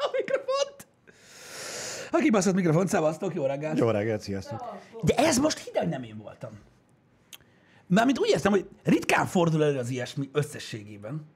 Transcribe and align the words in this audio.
a 0.00 0.10
mikrofont. 0.16 0.86
Ha 2.10 2.18
kibaszott 2.18 2.54
mikrofont, 2.54 2.88
szevasztok, 2.88 3.34
jó 3.34 3.44
reggelt. 3.46 3.78
Jó 3.78 3.90
reggelt, 3.90 4.20
sziasztok! 4.20 4.64
De 5.02 5.14
ez 5.14 5.38
most 5.38 5.58
hideg 5.58 5.88
nem 5.88 6.02
én 6.02 6.18
voltam. 6.18 6.50
Mármint 7.86 8.18
úgy 8.18 8.28
értem, 8.28 8.52
hogy 8.52 8.68
ritkán 8.84 9.26
fordul 9.26 9.64
elő 9.64 9.78
az 9.78 9.88
ilyesmi 9.88 10.28
összességében. 10.32 11.26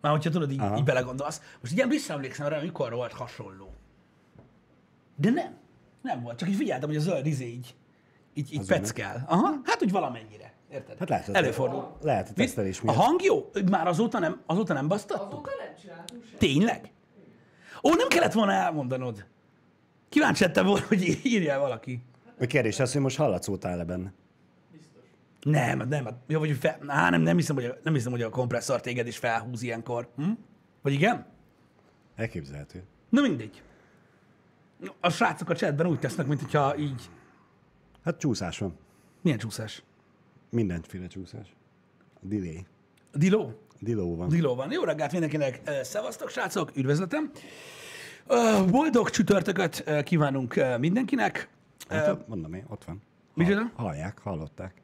Már 0.00 0.12
hogyha 0.12 0.30
tudod, 0.30 0.50
így, 0.50 0.62
így 0.76 0.84
belegondolsz. 0.84 1.40
Most 1.60 1.72
ilyen 1.72 1.88
visszaemlékszem 1.88 2.48
rá, 2.48 2.60
mikor 2.60 2.92
volt 2.92 3.12
hasonló. 3.12 3.72
De 5.16 5.30
nem. 5.30 5.56
Nem 6.02 6.22
volt. 6.22 6.38
Csak 6.38 6.48
így 6.48 6.56
figyeltem, 6.56 6.88
hogy 6.88 6.98
a 6.98 7.00
zöld 7.00 7.26
izé 7.26 7.46
így, 7.46 7.74
így, 8.34 8.52
így 8.52 8.66
peckel. 8.66 9.24
Aha, 9.28 9.60
hát 9.64 9.82
úgy 9.82 9.90
valamennyire. 9.90 10.52
Érted? 10.72 10.98
Hát 10.98 11.08
lehet, 11.08 11.26
hogy- 11.26 11.34
Előfordul. 11.34 11.96
Lehet 12.02 12.28
a 12.28 12.32
tesztelés 12.32 12.78
A 12.80 12.84
miatt. 12.84 12.96
hang 12.96 13.22
jó? 13.22 13.50
Már 13.70 13.86
azóta 13.86 14.18
nem, 14.18 14.40
azóta 14.46 14.72
nem 14.74 14.88
basztattuk? 14.88 15.32
Azóta 15.46 15.50
nem 15.64 15.74
csináltunk 15.80 16.22
semmit. 16.24 16.38
Tényleg? 16.38 16.92
Ó, 17.82 17.94
nem 17.94 18.08
kellett 18.08 18.32
volna 18.32 18.52
elmondanod. 18.52 19.26
Kíváncsi 20.08 20.44
lettem 20.44 20.66
volna, 20.66 20.86
hogy 20.86 21.20
írja 21.22 21.58
valaki. 21.58 22.02
A 22.40 22.46
kérdés 22.46 22.80
az, 22.80 22.92
hogy 22.92 23.02
most 23.02 23.16
hallatszódtál 23.16 23.76
le 23.76 23.84
benne. 23.84 24.12
Biztos. 24.72 25.02
Nem, 25.40 25.88
nem, 25.88 26.04
hát, 26.04 26.14
jó, 26.26 26.38
vagy 26.38 26.56
fel, 26.56 26.78
á, 26.86 27.10
nem, 27.10 27.20
nem, 27.20 27.36
hiszem, 27.36 27.56
hogy 27.56 27.64
a, 27.64 27.76
nem 27.82 27.94
hiszem, 27.94 28.12
hogy 28.12 28.22
a 28.22 28.30
kompresszor 28.30 28.80
téged 28.80 29.06
is 29.06 29.16
felhúz 29.16 29.62
ilyenkor. 29.62 30.08
Hm? 30.16 30.30
Vagy 30.82 30.92
igen? 30.92 31.26
Elképzelhető. 32.16 32.84
Na 33.08 33.20
mindegy. 33.20 33.62
A 35.00 35.10
srácok 35.10 35.50
a 35.50 35.54
chatben 35.54 35.86
úgy 35.86 35.98
tesznek, 35.98 36.26
mint 36.26 36.40
hogyha 36.40 36.76
így... 36.76 37.10
Hát 38.04 38.18
csúszás 38.18 38.58
van. 38.58 38.78
Milyen 39.22 39.38
csúszás? 39.38 39.82
Mindenféle 40.50 41.06
csúszás. 41.06 41.54
A 42.14 42.26
delay. 42.26 42.66
A 43.12 43.18
diló? 43.18 43.60
Diló 43.80 44.16
van. 44.16 44.28
Diló 44.28 44.54
van. 44.54 44.72
Jó 44.72 44.82
reggelt 44.82 45.12
mindenkinek. 45.12 45.60
Szevasztok, 45.82 46.28
srácok, 46.30 46.70
üdvözletem. 46.76 47.30
Boldog 48.70 49.10
csütörtököt 49.10 49.84
kívánunk 50.04 50.54
mindenkinek. 50.78 51.48
Hát, 51.88 52.28
mondom 52.28 52.54
én, 52.54 52.64
ott 52.68 52.84
van. 52.84 53.02
Micsoda? 53.34 53.60
Hall- 53.60 53.86
Hallják, 53.86 54.18
hallották. 54.18 54.74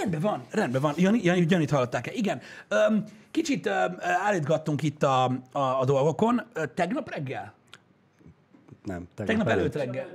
Rendben 0.00 0.20
van, 0.20 0.42
rendben 0.50 0.80
van. 0.80 0.94
Jani, 0.96 1.20
Jani, 1.22 1.46
Janit 1.48 1.70
hallották-e? 1.70 2.12
Igen. 2.12 2.40
Kicsit 3.30 3.66
állítgattunk 4.00 4.82
itt 4.82 5.02
a, 5.02 5.24
a, 5.52 5.58
a 5.80 5.84
dolgokon. 5.84 6.42
Tegnap 6.74 7.10
reggel? 7.10 7.54
Nem, 8.84 9.08
Tegnap 9.14 9.48
előtt 9.48 9.74
reggel. 9.74 10.06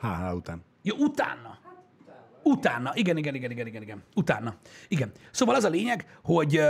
HH 0.00 0.34
után. 0.34 0.62
Jó, 0.82 0.96
utána. 0.98 1.58
Utána. 2.42 2.90
Igen, 2.94 3.16
igen, 3.16 3.34
igen, 3.34 3.50
igen, 3.50 3.66
igen, 3.66 3.82
igen. 3.82 4.02
Utána. 4.14 4.54
Igen. 4.88 5.12
Szóval 5.30 5.54
az 5.54 5.64
a 5.64 5.68
lényeg, 5.68 6.18
hogy, 6.22 6.60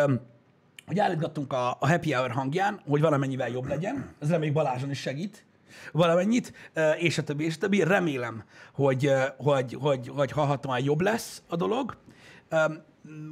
hogy 0.91 0.99
állítgattunk 0.99 1.53
a, 1.53 1.77
a 1.81 1.89
happy 1.89 2.13
hour 2.13 2.31
hangján, 2.31 2.81
hogy 2.89 3.01
valamennyivel 3.01 3.49
jobb 3.49 3.67
legyen. 3.67 4.15
Ez 4.19 4.31
reméljük 4.31 4.55
Balázson 4.55 4.91
is 4.91 5.01
segít 5.01 5.45
valamennyit, 5.93 6.53
ö, 6.73 6.91
és 6.91 7.19
a 7.19 7.23
többi, 7.23 7.45
és 7.45 7.55
a 7.55 7.59
többi. 7.59 7.83
Remélem, 7.83 8.45
hogy, 8.73 9.07
ö, 9.07 9.23
hogy, 9.37 9.75
hogy, 9.81 10.09
hogy 10.09 10.31
hallhatóan 10.31 10.83
jobb 10.83 11.01
lesz 11.01 11.43
a 11.49 11.57
dolog. 11.57 11.97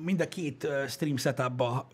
Mind 0.04 0.20
a 0.20 0.28
két 0.28 0.64
ö, 0.64 0.84
stream 0.88 1.16
setupba 1.16 1.88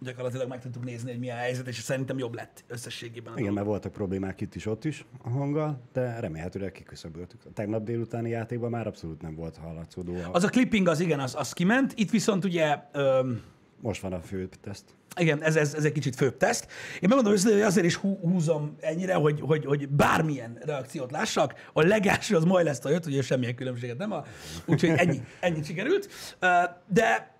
gyakorlatilag 0.00 0.48
meg 0.48 0.60
tudtuk 0.60 0.84
nézni, 0.84 1.10
hogy 1.10 1.20
milyen 1.20 1.36
a 1.36 1.40
helyzet, 1.40 1.66
és 1.66 1.78
szerintem 1.78 2.18
jobb 2.18 2.34
lett 2.34 2.64
összességében. 2.66 3.38
Igen, 3.38 3.52
mert 3.52 3.66
voltak 3.66 3.92
problémák 3.92 4.40
itt 4.40 4.54
is, 4.54 4.66
ott 4.66 4.84
is 4.84 5.04
a 5.22 5.28
hanggal, 5.28 5.80
de 5.92 6.20
remélhetőleg 6.20 6.72
kiküszöböltük. 6.72 7.40
A 7.44 7.52
tegnap 7.52 7.84
délutáni 7.84 8.30
játékban 8.30 8.70
már 8.70 8.86
abszolút 8.86 9.22
nem 9.22 9.34
volt 9.34 9.56
hallatszódó. 9.56 10.14
A... 10.14 10.28
Az 10.32 10.44
a 10.44 10.48
clipping 10.48 10.88
az 10.88 11.00
igen, 11.00 11.20
az, 11.20 11.34
az 11.34 11.52
kiment. 11.52 11.92
Itt 11.96 12.10
viszont 12.10 12.44
ugye, 12.44 12.78
öm, 12.92 13.42
Most 13.84 14.00
van 14.00 14.12
a 14.12 14.20
fő 14.20 14.48
teszt. 14.60 14.84
igen, 15.16 15.42
ez, 15.42 15.56
ez, 15.56 15.74
ez 15.74 15.84
egy 15.84 15.92
kicsit 15.92 16.16
főbb 16.16 16.36
teszt. 16.36 16.64
Én 16.94 16.98
megmondom 17.00 17.32
őszintén, 17.32 17.56
hogy 17.56 17.66
azért 17.66 17.86
is 17.86 17.94
hú, 17.94 18.18
húzom 18.22 18.76
ennyire, 18.80 19.14
hogy, 19.14 19.40
hogy, 19.40 19.64
hogy 19.64 19.88
bármilyen 19.88 20.58
reakciót 20.60 21.10
lássak. 21.10 21.54
A 21.72 21.82
legelső 21.82 22.36
az 22.36 22.44
majd 22.44 22.66
lesz 22.66 22.84
a 22.84 22.88
jött, 22.88 23.06
ugye 23.06 23.22
semmilyen 23.22 23.54
különbséget 23.54 23.98
nem, 23.98 24.12
a, 24.12 24.24
úgyhogy 24.66 24.88
ennyi, 24.88 25.20
ennyi 25.40 25.62
sikerült. 25.62 26.08
De 26.86 27.34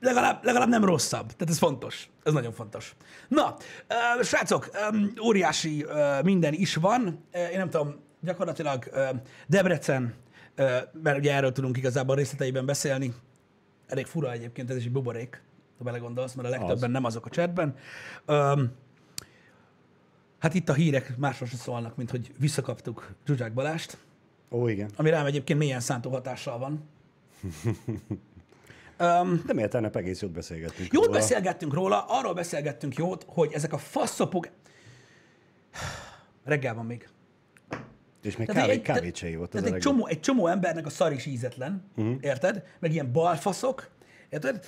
legalább, 0.00 0.44
legalább 0.44 0.68
nem 0.68 0.84
rosszabb. 0.84 1.26
Tehát 1.26 1.48
ez 1.48 1.58
fontos. 1.58 2.10
Ez 2.24 2.32
nagyon 2.32 2.52
fontos. 2.52 2.94
Na, 3.28 3.56
srácok, 4.22 4.70
óriási 5.22 5.86
minden 6.22 6.52
is 6.52 6.74
van. 6.74 7.24
Én 7.32 7.58
nem 7.58 7.70
tudom, 7.70 7.94
gyakorlatilag 8.20 8.90
Debrecen, 9.46 10.14
mert 11.02 11.18
ugye 11.18 11.34
erről 11.34 11.52
tudunk 11.52 11.76
igazából 11.76 12.16
részleteiben 12.16 12.66
beszélni. 12.66 13.14
Elég 13.88 14.06
fura 14.06 14.32
egyébként, 14.32 14.70
ez 14.70 14.76
is 14.76 14.84
egy 14.84 14.92
buborék, 14.92 15.42
ha 15.78 15.84
belegondolsz, 15.84 16.34
mert 16.34 16.48
a 16.48 16.50
legtöbben 16.50 16.84
Az. 16.84 16.90
nem 16.90 17.04
azok 17.04 17.26
a 17.26 17.30
chatben. 17.30 17.76
Öm, 18.26 18.72
hát 20.38 20.54
itt 20.54 20.68
a 20.68 20.72
hírek 20.74 21.16
másról 21.16 21.48
sem 21.48 21.58
szólnak, 21.58 21.96
mint 21.96 22.10
hogy 22.10 22.32
visszakaptuk 22.38 23.12
Zsuzsák 23.26 23.52
Balást, 23.52 23.96
Ó, 24.50 24.68
igen. 24.68 24.90
ami 24.96 25.10
rám 25.10 25.26
egyébként 25.26 25.58
mélyen 25.58 25.80
szántó 25.80 26.10
hatással 26.10 26.58
van. 26.58 26.88
Öm, 28.96 29.42
De 29.46 29.52
miért 29.52 29.70
tegnap 29.70 29.96
egész 29.96 30.20
jót 30.22 30.32
beszélgettünk 30.32 30.92
Jót 30.92 31.04
róla. 31.06 31.18
beszélgettünk 31.18 31.74
róla, 31.74 32.04
arról 32.08 32.34
beszélgettünk 32.34 32.96
jót, 32.96 33.24
hogy 33.28 33.52
ezek 33.52 33.72
a 33.72 33.78
faszopok... 33.78 34.48
Reggel 36.44 36.74
van 36.74 36.86
még. 36.86 37.08
És 38.22 38.36
még 38.36 38.46
Tehát 38.46 38.62
kávé, 38.62 38.72
egy- 38.72 38.82
kávét 38.82 39.16
se 39.16 39.36
volt 39.36 39.50
Tehát 39.50 39.66
egy 39.66 39.72
legjobb. 39.72 39.92
csomó, 39.94 40.06
egy 40.06 40.20
csomó 40.20 40.46
embernek 40.46 40.86
a 40.86 40.90
szar 40.90 41.12
is 41.12 41.26
ízetlen, 41.26 41.84
uh-huh. 41.96 42.16
érted? 42.20 42.62
Meg 42.78 42.92
ilyen 42.92 43.12
balfaszok, 43.12 43.90
érted? 44.28 44.64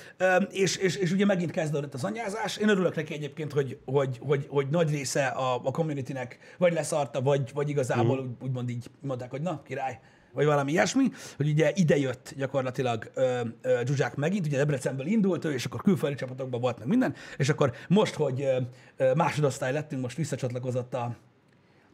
És, 0.49 0.75
és, 0.75 0.95
és 0.95 1.11
ugye 1.11 1.25
megint 1.25 1.51
kezdődött 1.51 1.93
az 1.93 2.03
anyázás. 2.03 2.57
Én 2.57 2.69
örülök 2.69 2.95
neki 2.95 3.13
egyébként, 3.13 3.51
hogy, 3.51 3.77
hogy, 3.85 4.17
hogy, 4.21 4.45
hogy 4.49 4.67
nagy 4.69 4.89
része 4.89 5.25
a, 5.25 5.61
a 5.63 5.71
communitynek 5.71 6.37
vagy 6.57 6.73
leszarta, 6.73 7.21
vagy, 7.21 7.51
vagy 7.53 7.69
igazából 7.69 8.17
uh-huh. 8.17 8.31
úgy, 8.39 8.47
úgymond 8.47 8.69
így 8.69 8.85
mondták, 9.01 9.29
hogy 9.29 9.41
na, 9.41 9.61
király, 9.61 9.99
vagy 10.33 10.45
valami 10.45 10.71
ilyesmi, 10.71 11.03
hogy 11.37 11.49
ugye 11.49 11.71
ide 11.75 11.97
jött 11.97 12.33
gyakorlatilag 12.37 13.11
ö, 13.13 13.41
ö, 13.61 13.81
Zsuzsák 13.85 14.15
megint, 14.15 14.45
ugye 14.45 14.57
Debrecenből 14.57 15.05
indult 15.05 15.45
ő, 15.45 15.53
és 15.53 15.65
akkor 15.65 15.81
külföldi 15.81 16.15
csapatokban 16.15 16.61
volt 16.61 16.79
meg 16.79 16.87
minden, 16.87 17.15
és 17.37 17.49
akkor 17.49 17.73
most, 17.87 18.13
hogy 18.13 18.41
ö, 18.41 18.57
ö, 18.97 19.13
másodosztály 19.13 19.71
lettünk, 19.73 20.01
most 20.01 20.17
visszacsatlakozott 20.17 20.93
a, 20.93 21.15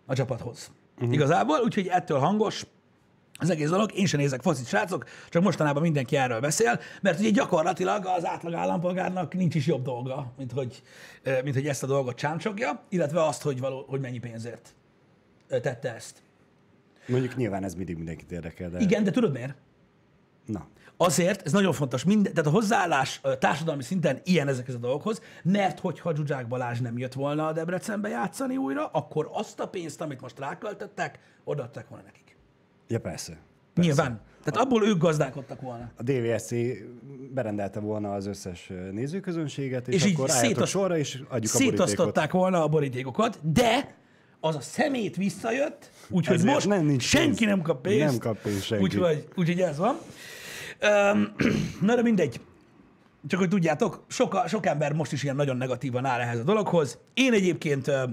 a 0.06 0.16
csapathoz. 0.16 0.72
Uh-huh. 0.98 1.14
Igazából, 1.14 1.60
úgyhogy 1.64 1.88
ettől 1.88 2.20
hangos 2.20 2.66
az 3.40 3.50
egész 3.50 3.70
dolog. 3.70 3.92
Én 3.94 4.06
sem 4.06 4.20
nézek 4.20 4.42
focit, 4.42 4.68
srácok, 4.68 5.06
csak 5.30 5.44
mostanában 5.44 5.82
mindenki 5.82 6.16
erről 6.16 6.40
beszél, 6.40 6.80
mert 7.02 7.20
ugye 7.20 7.30
gyakorlatilag 7.30 8.06
az 8.06 8.26
átlag 8.26 8.54
állampolgárnak 8.54 9.34
nincs 9.34 9.56
is 9.56 9.66
jobb 9.66 9.84
dolga, 9.84 10.34
mint 10.38 10.52
hogy, 10.52 10.82
mint 11.44 11.56
hogy 11.56 11.68
ezt 11.68 11.84
a 11.84 11.88
dolgot 11.88 12.16
csámcsogja, 12.16 12.84
illetve 12.90 13.24
azt, 13.24 13.42
hogy, 13.42 13.60
való, 13.60 13.86
hogy 13.88 14.00
mennyi 14.00 14.20
pénzért 14.20 14.76
tette 15.48 15.94
ezt. 15.96 16.22
Mondjuk 17.08 17.36
nyilván 17.36 17.64
ez 17.64 17.74
mindig 17.74 17.96
mindenkit 17.96 18.32
érdekel, 18.32 18.70
de... 18.70 18.80
Igen, 18.80 19.04
de 19.04 19.12
tudod 19.12 19.32
miért? 19.32 19.56
Na, 20.46 20.68
Azért, 20.98 21.46
ez 21.46 21.52
nagyon 21.52 21.74
fontos, 21.74 22.04
minden, 22.04 22.34
tehát 22.34 22.50
a 22.50 22.54
hozzáállás 22.54 23.22
társadalmi 23.40 23.84
szinten 23.84 24.20
ilyen 24.24 24.48
ezekhez 24.48 24.76
a 24.76 24.78
dolgokhoz, 24.78 25.22
mert 25.44 25.80
hogyha 25.80 26.16
Zsuzsák 26.16 26.48
Balázs 26.48 26.80
nem 26.80 26.98
jött 26.98 27.14
volna 27.14 27.48
a 27.48 27.52
Debrecenbe 27.54 28.10
játszani 28.10 28.58
újra, 28.58 28.86
akkor 28.86 29.30
azt 29.34 29.60
a 29.60 29.68
pénzt, 29.68 30.02
amit 30.02 30.22
most 30.22 30.40
ráköltöttek, 30.40 31.20
odaadták 31.44 31.88
volna 31.88 32.04
nekik. 32.06 32.36
ja 32.88 33.00
persze. 33.00 33.38
persze. 33.74 33.90
Nyilván. 33.90 34.22
Tehát 34.44 34.68
abból 34.68 34.88
ők 34.88 34.98
gazdálkodtak 34.98 35.62
volna. 35.62 35.92
A 35.96 36.04
DVSC 36.04 36.52
berendelte 37.34 37.80
volna 37.80 38.14
az 38.14 38.26
összes 38.26 38.72
nézőközönséget, 38.92 39.88
és, 39.88 39.96
És 39.96 40.06
így 40.06 40.14
akkor 40.14 40.30
álljatok 40.30 40.50
szétosz- 40.50 40.70
sorra, 40.70 40.98
és 40.98 41.22
adjuk 41.30 41.54
a 41.54 41.58
borítékot. 41.58 42.32
Volna 42.32 42.64
a 42.64 42.68
borítékokat, 42.68 43.40
de 43.52 43.96
az 44.40 44.56
a 44.56 44.62
szemét 44.62 45.16
visszajött, 45.16 45.92
úgyhogy 46.10 46.44
most 46.44 46.68
nem, 46.68 46.86
nincs 46.86 47.04
senki 47.04 47.28
pénz. 47.38 47.40
nem 47.40 47.62
kap 47.62 47.82
pénzt. 47.82 48.06
Nem 48.06 48.18
kap 48.18 48.42
pénzt 48.42 48.64
senki. 48.64 48.84
Úgyhogy, 48.84 49.28
úgyhogy 49.36 49.62
ez 49.62 49.78
van. 49.78 49.98
Um, 50.84 51.34
na 51.88 51.96
de 51.96 52.02
mindegy. 52.02 52.42
Csak 53.28 53.40
hogy 53.40 53.50
tudjátok, 53.50 54.04
sok, 54.08 54.44
sok 54.48 54.66
ember 54.66 54.94
most 54.94 55.12
is 55.12 55.24
ilyen 55.24 55.36
nagyon 55.36 55.58
negatívan 55.58 56.06
áll 56.06 56.20
ehhez 56.20 56.40
a 56.40 56.44
dologhoz. 56.44 57.00
Én 57.14 57.34
egyébként 57.34 57.88
ö, 57.88 58.04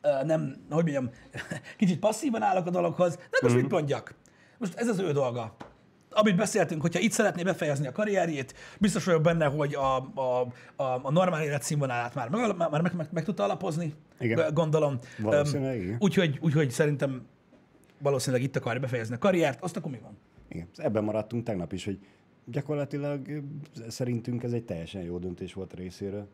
ö, 0.00 0.24
nem, 0.24 0.40
hogy 0.70 0.82
mondjam, 0.84 1.10
kicsit 1.78 1.98
passzívan 1.98 2.42
állok 2.42 2.66
a 2.66 2.70
dologhoz, 2.70 3.14
de 3.16 3.38
most 3.42 3.54
Mhm. 3.54 3.62
mit 3.62 3.72
mondjak? 3.72 4.14
Most 4.58 4.74
ez 4.74 4.88
az 4.88 4.98
ő 4.98 5.12
dolga. 5.12 5.56
Amit 6.12 6.36
beszéltünk, 6.36 6.80
hogyha 6.80 7.00
itt 7.00 7.12
szeretné 7.12 7.42
befejezni 7.42 7.86
a 7.86 7.92
karrierjét, 7.92 8.54
biztos 8.78 9.04
vagyok 9.04 9.22
benne, 9.22 9.44
hogy 9.46 9.74
a, 9.74 9.96
a, 9.96 10.40
a, 10.76 10.82
a 11.02 11.10
normál 11.10 11.42
életszínvonalát 11.42 12.14
már, 12.14 12.28
meg, 12.28 12.56
már 12.56 12.80
meg, 12.80 12.94
meg, 12.94 13.08
meg 13.12 13.24
tudta 13.24 13.42
alapozni, 13.44 13.94
Igen. 14.20 14.54
gondolom. 14.54 14.98
Valószínűleg 15.18 15.80
Öm. 15.88 15.96
Úgyhogy, 15.98 16.38
úgyhogy 16.40 16.70
szerintem 16.70 17.26
valószínűleg 17.98 18.44
itt 18.44 18.56
akarja 18.56 18.80
befejezni 18.80 19.14
a 19.14 19.18
karriert, 19.18 19.62
azt 19.62 19.76
akkor 19.76 19.90
mi 19.90 19.98
van? 20.02 20.18
Igen. 20.50 20.66
Ebben 20.76 21.04
maradtunk 21.04 21.42
tegnap 21.44 21.72
is, 21.72 21.84
hogy 21.84 21.98
gyakorlatilag 22.44 23.28
ö, 23.28 23.38
szerintünk 23.88 24.42
ez 24.42 24.52
egy 24.52 24.64
teljesen 24.64 25.02
jó 25.02 25.18
döntés 25.18 25.52
volt 25.52 25.74
részéről. 25.74 26.26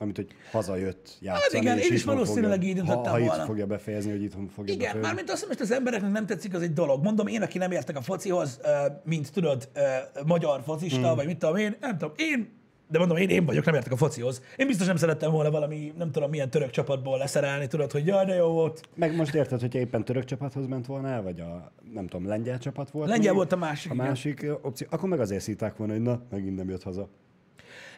Amit, 0.00 0.16
hogy 0.16 0.28
hazajött 0.52 1.18
játszani. 1.20 1.62
igen, 1.62 1.78
és 1.78 1.88
én 1.88 1.92
is 1.96 2.04
valószínűleg 2.04 2.52
fogja, 2.58 2.68
így 2.68 2.74
döntöttem 2.74 3.02
ha, 3.02 3.10
ha 3.10 3.18
volna. 3.18 3.36
itt 3.42 3.46
fogja 3.46 3.66
befejezni, 3.66 4.10
hogy 4.10 4.22
itthon 4.22 4.48
fogja 4.48 4.72
Igen, 4.74 4.78
befejezni. 4.84 5.06
mármint 5.08 5.30
azt, 5.30 5.38
hogy 5.38 5.48
most 5.48 5.60
az 5.60 5.70
embereknek 5.70 6.10
nem 6.12 6.26
tetszik, 6.26 6.54
az 6.54 6.62
egy 6.62 6.72
dolog. 6.72 7.02
Mondom, 7.02 7.26
én, 7.26 7.42
aki 7.42 7.58
nem 7.58 7.70
értek 7.70 7.96
a 7.96 8.00
focihoz, 8.00 8.60
ö, 8.62 8.68
mint 9.04 9.32
tudod, 9.32 9.68
ö, 9.74 9.80
magyar 10.26 10.62
focista, 10.62 11.06
Hmm. 11.06 11.16
vagy 11.16 11.26
mit 11.26 11.38
tudom 11.38 11.56
én, 11.56 11.76
nem 11.80 11.98
tudom, 11.98 12.14
én 12.16 12.48
De 12.90 12.98
mondom, 12.98 13.16
én, 13.16 13.28
én 13.28 13.44
vagyok, 13.44 13.64
nem 13.64 13.74
értek 13.74 13.92
a 13.92 13.96
focihoz. 13.96 14.42
Én 14.56 14.66
biztos 14.66 14.86
nem 14.86 14.96
szerettem 14.96 15.30
volna 15.30 15.50
valami, 15.50 15.92
nem 15.96 16.10
tudom, 16.10 16.30
milyen 16.30 16.50
török 16.50 16.70
csapatból 16.70 17.18
leszerelni, 17.18 17.66
tudod, 17.66 17.92
hogy 17.92 18.06
jaj, 18.06 18.24
de 18.24 18.34
jó 18.34 18.52
volt. 18.52 18.88
Meg 18.94 19.16
most 19.16 19.34
érted, 19.34 19.60
hogyha 19.60 19.78
éppen 19.78 20.04
török 20.04 20.24
csapathoz 20.24 20.66
ment 20.66 20.86
volna 20.86 21.08
el, 21.08 21.22
vagy 21.22 21.40
a, 21.40 21.72
nem 21.92 22.06
tudom, 22.06 22.26
lengyel 22.26 22.58
csapat 22.58 22.90
volt. 22.90 23.08
Lengyel 23.08 23.32
volt 23.32 23.52
a 23.52 23.56
másik, 23.56 23.90
A 23.90 23.94
igen. 23.94 24.06
másik 24.06 24.46
opció. 24.62 24.86
Akkor 24.90 25.08
meg 25.08 25.20
azért 25.20 25.42
szíták 25.42 25.76
volna, 25.76 25.92
hogy 25.92 26.02
na, 26.02 26.22
megint 26.30 26.56
nem 26.56 26.68
jött 26.68 26.82
haza. 26.82 27.08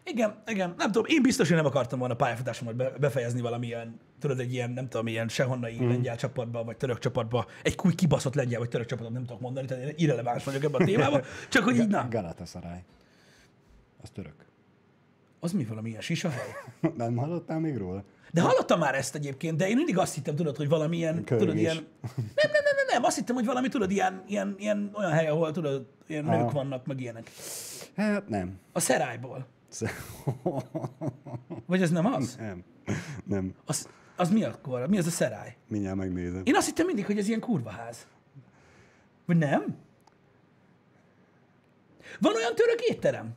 Igen, 0.04 0.42
igen, 0.46 0.74
nem 0.76 0.92
tudom, 0.92 1.04
én 1.08 1.22
biztos, 1.22 1.48
hogy 1.48 1.56
nem 1.56 1.66
akartam 1.66 1.98
volna 1.98 2.14
pályafutásomat 2.14 2.76
be, 2.76 2.92
befejezni 3.00 3.40
valamilyen, 3.40 4.00
tudod, 4.18 4.40
egy 4.40 4.52
ilyen, 4.52 4.70
nem 4.70 4.88
tudom, 4.88 5.06
ilyen 5.06 5.28
sehonnai 5.28 5.78
mm. 5.82 5.88
lengyel 5.88 6.16
csapatba, 6.16 6.64
vagy 6.64 6.76
török 6.76 6.98
csapatba, 6.98 7.46
egy 7.62 7.78
új 7.84 7.94
kibaszott 7.94 8.34
lengyel 8.34 8.58
vagy 8.58 8.68
török 8.68 8.86
csapatot 8.86 9.12
nem 9.12 9.24
tudok 9.24 9.40
mondani, 9.40 9.66
tehát 9.66 10.00
irreleváns 10.00 10.44
vagyok 10.44 10.64
ebben 10.64 10.80
a 10.80 10.84
témában, 10.84 11.22
csak 11.48 11.64
hogy 11.64 11.76
így, 11.76 11.88
na, 11.88 12.06
Galatasaray. 12.10 12.78
Az 14.02 14.10
török. 14.10 14.49
Az 15.40 15.52
mi 15.52 15.64
valami 15.64 15.88
ilyen 15.88 16.00
sisahely? 16.00 16.54
Nem 16.96 17.16
hallottál 17.16 17.60
még 17.60 17.76
róla? 17.76 18.04
De 18.32 18.40
hallottam 18.40 18.78
már 18.78 18.94
ezt 18.94 19.14
egyébként, 19.14 19.56
de 19.56 19.68
én 19.68 19.76
mindig 19.76 19.98
azt 19.98 20.14
hittem, 20.14 20.34
tudod, 20.36 20.56
hogy 20.56 20.68
valamilyen, 20.68 21.14
Körgés. 21.24 21.38
tudod, 21.38 21.56
ilyen... 21.56 21.74
Nem, 21.74 22.24
nem, 22.34 22.50
nem, 22.52 22.74
nem, 22.76 22.86
nem, 22.88 23.04
azt 23.04 23.16
hittem, 23.16 23.34
hogy 23.34 23.44
valami, 23.44 23.68
tudod, 23.68 23.90
ilyen, 23.90 24.22
ilyen, 24.26 24.54
ilyen 24.58 24.90
olyan 24.94 25.10
hely, 25.12 25.26
ahol, 25.28 25.50
tudod, 25.52 25.86
ilyen 26.06 26.24
nők 26.24 26.34
Aha. 26.34 26.50
vannak, 26.50 26.86
meg 26.86 27.00
ilyenek. 27.00 27.30
Hát 27.96 28.28
nem. 28.28 28.58
A 28.72 28.80
szerályból. 28.80 29.46
Sz- 29.68 29.90
Vagy 31.66 31.82
ez 31.82 31.90
nem 31.90 32.06
az? 32.06 32.36
nem. 32.36 32.64
Nem. 33.24 33.54
Az, 33.64 33.88
az 34.16 34.30
mi 34.30 34.44
akkor? 34.44 34.86
Mi 34.86 34.98
az 34.98 35.06
a 35.06 35.10
szerály? 35.10 35.56
Mindjárt 35.68 35.96
megnézem. 35.96 36.42
Én 36.44 36.56
azt 36.56 36.66
hittem 36.66 36.86
mindig, 36.86 37.06
hogy 37.06 37.18
ez 37.18 37.28
ilyen 37.28 37.40
kurvaház. 37.40 38.06
Vagy 39.26 39.36
nem? 39.36 39.76
Van 42.20 42.34
olyan 42.34 42.54
török 42.54 42.80
étterem? 42.80 43.32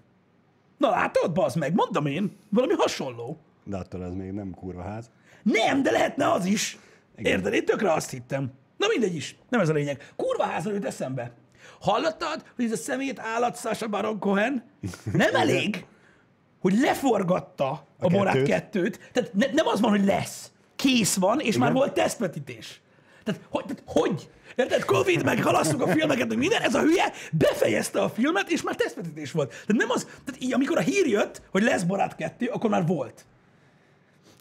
Na 0.77 0.89
látod, 0.89 1.31
bazd 1.33 1.57
meg, 1.57 1.73
mondom 1.73 2.05
én, 2.05 2.37
valami 2.49 2.73
hasonló. 2.73 3.37
De 3.63 3.77
attól 3.77 4.03
ez 4.03 4.13
még 4.13 4.31
nem 4.31 4.51
kurva 4.53 4.81
ház. 4.81 5.09
Nem, 5.43 5.83
de 5.83 5.91
lehetne 5.91 6.31
az 6.31 6.45
is. 6.45 6.77
Igen. 7.17 7.31
Érted? 7.31 7.53
Én 7.53 7.65
tökre 7.65 7.91
azt 7.93 8.09
hittem. 8.09 8.51
Na 8.77 8.87
mindegy 8.87 9.15
is, 9.15 9.35
nem 9.49 9.59
ez 9.59 9.69
a 9.69 9.73
lényeg. 9.73 10.11
Kurva 10.15 10.43
házról 10.43 10.73
jut 10.73 10.85
eszembe. 10.85 11.31
Hallottad, 11.81 12.43
hogy 12.55 12.65
ez 12.65 12.71
a 12.71 12.75
szemét 12.75 13.19
állat 13.19 13.59
Sasha 13.59 13.87
Baron 13.87 14.19
Cohen 14.19 14.63
nem 15.13 15.35
elég, 15.35 15.85
hogy 16.61 16.79
leforgatta 16.79 17.69
a, 17.69 17.85
A 17.99 18.07
Borát 18.07 18.33
kettőt. 18.33 18.47
kettőt. 18.47 19.09
Tehát 19.11 19.33
ne, 19.33 19.45
nem 19.51 19.67
az 19.67 19.79
van, 19.79 19.89
hogy 19.89 20.05
lesz. 20.05 20.51
Kész 20.75 21.15
van, 21.15 21.39
és 21.39 21.57
már 21.57 21.69
Igen. 21.69 21.81
volt 21.81 21.93
tesztvetítés. 21.93 22.81
Tehát 23.23 23.41
hogy? 23.49 23.63
Tehát, 23.65 23.83
hogy? 23.85 24.29
Érted? 24.55 24.83
Covid, 24.83 25.23
meg 25.23 25.43
halasszuk 25.43 25.81
a 25.81 25.87
filmeket, 25.87 26.27
meg 26.27 26.37
minden, 26.37 26.61
ez 26.61 26.75
a 26.75 26.81
hülye 26.81 27.11
befejezte 27.31 28.01
a 28.01 28.09
filmet, 28.09 28.51
és 28.51 28.61
már 28.61 28.75
tesztvetítés 28.75 29.31
volt. 29.31 29.49
Tehát 29.49 29.67
nem 29.67 29.89
az, 29.89 30.03
tehát 30.03 30.41
így, 30.41 30.53
amikor 30.53 30.77
a 30.77 30.81
hír 30.81 31.07
jött, 31.07 31.41
hogy 31.51 31.63
lesz 31.63 31.83
Borát 31.83 32.15
2, 32.15 32.45
akkor 32.45 32.69
már 32.69 32.85
volt. 32.85 33.25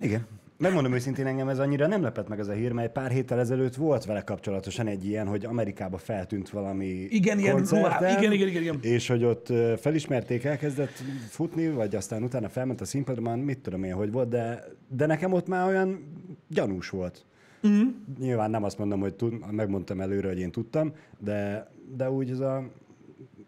Igen. 0.00 0.26
Megmondom 0.62 0.94
őszintén, 0.94 1.26
engem 1.26 1.48
ez 1.48 1.58
annyira 1.58 1.86
nem 1.86 2.02
lepett 2.02 2.28
meg 2.28 2.38
ez 2.38 2.48
a 2.48 2.52
hír, 2.52 2.72
mert 2.72 2.92
pár 2.92 3.10
héttel 3.10 3.38
ezelőtt 3.38 3.74
volt 3.74 4.04
vele 4.04 4.20
kapcsolatosan 4.20 4.86
egy 4.86 5.06
ilyen, 5.06 5.26
hogy 5.26 5.44
Amerikába 5.44 5.98
feltűnt 5.98 6.50
valami 6.50 6.86
Igen, 6.86 7.38
ilyen 7.38 7.58
igen, 7.58 8.32
igen, 8.32 8.32
igen, 8.32 8.62
igen. 8.62 8.78
és 8.80 9.08
hogy 9.08 9.24
ott 9.24 9.52
felismerték, 9.80 10.44
elkezdett 10.44 11.02
futni, 11.28 11.68
vagy 11.68 11.94
aztán 11.94 12.22
utána 12.22 12.48
felment 12.48 12.80
a 12.80 12.84
színpadon, 12.84 13.38
mit 13.38 13.58
tudom 13.58 13.84
én, 13.84 13.94
hogy 13.94 14.12
volt, 14.12 14.28
de, 14.28 14.64
de 14.88 15.06
nekem 15.06 15.32
ott 15.32 15.46
már 15.46 15.68
olyan 15.68 16.04
gyanús 16.48 16.88
volt. 16.88 17.24
Mm. 17.66 17.88
Nyilván 18.18 18.50
nem 18.50 18.64
azt 18.64 18.78
mondom, 18.78 19.00
hogy 19.00 19.14
tud, 19.14 19.52
megmondtam 19.52 20.00
előre, 20.00 20.28
hogy 20.28 20.38
én 20.38 20.50
tudtam, 20.50 20.94
de, 21.18 21.70
de 21.96 22.10
úgy 22.10 22.30
ez 22.30 22.40
a 22.40 22.68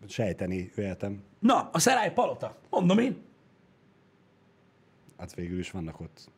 sejteni 0.06 0.70
véltem. 0.74 1.22
Na, 1.38 1.70
a 1.72 1.78
Szerály 1.78 2.12
Palota. 2.12 2.56
Mondom 2.70 2.98
én. 2.98 3.16
Hát 5.16 5.34
végül 5.34 5.58
is 5.58 5.70
vannak 5.70 6.00
ott. 6.00 6.30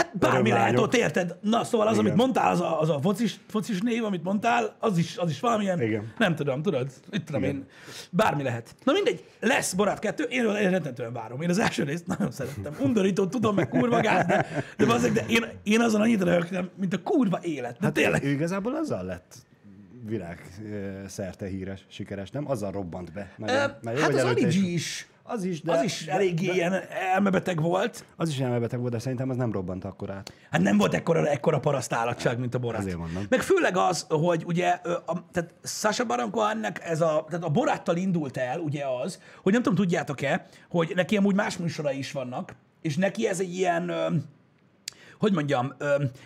Hát 0.00 0.18
bármi 0.18 0.50
lehet 0.50 0.78
ott, 0.78 0.94
érted? 0.94 1.36
Na, 1.40 1.64
szóval 1.64 1.86
az, 1.86 1.92
Igen. 1.92 2.04
amit 2.06 2.18
mondtál, 2.18 2.50
az 2.50 2.60
a, 2.60 2.80
az 2.80 2.88
a 2.90 3.00
focis, 3.00 3.40
focis 3.48 3.80
név, 3.80 4.04
amit 4.04 4.22
mondtál, 4.22 4.76
az 4.78 4.98
is, 4.98 5.16
az 5.16 5.30
is 5.30 5.40
valamilyen, 5.40 5.82
Igen. 5.82 6.12
nem 6.18 6.34
tudom, 6.34 6.62
tudod? 6.62 6.90
Itt 7.10 7.24
tudom 7.24 7.42
Igen. 7.42 7.54
én, 7.54 7.66
bármi 8.10 8.42
lehet. 8.42 8.74
Na 8.84 8.92
mindegy, 8.92 9.24
lesz 9.40 9.72
Borát 9.72 9.98
2, 9.98 10.22
én, 10.22 10.44
én 10.44 10.70
rettentően 10.70 11.12
várom. 11.12 11.40
Én 11.40 11.48
az 11.48 11.58
első 11.58 11.82
részt 11.84 12.06
nagyon 12.06 12.30
szerettem. 12.30 12.76
Undorító, 12.80 13.26
tudom, 13.26 13.54
meg 13.54 13.68
kurva 13.68 14.00
gáz, 14.00 14.26
de, 14.26 14.46
de, 14.76 14.86
bazzeg, 14.86 15.12
de 15.12 15.24
én, 15.28 15.44
én 15.62 15.80
azon 15.80 16.00
annyit 16.00 16.22
röhögtem, 16.22 16.70
mint 16.76 16.94
a 16.94 17.02
kurva 17.02 17.38
élet. 17.42 17.78
De 17.78 17.84
hát 17.84 17.92
tényleg. 17.92 18.24
Ő 18.24 18.30
igazából 18.30 18.74
azzal 18.74 19.04
lett 19.04 19.34
világ 20.04 20.42
szerte 21.06 21.46
híres, 21.46 21.84
sikeres, 21.88 22.30
nem? 22.30 22.50
Azzal 22.50 22.70
robbant 22.70 23.12
be. 23.12 23.32
Nagyon, 23.36 23.72
mert 23.82 23.96
jó, 23.96 24.02
hát 24.02 24.14
az 24.14 24.24
Anigi 24.24 24.72
is, 24.72 25.08
Az 25.32 25.44
is, 25.44 25.62
de, 25.62 25.72
az 25.72 25.82
is 25.82 26.06
eléggé 26.06 26.46
de, 26.46 26.52
ilyen 26.52 26.74
elmebeteg 27.12 27.60
volt. 27.60 28.04
Az 28.16 28.28
is 28.28 28.38
elmebeteg 28.38 28.80
volt, 28.80 28.92
de 28.92 28.98
szerintem 28.98 29.30
az 29.30 29.36
nem 29.36 29.52
robbant 29.52 29.84
akkor 29.84 30.10
át. 30.10 30.32
Hát 30.50 30.60
nem 30.60 30.78
volt 30.78 30.94
ekkora, 30.94 31.28
ekkora 31.28 31.60
parasztállatság, 31.60 32.38
mint 32.38 32.54
a 32.54 32.58
Borát. 32.58 32.80
Azért 32.80 32.96
mondom. 32.96 33.26
Meg 33.28 33.40
főleg 33.40 33.76
az, 33.76 34.06
hogy 34.08 34.44
ugye, 34.46 34.68
a, 35.06 35.24
tehát 35.32 35.54
Sasha 35.62 36.04
Baron 36.04 36.30
Cohennek 36.30 36.80
ez 36.84 37.00
a, 37.00 37.24
tehát 37.28 37.44
a 37.44 37.48
Boráttal 37.48 37.96
indult 37.96 38.36
el, 38.36 38.58
ugye 38.58 38.84
az, 39.02 39.20
hogy 39.42 39.52
nem 39.52 39.62
tudom, 39.62 39.78
tudjátok-e, 39.78 40.46
hogy 40.68 40.92
neki 40.94 41.16
amúgy 41.16 41.34
más 41.34 41.56
műsorai 41.56 41.98
is 41.98 42.12
vannak, 42.12 42.54
és 42.82 42.96
neki 42.96 43.28
ez 43.28 43.40
egy 43.40 43.54
ilyen, 43.54 43.92
hogy 45.18 45.32
mondjam, 45.32 45.74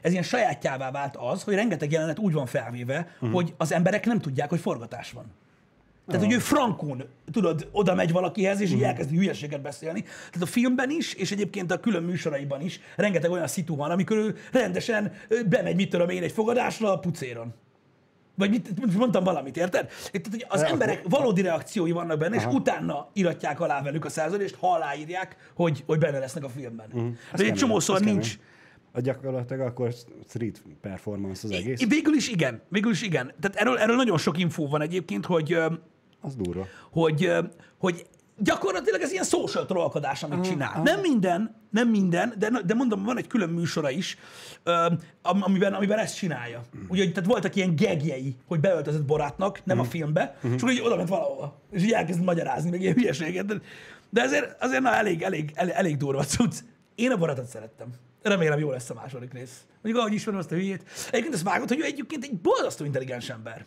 ez 0.03 0.11
ilyen 0.11 0.23
sajátjává 0.23 0.91
vált 0.91 1.17
az, 1.17 1.43
hogy 1.43 1.55
rengeteg 1.55 1.93
jelenet 1.93 2.19
úgy 2.19 2.33
van 2.33 2.47
felvéve, 2.47 3.09
uh-huh. 3.15 3.33
hogy 3.33 3.55
az 3.57 3.73
emberek 3.73 4.07
nem 4.07 4.21
tudják, 4.21 4.49
hogy 4.49 4.61
forgatás 4.61 5.13
van. 5.13 5.25
Tehát, 6.07 6.23
hogy 6.23 6.33
ő 6.33 6.39
frankon, 6.39 7.03
tudod, 7.33 7.69
oda 7.73 7.95
megy 7.95 8.13
valakihez, 8.13 8.61
és 8.61 8.71
így 8.71 8.83
elkezdi 8.83 9.17
hülyeséget 9.17 9.63
beszélni. 9.63 10.03
Tehát 10.03 10.43
a 10.43 10.47
filmben 10.47 10.91
is, 10.91 11.15
és 11.15 11.33
egyébként 11.33 11.73
a 11.73 11.81
külön 11.81 12.03
műsoraiban 12.03 12.61
is 12.61 12.81
rengeteg 12.97 13.31
olyan 13.31 13.47
szitu 13.47 13.77
van, 13.77 13.91
amikor 13.91 14.17
ő 14.17 14.37
rendesen 14.53 15.13
bemegy, 15.49 15.77
mit 15.77 15.91
tudom 15.91 16.09
én, 16.09 16.23
egy 16.23 16.33
fogadásra 16.33 16.93
a 16.93 16.99
pucéron. 16.99 17.55
Vagy 18.37 18.51
mit, 18.51 18.97
mondtam 18.97 19.25
valamit, 19.25 19.57
érted? 19.57 19.87
Tehát, 20.13 20.29
hogy 20.31 20.47
az 20.49 20.61
De 20.61 20.67
emberek 20.67 21.03
valódi 21.09 21.43
reakciói 21.43 21.91
vannak 21.91 22.19
benne, 22.19 22.37
és 22.37 22.43
Aha. 22.43 22.55
utána 22.55 23.09
iratják 23.13 23.61
alá 23.61 23.83
velük 23.83 24.05
a 24.05 24.09
szerződést, 24.09 24.55
ha 24.55 24.73
aláírják, 24.73 25.37
hogy, 25.55 25.83
hogy 25.87 25.99
benne 25.99 26.19
lesznek 26.19 26.45
a 26.45 26.49
filmben. 26.49 26.87
Uh-huh. 26.93 27.13
De 27.37 27.45
egy 27.45 27.55
csomószor 27.55 27.99
kemény. 27.99 28.13
nincs. 28.13 28.39
A 28.93 29.01
gyakorlatilag 29.01 29.67
akkor 29.67 29.95
street 30.29 30.63
performance 30.81 31.41
az 31.45 31.51
egész. 31.51 31.87
Végül 31.87 32.15
is 32.15 32.29
igen, 32.29 32.63
végül 32.69 32.91
is 32.91 33.03
igen. 33.03 33.33
Tehát 33.41 33.57
erről, 33.57 33.79
erről 33.79 33.97
nagyon 33.97 34.19
sok 34.19 34.39
infó 34.39 34.69
van 34.69 34.81
egyébként, 34.81 35.27
hogy 35.27 35.59
Az 36.25 36.37
durva. 36.37 36.67
hogy, 36.91 37.33
hogy 37.79 38.07
gyakorlatilag 38.39 39.01
ez 39.01 39.13
ilyen 39.13 39.25
social 39.25 39.67
trollkodás, 39.67 40.23
amit 40.23 40.35
Aha, 40.39 40.45
csinál. 40.45 40.71
aha. 40.75 40.83
Nem 40.83 41.01
minden, 41.01 41.57
nem 41.71 41.89
minden, 41.89 42.35
de, 42.39 42.51
de 42.67 42.75
mondom, 42.75 43.03
van 43.05 43.19
egy 43.19 43.27
külön 43.27 43.49
műsora 43.49 43.91
is, 43.91 44.19
amiben, 45.23 45.75
amiben 45.75 45.99
ezt 45.99 46.17
csinálja. 46.17 46.63
Ugye, 46.89 47.09
tehát 47.09 47.29
voltak 47.29 47.57
ilyen 47.57 47.77
gegjei, 47.77 48.37
hogy 48.47 48.61
beöltözött 48.61 49.05
barátnak, 49.05 49.65
nem 49.65 49.79
a 49.79 49.85
filmbe, 49.85 50.37
és 50.43 50.57
akkor 50.63 50.71
így 50.71 50.81
oda 50.85 50.97
ment 50.97 51.09
valahova, 51.09 51.61
és 51.71 51.83
így 51.83 51.93
elkezd 51.93 52.23
magyarázni, 52.23 52.71
meg 52.71 52.81
ilyen 52.81 52.95
hülyeséget. 52.95 53.47
De, 53.47 53.61
de 54.11 54.23
azért, 54.23 54.63
azért 54.63 54.83
na, 54.83 54.95
elég, 54.95 55.23
elég, 55.23 55.53
elég, 55.55 55.73
elég 55.77 55.97
durva 55.97 56.25
cucc. 56.25 56.55
Én 56.95 57.11
a 57.11 57.17
barátot 57.17 57.47
szerettem. 57.47 57.89
Remélem 58.23 58.59
jó 58.59 58.71
lesz 58.71 58.91
a 58.91 58.95
második 58.95 59.33
rész. 59.33 59.65
Mondjuk 59.83 60.05
ahogy 60.05 60.15
ismerem 60.15 60.41
azt 60.41 60.53
a 60.53 60.55
hülyét. 60.55 60.85
Egyébként 61.11 61.35
ezt 61.35 61.43
vágod, 61.43 61.69
hogy 61.69 61.79
ő 61.81 61.85
egyébként 61.85 62.25
egy 62.25 62.35
borzasztó 62.35 62.85
intelligens 62.85 63.31
ember. 63.31 63.65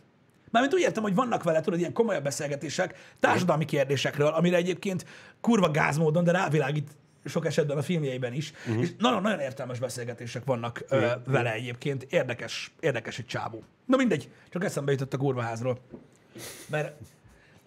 Mármint 0.60 0.82
úgy 0.82 0.88
értem, 0.88 1.04
hogy 1.04 1.16
vannak 1.16 1.44
vele, 1.44 1.62
tudod, 1.62 1.80
ilyen 1.80 1.94
komolyabb 1.94 2.24
beszélgetések 2.24 3.14
társadalmi 3.20 3.66
kérdésekről, 3.66 4.28
amire 4.28 4.58
egyébként 4.58 5.06
kurva 5.42 5.72
gázmódon, 5.72 6.24
de 6.24 6.32
rávilágít 6.32 6.90
sok 7.26 7.46
esetben 7.46 7.78
a 7.78 7.82
filmjeiben 7.82 8.34
is, 8.34 8.54
uh-huh. 8.68 8.82
és 8.82 8.90
nagyon-nagyon 8.98 9.40
értelmes 9.40 9.80
beszélgetések 9.80 10.46
vannak 10.46 10.84
ö, 10.90 10.98
Igen. 10.98 11.22
vele 11.26 11.54
egyébként. 11.54 12.08
Érdekes, 12.10 12.72
érdekes 12.80 13.20
egy 13.20 13.26
csávó. 13.26 13.64
Na 13.86 13.98
mindegy, 13.98 14.30
csak 14.50 14.64
eszembe 14.64 14.92
jutott 14.92 15.14
a 15.14 15.18
kurva 15.18 15.42
házról. 15.42 15.80
Mert 16.68 16.94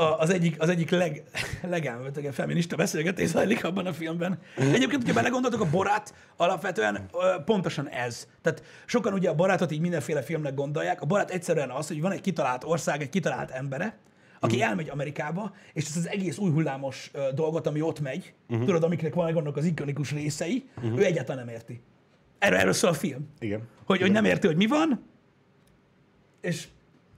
az 0.00 0.30
egyik, 0.30 0.60
az 0.60 0.68
egyik 0.68 0.90
leg, 0.90 1.22
legelmebetegen 1.62 2.32
feminista 2.32 2.76
beszélgetés 2.76 3.28
zajlik 3.28 3.64
abban 3.64 3.86
a 3.86 3.92
filmben. 3.92 4.38
Egyébként, 4.56 5.02
hogyha 5.02 5.12
belegondoltok, 5.12 5.60
a 5.60 5.70
borát 5.70 6.14
alapvetően 6.36 7.10
pontosan 7.44 7.88
ez. 7.88 8.28
Tehát 8.42 8.62
sokan 8.86 9.12
ugye 9.12 9.28
a 9.28 9.34
barátot 9.34 9.70
így 9.70 9.80
mindenféle 9.80 10.22
filmnek 10.22 10.54
gondolják. 10.54 11.00
A 11.00 11.06
barát 11.06 11.30
egyszerűen 11.30 11.70
az, 11.70 11.88
hogy 11.88 12.00
van 12.00 12.12
egy 12.12 12.20
kitalált 12.20 12.64
ország, 12.64 13.02
egy 13.02 13.08
kitalált 13.08 13.50
embere, 13.50 13.98
aki 14.40 14.54
uh-huh. 14.54 14.70
elmegy 14.70 14.88
Amerikába, 14.88 15.54
és 15.72 15.84
ezt 15.84 15.96
az 15.96 16.08
egész 16.08 16.38
új 16.38 16.50
hullámos 16.50 17.10
ö, 17.12 17.28
dolgot, 17.34 17.66
ami 17.66 17.80
ott 17.80 18.00
megy, 18.00 18.34
uh-huh. 18.48 18.66
tudod, 18.66 18.82
amiknek 18.82 19.14
van 19.14 19.36
annak 19.36 19.56
az 19.56 19.64
ikonikus 19.64 20.12
részei, 20.12 20.68
uh-huh. 20.76 20.98
ő 20.98 21.04
egyáltalán 21.04 21.44
nem 21.44 21.54
érti. 21.54 21.82
Erről, 22.38 22.58
erről 22.58 22.72
szól 22.72 22.90
a 22.90 22.94
film. 22.94 23.28
Igen. 23.38 23.68
Hogy, 23.84 24.00
hogy 24.00 24.12
nem 24.12 24.24
érti, 24.24 24.46
hogy 24.46 24.56
mi 24.56 24.66
van, 24.66 25.06
és, 26.40 26.68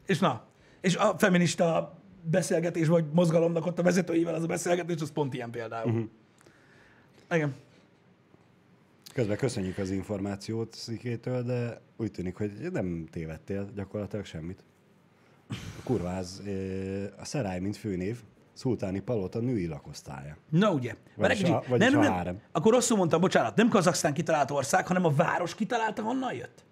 és 0.06 0.18
na, 0.18 0.44
és 0.80 0.96
a 0.96 1.14
feminista 1.18 2.00
beszélgetés, 2.22 2.88
vagy 2.88 3.04
mozgalomnak 3.12 3.66
ott 3.66 3.78
a 3.78 3.82
vezetőivel 3.82 4.34
az 4.34 4.42
a 4.42 4.46
beszélgetés, 4.46 5.00
az 5.00 5.12
pont 5.12 5.34
ilyen 5.34 5.50
például. 5.50 5.90
Uh-huh. 5.90 6.08
Igen. 7.30 7.54
Közben 9.14 9.36
köszönjük 9.36 9.78
az 9.78 9.90
információt 9.90 10.74
Szikétől, 10.74 11.42
de 11.42 11.80
úgy 11.96 12.10
tűnik, 12.10 12.36
hogy 12.36 12.52
nem 12.72 13.06
tévedtél 13.10 13.70
gyakorlatilag 13.74 14.24
semmit. 14.24 14.64
A 15.50 15.82
kurváz, 15.84 16.42
a 17.18 17.24
Szerály, 17.24 17.60
mint 17.60 17.76
főnév, 17.76 18.18
Szultáni 18.52 19.00
Palota 19.00 19.40
női 19.40 19.66
lakosztálya. 19.66 20.36
Na 20.48 20.72
ugye. 20.72 20.94
Vagyis 21.16 21.42
a- 21.42 21.44
kicsit. 21.58 21.68
vagyis 21.68 21.90
nem, 21.90 21.98
a 21.98 22.02
nem, 22.02 22.12
hárem. 22.12 22.34
nem. 22.34 22.42
Akkor 22.52 22.72
rosszul 22.72 22.96
mondtam, 22.96 23.20
bocsánat. 23.20 23.56
Nem 23.56 23.68
Kazaksztán 23.68 24.12
kitalált 24.14 24.50
ország, 24.50 24.86
hanem 24.86 25.04
a 25.04 25.10
város 25.10 25.54
kitalálta, 25.54 26.02
honnan 26.02 26.34
jött. 26.34 26.64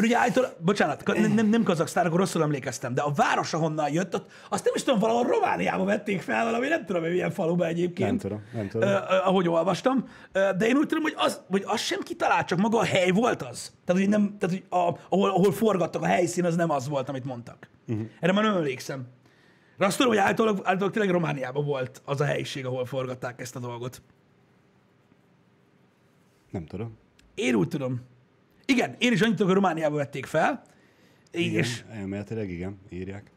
Mert 0.00 0.12
ugye 0.12 0.20
állítólag, 0.20 0.56
bocsánat, 0.64 1.06
nem, 1.06 1.32
nem, 1.32 1.46
nem 1.46 1.62
Kazaksztán, 1.62 2.06
akkor 2.06 2.18
rosszul 2.18 2.42
emlékeztem, 2.42 2.94
de 2.94 3.02
a 3.02 3.12
város, 3.12 3.54
ahonnan 3.54 3.92
jött, 3.92 4.14
ott, 4.14 4.30
azt 4.48 4.64
nem 4.64 4.72
is 4.76 4.82
tudom, 4.82 5.00
valahol 5.00 5.26
Romániába 5.26 5.84
vették 5.84 6.20
fel, 6.20 6.44
valami 6.44 6.68
nem 6.68 6.86
tudom, 6.86 7.02
hogy 7.02 7.10
milyen 7.10 7.30
faluba 7.30 7.66
egyébként. 7.66 8.08
Nem 8.08 8.18
tudom, 8.18 8.42
nem 8.52 8.68
tudom. 8.68 8.88
Ö, 8.88 8.94
ahogy 9.24 9.48
olvastam. 9.48 10.08
De 10.32 10.66
én 10.66 10.76
úgy 10.76 10.86
tudom, 10.86 11.02
hogy 11.02 11.14
az, 11.16 11.40
hogy 11.48 11.62
az 11.66 11.80
sem 11.80 12.00
kitalált, 12.00 12.46
csak 12.46 12.58
maga 12.58 12.78
a 12.78 12.84
hely 12.84 13.10
volt 13.10 13.42
az. 13.42 13.72
Tehát, 13.84 14.00
hogy, 14.00 14.10
nem, 14.10 14.36
tehát, 14.38 14.56
hogy 14.56 14.64
a, 14.78 14.98
ahol, 15.08 15.30
ahol 15.30 15.52
forgattak 15.52 16.02
a 16.02 16.06
helyszín, 16.06 16.44
az 16.44 16.56
nem 16.56 16.70
az 16.70 16.88
volt, 16.88 17.08
amit 17.08 17.24
mondtak. 17.24 17.68
Uh-huh. 17.88 18.06
Erre 18.20 18.32
már 18.32 18.44
nem 18.44 18.56
emlékszem. 18.56 19.06
De 19.78 19.86
azt 19.86 19.96
tudom, 19.96 20.12
hogy 20.12 20.20
állítólag, 20.20 20.60
állítólag 20.62 20.92
tényleg 20.92 21.12
Romániában 21.12 21.64
volt 21.64 22.02
az 22.04 22.20
a 22.20 22.24
helyiség, 22.24 22.66
ahol 22.66 22.84
forgatták 22.84 23.40
ezt 23.40 23.56
a 23.56 23.58
dolgot. 23.58 24.02
Nem 26.50 26.66
tudom. 26.66 26.98
Én 27.34 27.54
úgy 27.54 27.68
tudom. 27.68 28.00
Igen, 28.70 28.94
én 28.98 29.12
is 29.12 29.20
annyit 29.20 29.40
hogy 29.40 29.52
Romániába 29.52 29.96
vették 29.96 30.26
fel. 30.26 30.62
Igen, 31.32 31.58
És 31.62 31.84
elméletileg 31.92 32.50
igen, 32.50 32.78
írják. 32.88 33.30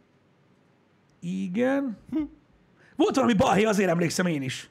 igen. 1.20 1.98
Hm. 2.10 2.22
Volt 2.96 3.16
valami 3.16 3.34
balhé, 3.34 3.64
azért 3.64 3.90
emlékszem 3.90 4.26
én 4.26 4.42
is. 4.42 4.70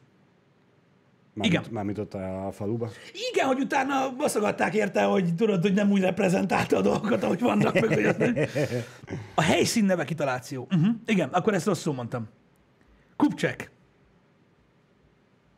Mármint, 1.34 1.60
Igen. 1.60 1.72
Mármint 1.74 1.98
ott 1.98 2.14
a, 2.14 2.46
a 2.46 2.52
faluba. 2.52 2.90
Igen, 3.32 3.46
hogy 3.46 3.60
utána 3.60 4.16
baszogatták 4.16 4.74
érte, 4.74 5.02
hogy 5.02 5.34
tudod, 5.34 5.62
hogy 5.62 5.74
nem 5.74 5.90
úgy 5.90 6.00
reprezentálta 6.00 6.76
a 6.76 6.80
dolgokat, 6.80 7.22
ahogy 7.22 7.40
vannak 7.40 7.74
meg. 7.74 7.88
Hogy 7.88 8.04
az... 8.04 8.16
A 9.34 9.42
helyszín 9.42 9.84
neve 9.84 10.04
kitaláció. 10.04 10.66
Uh-huh. 10.70 10.94
Igen, 11.06 11.28
akkor 11.28 11.54
ezt 11.54 11.66
rosszul 11.66 11.94
mondtam. 11.94 12.28
Kupcsek. 13.16 13.70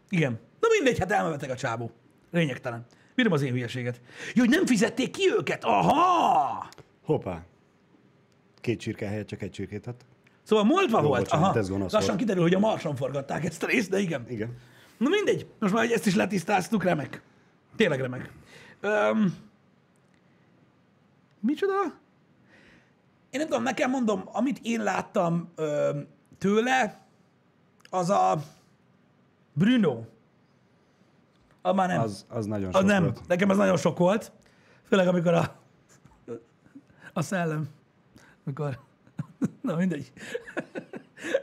Igen. 0.08 0.38
Na 0.60 0.68
mindegy, 0.76 0.98
hát 0.98 1.12
elmevetek 1.12 1.50
a 1.50 1.56
csábó. 1.56 1.90
Lényegtelen. 2.30 2.86
Bírom 3.14 3.32
az 3.32 3.42
én 3.42 3.52
hülyeséget. 3.52 4.00
Jó, 4.34 4.40
hogy 4.42 4.48
nem 4.50 4.66
fizették 4.66 5.10
ki 5.10 5.22
őket. 5.38 5.64
Aha! 5.64 6.68
Hoppá. 7.04 7.42
Két 8.60 8.80
csirke 8.80 9.06
helyett 9.06 9.26
csak 9.26 9.42
egy 9.42 9.50
csirkét 9.50 9.86
adtak. 9.86 10.08
Szóval 10.42 10.64
Moldva 10.64 11.00
Jó, 11.00 11.08
volt. 11.08 11.20
bocsánat, 11.22 11.48
Aha. 11.48 11.58
ez 11.58 11.68
gonosz 11.68 11.92
Lassan 11.92 12.08
volt. 12.08 12.20
kiderül, 12.20 12.42
hogy 12.42 12.54
a 12.54 12.58
Marson 12.58 12.96
forgatták 12.96 13.44
ezt 13.44 13.62
a 13.62 13.66
részt, 13.66 13.90
de 13.90 13.98
igen. 13.98 14.26
Igen. 14.28 14.56
Na 14.98 15.08
mindegy, 15.08 15.46
most 15.58 15.72
már, 15.72 15.82
hogy 15.82 15.92
ezt 15.92 16.06
is 16.06 16.14
letisztáztuk, 16.14 16.82
remek. 16.84 17.22
Tényleg 17.76 18.00
remek. 18.00 18.32
Öm, 18.80 19.34
micsoda? 21.40 21.72
Én 23.30 23.40
nem 23.40 23.48
tudom, 23.48 23.62
nekem 23.62 23.90
mondom, 23.90 24.22
amit 24.32 24.58
én 24.62 24.82
láttam 24.82 25.52
öm, 25.54 26.06
tőle, 26.38 27.06
az 27.90 28.10
a 28.10 28.42
Bruno. 29.52 30.00
Az 31.66 31.74
már 31.74 31.88
nem. 31.88 32.00
Az, 32.00 32.24
Az, 32.28 32.36
az 32.36 32.46
nagyon 32.46 32.68
az 32.68 32.74
sok 32.74 32.84
nem. 32.84 33.02
volt. 33.02 33.20
Nekem 33.26 33.50
ez 33.50 33.56
nagyon 33.56 33.76
sok 33.76 33.98
volt. 33.98 34.32
Főleg, 34.88 35.08
amikor 35.08 35.34
a, 35.34 35.56
a 37.12 37.22
szellem. 37.22 37.68
Amikor... 38.44 38.78
Na 39.62 39.76
mindegy. 39.76 40.12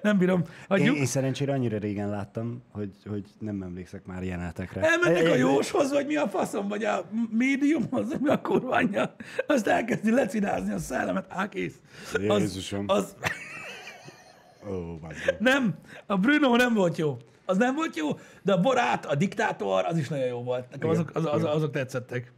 nem 0.01 0.17
bírom. 0.17 0.39
Én, 0.39 0.47
Hagyjuk. 0.67 0.95
én 0.95 1.05
szerencsére 1.05 1.53
annyira 1.53 1.77
régen 1.77 2.09
láttam, 2.09 2.61
hogy, 2.71 2.91
hogy 3.05 3.25
nem 3.39 3.61
emlékszek 3.61 4.05
már 4.05 4.23
jelenetekre. 4.23 4.81
Elmennek 4.81 5.31
a 5.31 5.35
jóshoz, 5.35 5.91
vagy 5.91 6.05
mi 6.05 6.15
a 6.15 6.27
faszom, 6.27 6.67
vagy 6.67 6.83
a 6.83 7.05
médiumhoz, 7.29 8.09
vagy 8.09 8.19
mi 8.19 8.29
a 8.29 8.41
kurvanya. 8.41 9.15
Azt 9.47 9.67
elkezdi 9.67 10.11
lecinázni 10.11 10.73
a 10.73 10.77
szellemet. 10.79 11.25
Á, 11.29 11.49
kész. 11.49 11.75
Jézusom. 12.19 12.85
Az, 12.87 13.15
Ó, 14.69 14.97
bazdmeg. 14.97 15.35
nem, 15.39 15.75
a 16.05 16.17
Bruno 16.17 16.55
nem 16.55 16.73
volt 16.73 16.97
jó. 16.97 17.17
Az 17.51 17.57
nem 17.57 17.75
volt 17.75 17.95
jó, 17.95 18.09
de 18.43 18.53
a 18.53 18.59
Borát, 18.59 19.05
a 19.05 19.15
Diktátor, 19.15 19.85
az 19.85 19.97
is 19.97 20.07
nagyon 20.07 20.25
jó 20.25 20.43
volt. 20.43 20.69
Nekem 20.69 20.89
Igen, 20.89 21.01
azok, 21.01 21.15
az, 21.15 21.25
az, 21.25 21.43
azok 21.43 21.71
tetszettek. 21.71 22.31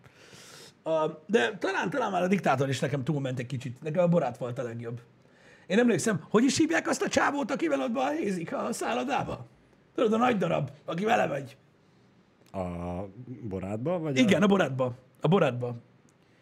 Uh, 0.84 0.93
de 1.25 1.58
talán, 1.58 1.89
talán 1.89 2.12
már 2.12 2.22
a 2.22 2.27
Diktátor 2.27 2.70
is 2.70 2.79
nekem 2.79 3.03
túlment 3.03 3.39
egy 3.39 3.46
kicsit. 3.46 3.82
Nekem 3.82 4.03
a 4.03 4.08
Borát 4.08 4.38
volt 4.38 4.60
a 4.60 4.63
legjobb. 4.63 5.01
Én 5.67 5.79
emlékszem, 5.79 6.25
hogy 6.29 6.43
is 6.43 6.58
hívják 6.58 6.88
azt 6.88 7.01
a 7.01 7.08
csávót, 7.08 7.51
akivel 7.51 7.82
ott 7.82 7.91
balhézik 7.91 8.53
a 8.53 8.74
szállodába? 8.74 9.46
Tudod, 9.96 10.13
a 10.13 10.17
nagy 10.17 10.38
darab, 10.38 10.70
aki 10.86 11.03
vele 11.05 11.25
megy. 11.25 11.58
A 12.51 12.62
borátba? 13.43 14.00
Vagy 14.00 14.17
Igen, 14.17 14.41
a, 14.41 14.43
a 14.43 14.48
Borátba. 14.48 14.93
A 15.22 15.27
Borátba. 15.27 15.75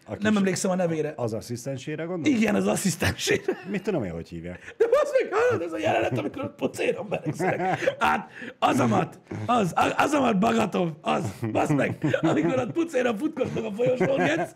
A 0.05 0.13
kis, 0.13 0.23
Nem 0.23 0.37
emlékszem 0.37 0.71
a 0.71 0.75
nevére. 0.75 1.13
Az 1.15 1.33
asszisztensére 1.33 2.03
gondolsz? 2.03 2.37
Igen, 2.39 2.55
az 2.55 2.67
asszisztensére. 2.67 3.57
Mit 3.71 3.83
tudom 3.83 4.03
én, 4.03 4.11
hogy 4.11 4.27
hívják? 4.29 4.75
De 4.77 4.85
az 5.03 5.11
meg 5.21 5.33
hallod, 5.33 5.61
ez 5.61 5.73
a 5.73 5.77
jelenet, 5.77 6.17
amikor 6.17 6.43
ott 6.43 6.55
pocéron 6.55 7.09
beregszenek. 7.09 7.95
Hát, 7.99 8.29
azamat, 8.59 9.19
az, 9.45 9.71
a- 9.75 9.93
azamat 9.97 10.39
Bagatov, 10.39 10.89
az, 11.01 11.23
bazd 11.51 11.75
meg, 11.75 12.17
amikor 12.21 12.59
ott 12.59 12.71
pucéron 12.71 13.17
futkosnak 13.17 13.65
a 13.65 13.71
folyosón, 13.71 14.17
getsz, 14.17 14.51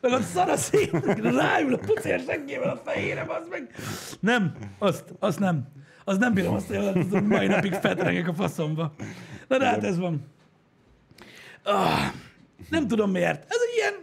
meg 0.00 0.12
ott 0.12 0.22
szar 0.22 0.48
a 0.48 0.56
szét, 0.56 0.90
ráül 1.22 1.74
a 1.74 1.78
pucér 1.78 2.20
seggével 2.26 2.70
a 2.70 2.80
fejére, 2.90 3.24
bazd 3.24 3.48
meg. 3.50 3.74
Nem, 4.20 4.54
azt, 4.78 5.04
azt 5.18 5.38
nem. 5.38 5.62
Az 6.04 6.18
nem 6.18 6.34
bírom 6.34 6.54
azt 6.54 6.70
a 6.70 6.72
jelenetet, 6.72 7.10
hogy 7.10 7.26
mai 7.26 7.46
napig 7.46 7.72
fetrengek 7.72 8.28
a 8.28 8.34
faszomba. 8.34 8.92
Na 9.48 9.58
de 9.58 9.66
hát 9.66 9.84
ez 9.84 9.98
van. 9.98 10.26
Ah, 11.62 11.98
nem 12.70 12.88
tudom 12.88 13.10
miért. 13.10 13.44
Ez 13.48 13.58
egy 13.68 13.76
ilyen, 13.76 13.94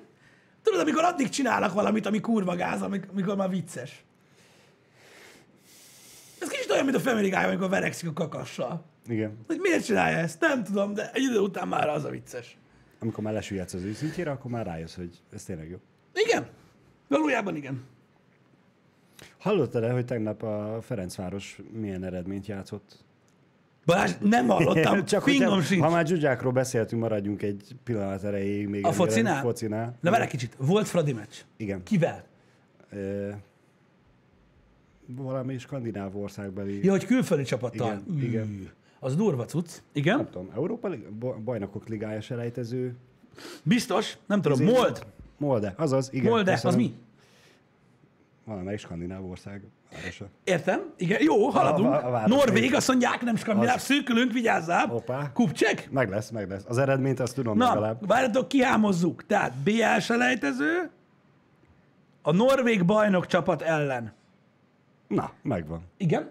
tudod, 0.70 0.88
amikor 0.88 1.04
addig 1.04 1.30
csinálnak 1.30 1.74
valamit, 1.74 2.06
ami 2.06 2.20
kurva 2.20 2.56
gáz, 2.56 2.82
amik- 2.82 3.10
amikor 3.12 3.36
már 3.36 3.50
vicces. 3.50 4.04
Ez 6.42 6.48
kicsit 6.48 6.72
olyan, 6.72 6.86
mint 6.86 6.98
a 6.98 7.00
Family 7.00 7.30
Guy, 7.30 7.44
amikor 7.44 7.70
verekszik 7.70 8.10
a 8.10 8.14
kakassal. 8.14 8.84
Igen. 9.08 9.38
Hogy 9.48 9.60
miért 9.60 9.86
csinálja 9.86 10.18
ezt? 10.18 10.40
Nem 10.40 10.64
tudom, 10.64 10.94
de 10.94 11.12
egy 11.14 11.22
idő 11.24 11.40
után 11.40 11.68
már 11.68 11.90
az 11.90 12.04
a 12.04 12.10
vicces. 12.10 12.58
Amikor 13.00 13.24
már 13.24 13.34
lesüllyedsz 13.34 13.74
az 13.74 13.84
őszintjére, 13.84 14.32
akkor 14.32 14.52
már 14.52 14.66
rájössz, 14.66 14.96
hogy 14.96 15.22
ez 15.34 15.44
tényleg 15.44 15.70
jó. 15.70 15.78
Igen. 16.14 16.48
Valójában 17.08 17.56
igen. 17.56 17.84
Hallottad-e, 19.40 19.92
hogy 19.92 20.06
tegnap 20.06 20.44
a 20.44 20.80
Ferencváros 20.82 21.60
milyen 21.72 22.04
eredményt 22.04 22.48
játszott? 22.48 23.06
Balázs, 23.88 24.12
nem 24.22 24.48
hallottam. 24.48 25.06
Csak 25.06 25.24
hogyha, 25.24 25.62
sincs. 25.62 25.82
ha 25.82 25.90
már 25.90 26.04
dzsuzsákról 26.04 26.52
beszéltünk, 26.52 27.02
maradjunk 27.02 27.42
egy 27.42 27.76
pillanat 27.84 28.24
erejéig 28.24 28.68
még. 28.68 28.86
A 28.86 28.92
focinál? 28.92 29.42
Focinál. 29.42 29.98
Na 30.02 30.22
egy 30.22 30.28
kicsit. 30.28 30.56
Volt 30.60 30.88
Fradi 30.88 31.14
meccs. 31.14 31.36
Igen. 31.58 31.84
Kivel? 31.84 32.24
Ö, 32.92 33.30
valami 35.06 35.58
skandináv 35.58 36.16
országbeli, 36.18 36.84
Ja, 36.86 36.92
hogy 36.92 37.06
külföldi 37.06 37.44
csapattal. 37.44 38.02
Igen, 38.12 38.24
igen. 38.30 38.48
Ű, 38.48 38.68
Az 39.00 39.16
durva 39.16 39.46
cucc. 39.46 39.70
Igen? 39.92 40.16
nem 40.16 40.30
tudom, 40.32 40.50
Európa 40.56 40.90
bajnokok 41.44 41.88
ligája 41.88 42.22
selejtező. 42.22 42.96
Biztos? 43.64 44.18
Nem 44.26 44.42
tudom. 44.42 44.64
Mold. 44.64 45.06
Molde, 45.38 45.74
azaz, 45.78 46.10
igen. 46.14 46.30
Molde. 46.30 46.52
Az 46.52 46.62
köszönöm. 46.62 46.86
mi? 46.86 46.94
Valamelyik 48.48 48.80
skandináv 48.80 49.30
ország 49.30 49.62
városa. 49.94 50.26
Értem? 50.44 50.94
Igen. 50.98 51.22
Jó, 51.22 51.48
haladunk. 51.50 51.94
A- 51.94 52.06
a- 52.14 52.24
a 52.24 52.28
Norvég, 52.28 52.74
azt 52.76 52.88
mondják, 52.88 53.22
nem 53.22 53.36
skandináv. 53.36 53.76
Az. 53.76 53.82
Szűkülünk, 53.82 54.32
vigyázzál. 54.32 54.88
Hoppá. 54.88 55.32
Kupcsek? 55.34 55.88
Meg 55.92 56.10
lesz, 56.10 56.30
meg 56.30 56.50
lesz. 56.50 56.64
Az 56.68 56.78
eredményt 56.78 57.20
azt 57.20 57.36
tudom 57.36 57.58
Na, 57.58 57.68
legalább. 57.68 58.08
várjatok, 58.08 58.48
kihámozzuk. 58.48 59.26
Tehát 59.26 59.54
BL 59.64 60.00
selejtező 60.00 60.90
a 62.22 62.32
norvég 62.32 62.86
bajnok 62.86 63.26
csapat 63.26 63.62
ellen. 63.62 64.14
Na, 65.08 65.32
megvan. 65.42 65.82
Igen? 65.98 66.30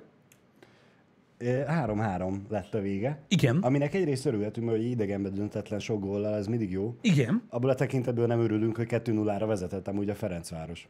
Ö, 1.39 1.61
3-3 1.67 2.35
lett 2.49 2.75
a 2.75 2.81
vége. 2.81 3.19
Igen. 3.29 3.59
Aminek 3.59 3.95
egyrészt 3.95 4.27
örülhetünk, 4.27 4.67
mert 4.67 4.79
hogy 4.79 4.87
idegenben 4.91 5.35
döntetlen 5.35 5.79
sok 5.79 6.01
góllal, 6.01 6.35
ez 6.35 6.47
mindig 6.47 6.71
jó. 6.71 6.95
Igen. 7.01 7.43
Abból 7.49 7.71
a 7.71 7.75
tekintetből 7.75 8.27
nem 8.27 8.41
örülünk, 8.41 8.77
hogy 8.77 8.87
2-0-ra 8.91 9.45
vezetett 9.47 9.89
amúgy 9.89 10.11
a 10.11 10.15
Ferencváros. 10.15 10.89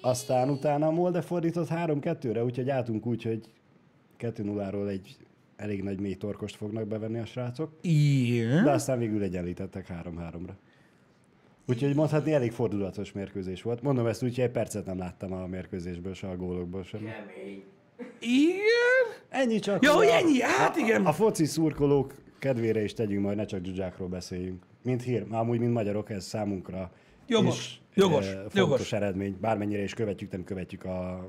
Aztán 0.00 0.50
utána 0.50 0.86
a 0.86 0.90
Molde 0.90 1.20
fordított 1.20 1.68
3-2-re, 1.70 2.44
úgyhogy 2.44 2.70
álltunk 2.70 3.06
úgy, 3.06 3.22
hogy 3.22 3.50
2-0-ról 4.20 4.88
egy 4.88 5.16
elég 5.56 5.82
nagy 5.82 6.00
mély 6.00 6.14
torkost 6.14 6.56
fognak 6.56 6.86
bevenni 6.86 7.18
a 7.18 7.24
srácok, 7.24 7.70
Igen. 7.80 8.64
de 8.64 8.70
aztán 8.70 8.98
végül 8.98 9.22
egyenlítettek 9.22 9.86
3-3-ra. 10.04 10.52
Úgyhogy 11.66 11.94
mondhatni 11.94 12.32
elég 12.32 12.52
fordulatos 12.52 13.12
mérkőzés 13.12 13.62
volt. 13.62 13.82
Mondom 13.82 14.06
ezt 14.06 14.22
úgy, 14.22 14.34
hogy 14.34 14.44
egy 14.44 14.50
percet 14.50 14.86
nem 14.86 14.98
láttam 14.98 15.32
a 15.32 15.46
mérkőzésből, 15.46 16.14
se 16.14 16.28
a 16.28 16.36
gólokból 16.36 16.82
sem. 16.82 17.00
Kemény. 17.00 17.62
Igen. 18.20 19.06
Ennyi 19.28 19.58
csak. 19.58 19.84
Ja, 19.84 19.92
hogy 19.92 20.06
ennyi? 20.06 20.40
Hát 20.40 20.76
a, 20.76 20.78
igen. 20.78 21.06
A, 21.06 21.08
a 21.08 21.12
foci 21.12 21.44
szurkolók 21.44 22.14
kedvére 22.38 22.82
is 22.82 22.94
tegyünk 22.94 23.24
majd, 23.24 23.36
ne 23.36 23.44
csak 23.44 23.60
dzsuzsákról 23.60 24.08
beszéljünk. 24.08 24.62
Mint 24.82 25.02
hír, 25.02 25.26
amúgy, 25.30 25.58
mint 25.58 25.72
magyarok, 25.72 26.10
ez 26.10 26.24
számunkra 26.24 26.92
Jogos, 27.26 27.58
is, 27.58 27.80
jogos, 27.98 28.26
eh, 28.26 28.34
fontos 28.34 28.54
jogos. 28.54 28.92
eredmény. 28.92 29.36
Bármennyire 29.40 29.82
is 29.82 29.94
követjük, 29.94 30.30
nem 30.30 30.44
követjük 30.44 30.84
a 30.84 31.28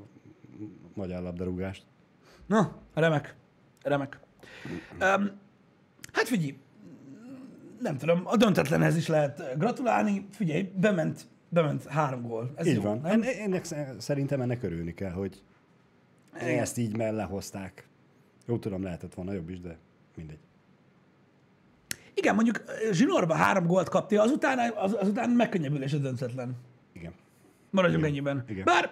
magyar 0.94 1.22
labdarúgást. 1.22 1.84
Na, 2.46 2.78
remek. 2.94 3.36
Remek. 3.84 4.20
Um, 4.92 5.32
hát 6.14 6.28
figyelj, 6.28 6.58
nem 7.80 7.98
tudom, 7.98 8.22
a 8.26 8.36
döntetlenhez 8.36 8.96
is 8.96 9.08
lehet 9.08 9.58
gratulálni. 9.58 10.28
Figyelj, 10.32 10.72
bement, 10.76 11.28
bement 11.50 11.86
három 11.86 12.22
gól. 12.22 12.52
Ez 12.56 12.68
Így 12.68 12.76
jó, 12.76 12.82
van. 12.82 13.00
Nem? 13.02 13.12
En, 13.12 13.24
ennek 13.24 13.64
sze- 13.64 13.96
szerintem 14.02 14.42
ennek 14.42 14.64
örülni 14.64 14.94
kell, 14.94 15.12
hogy 15.12 15.44
Ezt 16.34 16.78
így 16.78 16.98
mellehozták. 16.98 17.88
Jó, 18.46 18.58
tudom, 18.58 18.84
lehetett 18.84 19.14
volna 19.14 19.34
jobb 19.34 19.50
is, 19.50 19.60
de 19.60 19.78
mindegy. 20.16 20.38
Igen, 22.20 22.36
mondjuk 22.36 22.64
zsinórba 22.92 23.34
három 23.34 23.66
gólt 23.66 23.90
kapti, 23.90 24.16
azután, 24.16 24.74
az, 24.76 24.96
azután 25.00 25.30
megkönnyebbülés 25.30 25.94
a 25.94 25.98
döntetlen. 25.98 26.56
Igen. 26.94 27.14
Maradjunk 27.70 28.06
ennyiben. 28.06 28.44
Igen. 28.48 28.64
Bár 28.66 28.92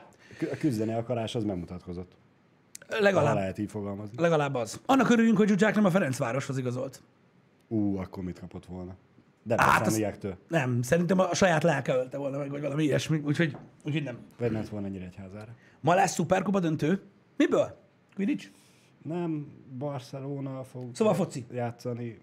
A 0.52 0.56
küzdeni 0.60 0.94
akarás 0.94 1.36
az 1.36 1.44
megmutatkozott. 1.44 2.12
Ha 2.90 3.00
legalább, 3.02 3.36
lehet 3.36 3.58
így 3.58 3.72
fogalmazni. 3.72 4.22
legalább 4.22 4.56
az. 4.56 4.82
Annak 4.86 5.10
örüljünk, 5.10 5.38
hogy 5.38 5.48
Zsuzsák 5.48 5.76
nem 5.76 5.86
a 5.86 5.90
Ferencvároshoz 5.90 6.58
igazolt. 6.58 7.02
Ú, 7.68 7.98
akkor 7.98 8.24
mit 8.24 8.40
kapott 8.40 8.66
volna? 8.66 8.96
Hát, 9.56 9.88
az-. 9.88 10.04
Nem, 10.48 10.82
szerintem 10.82 11.20
a 11.20 11.34
saját 11.36 11.64
lelke 11.64 11.94
ölte 11.96 12.18
volna 12.18 12.38
meg, 12.38 12.50
vagy 12.50 12.62
valami 12.62 12.84
ilyesmi, 12.84 13.22
úgyhogy, 13.26 13.58
úgyhogy 13.84 14.04
nem. 14.04 14.18
Vagy 14.38 14.52
ment 14.52 14.70
volna 14.70 14.88
Nyíregyházára. 14.88 15.52
Ma 15.82 15.94
lesz 15.94 16.14
szuperkupa 16.14 16.60
döntő. 16.60 17.02
Miből? 17.38 17.78
Quidditch? 18.16 18.48
Nem, 19.04 19.48
Barcelona 19.78 20.64
fog 20.64 20.96
Szóval 20.96 21.14
foci. 21.14 21.46
játszani 21.52 22.18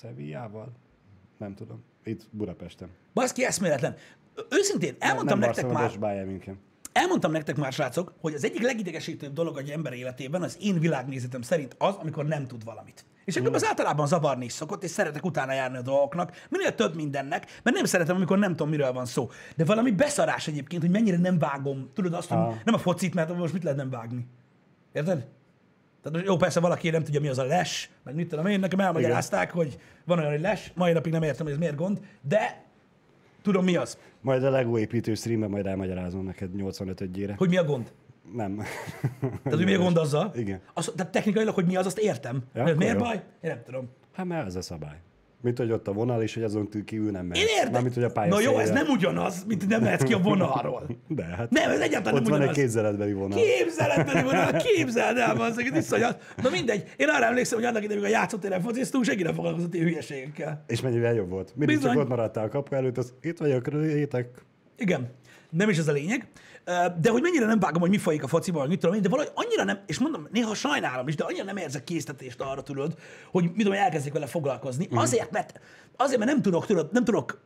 Sevillával? 0.00 0.72
Nem 1.38 1.54
tudom. 1.54 1.84
Itt 2.04 2.28
Budapesten. 2.30 2.88
Baszki, 3.14 3.44
eszméletlen. 3.44 3.96
Őszintén, 4.48 4.96
elmondtam 4.98 5.38
nem 5.38 5.48
nektek 5.48 5.72
már, 5.72 5.98
Bayern 5.98 6.58
elmondtam 6.98 7.30
nektek 7.30 7.56
már, 7.56 7.72
srácok, 7.72 8.14
hogy 8.20 8.34
az 8.34 8.44
egyik 8.44 8.62
legidegesítőbb 8.62 9.32
dolog 9.32 9.58
egy 9.58 9.70
ember 9.70 9.92
életében 9.92 10.42
az 10.42 10.56
én 10.60 10.78
világnézetem 10.78 11.42
szerint 11.42 11.74
az, 11.78 11.94
amikor 11.94 12.26
nem 12.26 12.46
tud 12.46 12.64
valamit. 12.64 13.04
És 13.24 13.36
engem 13.36 13.52
az 13.54 13.66
általában 13.66 14.06
zavarni 14.06 14.44
is 14.44 14.52
szokott, 14.52 14.82
és 14.82 14.90
szeretek 14.90 15.24
utána 15.24 15.52
járni 15.52 15.76
a 15.76 15.82
dolgoknak, 15.82 16.32
minél 16.48 16.74
több 16.74 16.94
mindennek, 16.94 17.60
mert 17.62 17.76
nem 17.76 17.84
szeretem, 17.84 18.16
amikor 18.16 18.38
nem 18.38 18.50
tudom, 18.50 18.68
miről 18.68 18.92
van 18.92 19.06
szó. 19.06 19.30
De 19.56 19.64
valami 19.64 19.90
beszarás 19.90 20.48
egyébként, 20.48 20.82
hogy 20.82 20.90
mennyire 20.90 21.16
nem 21.16 21.38
vágom. 21.38 21.90
Tudod 21.94 22.14
azt, 22.14 22.28
hogy 22.28 22.38
nem 22.64 22.74
a 22.74 22.78
focit, 22.78 23.14
mert 23.14 23.36
most 23.36 23.52
mit 23.52 23.62
lehet 23.62 23.78
nem 23.78 23.90
vágni. 23.90 24.26
Érted? 24.92 25.26
Tehát 26.02 26.26
jó, 26.26 26.36
persze 26.36 26.60
valaki 26.60 26.90
nem 26.90 27.02
tudja, 27.04 27.20
mi 27.20 27.28
az 27.28 27.38
a 27.38 27.44
les, 27.44 27.90
meg 28.04 28.14
mit 28.14 28.28
tudom 28.28 28.46
én, 28.46 28.60
nekem 28.60 28.80
elmagyarázták, 28.80 29.50
hogy 29.50 29.78
van 30.04 30.18
olyan, 30.18 30.30
hogy 30.30 30.40
les, 30.40 30.72
mai 30.74 30.92
napig 30.92 31.12
nem 31.12 31.22
értem, 31.22 31.44
hogy 31.44 31.54
ez 31.54 31.60
miért 31.60 31.76
gond, 31.76 32.00
de 32.20 32.64
tudom, 33.42 33.64
mi 33.64 33.76
az. 33.76 33.98
Majd 34.20 34.44
a 34.44 34.50
Lego 34.50 34.78
építő 34.78 35.14
streamben 35.14 35.50
majd 35.50 35.66
elmagyarázom 35.66 36.24
neked 36.24 36.50
85-ére. 36.56 37.34
Hogy 37.36 37.48
mi 37.48 37.56
a 37.56 37.64
gond. 37.64 37.92
Nem. 38.34 38.56
Tehát, 39.20 39.40
hogy 39.58 39.64
mi 39.64 39.74
a 39.74 39.78
gond 39.78 39.96
azzal? 39.96 40.32
Igen. 40.34 40.60
Az, 40.74 40.92
tehát 40.96 41.12
technikailag, 41.12 41.54
hogy 41.54 41.66
mi 41.66 41.76
az, 41.76 41.86
azt 41.86 41.98
értem. 41.98 42.42
Ja, 42.54 42.74
miért 42.76 42.98
jó. 42.98 42.98
baj? 42.98 43.14
Én 43.14 43.50
nem 43.50 43.62
tudom. 43.64 43.88
Hát 44.12 44.26
mert 44.26 44.46
ez 44.46 44.56
a 44.56 44.62
szabály. 44.62 44.96
Mint 45.40 45.58
hogy 45.58 45.70
ott 45.70 45.88
a 45.88 45.92
vonal, 45.92 46.22
és 46.22 46.34
hogy 46.34 46.42
azon 46.42 46.68
kívül 46.84 47.10
nem 47.10 47.26
mehet. 47.26 47.44
Én 47.48 47.54
értem. 47.56 47.72
Mármint, 47.72 47.94
hogy 47.94 48.02
a 48.02 48.10
pálya 48.10 48.34
Na 48.34 48.40
jó, 48.40 48.58
ez 48.58 48.70
nem 48.70 48.86
ugyanaz, 48.88 49.44
mint 49.46 49.68
nem 49.68 49.82
mehetsz 49.82 50.02
ki 50.02 50.12
a 50.12 50.18
vonalról. 50.18 50.86
De 51.08 51.24
hát 51.24 51.50
Nem, 51.50 51.70
ez 51.70 51.80
egyáltalán 51.80 52.14
ott 52.14 52.28
nem 52.28 52.30
van 52.30 52.40
egy 52.40 52.48
ugyanaz. 52.48 52.56
képzeletbeli 52.56 53.12
vonal. 53.12 53.38
Képzeletbeli 53.38 54.22
vonal, 54.22 54.52
képzeld 54.74 55.16
el, 55.18 55.40
az 55.40 55.58
egy 55.58 55.76
iszonyat. 55.76 56.34
Na 56.42 56.50
mindegy, 56.50 56.92
én 56.96 57.08
arra 57.08 57.24
emlékszem, 57.24 57.58
hogy 57.58 57.66
annak 57.66 57.82
idején, 57.82 58.02
amikor 58.02 58.16
a 58.16 58.20
játszótéren 58.20 58.60
fociztunk, 58.62 59.04
senki 59.04 59.22
nem 59.22 59.34
foglalkozott 59.34 59.74
ilyen 59.74 59.86
hülyeségekkel. 59.86 60.64
És 60.66 60.80
mennyivel 60.80 61.14
jobb 61.14 61.30
volt. 61.30 61.52
Mindig 61.56 61.76
Bizony. 61.76 61.92
csak 61.92 62.02
ott 62.02 62.08
maradtál 62.08 62.44
a 62.44 62.48
kapu 62.48 62.74
előtt, 62.74 62.98
az 62.98 63.12
itt 63.20 63.38
vagyok, 63.38 63.68
röjétek. 63.68 64.28
Igen, 64.78 65.10
nem 65.50 65.68
is 65.68 65.78
ez 65.78 65.88
a 65.88 65.92
lényeg. 65.92 66.26
De 67.00 67.10
hogy 67.10 67.22
mennyire 67.22 67.46
nem 67.46 67.58
vágom, 67.58 67.80
hogy 67.80 67.90
mi 67.90 67.98
folyik 67.98 68.22
a 68.22 68.26
fociban, 68.26 68.60
vagy 68.60 68.70
mit 68.70 68.80
tudom 68.80 68.94
én, 68.96 69.02
de 69.02 69.08
valahogy 69.08 69.32
annyira 69.34 69.64
nem, 69.64 69.80
és 69.86 69.98
mondom, 69.98 70.28
néha 70.32 70.54
sajnálom 70.54 71.08
is, 71.08 71.14
de 71.14 71.24
annyira 71.24 71.44
nem 71.44 71.56
érzek 71.56 71.84
késztetést 71.84 72.40
arra, 72.40 72.62
tudod, 72.62 72.98
hogy 73.30 73.42
mit 73.44 73.56
tudom, 73.56 73.72
én, 73.72 73.78
elkezdjek 73.78 74.12
vele 74.12 74.26
foglalkozni. 74.26 74.86
Mhm. 74.90 74.98
Azért, 74.98 75.30
mert, 75.30 75.60
azért, 75.96 76.18
mert 76.18 76.30
nem 76.30 76.42
tudok, 76.42 76.66
tudod, 76.66 76.92
nem 76.92 77.04
tudok, 77.04 77.40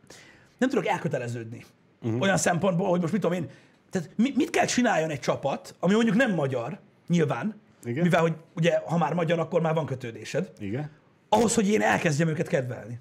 nem 0.57 0.69
tudok 0.69 0.85
elköteleződni. 0.87 1.65
Mhm. 2.01 2.21
Olyan 2.21 2.37
szempontból, 2.37 2.89
hogy 2.89 2.99
most 3.01 3.13
mit 3.13 3.21
tudom 3.21 3.37
én, 3.37 3.49
tehát 3.89 4.09
mi- 4.15 4.33
mit 4.35 4.49
kell 4.49 4.65
csináljon 4.65 5.09
egy 5.09 5.19
csapat, 5.19 5.75
ami 5.79 5.93
mondjuk 5.93 6.15
nem 6.15 6.33
magyar, 6.33 6.79
nyilván, 7.07 7.61
Igen. 7.83 8.03
mivel, 8.03 8.21
hogy 8.21 8.33
ugye, 8.55 8.77
ha 8.85 8.97
már 8.97 9.13
magyar, 9.13 9.39
akkor 9.39 9.61
már 9.61 9.73
van 9.73 9.85
kötődésed, 9.85 10.51
Igen. 10.59 10.91
ahhoz, 11.29 11.55
hogy 11.55 11.67
én 11.69 11.81
elkezdjem 11.81 12.27
őket 12.27 12.47
kedvelni. 12.47 12.99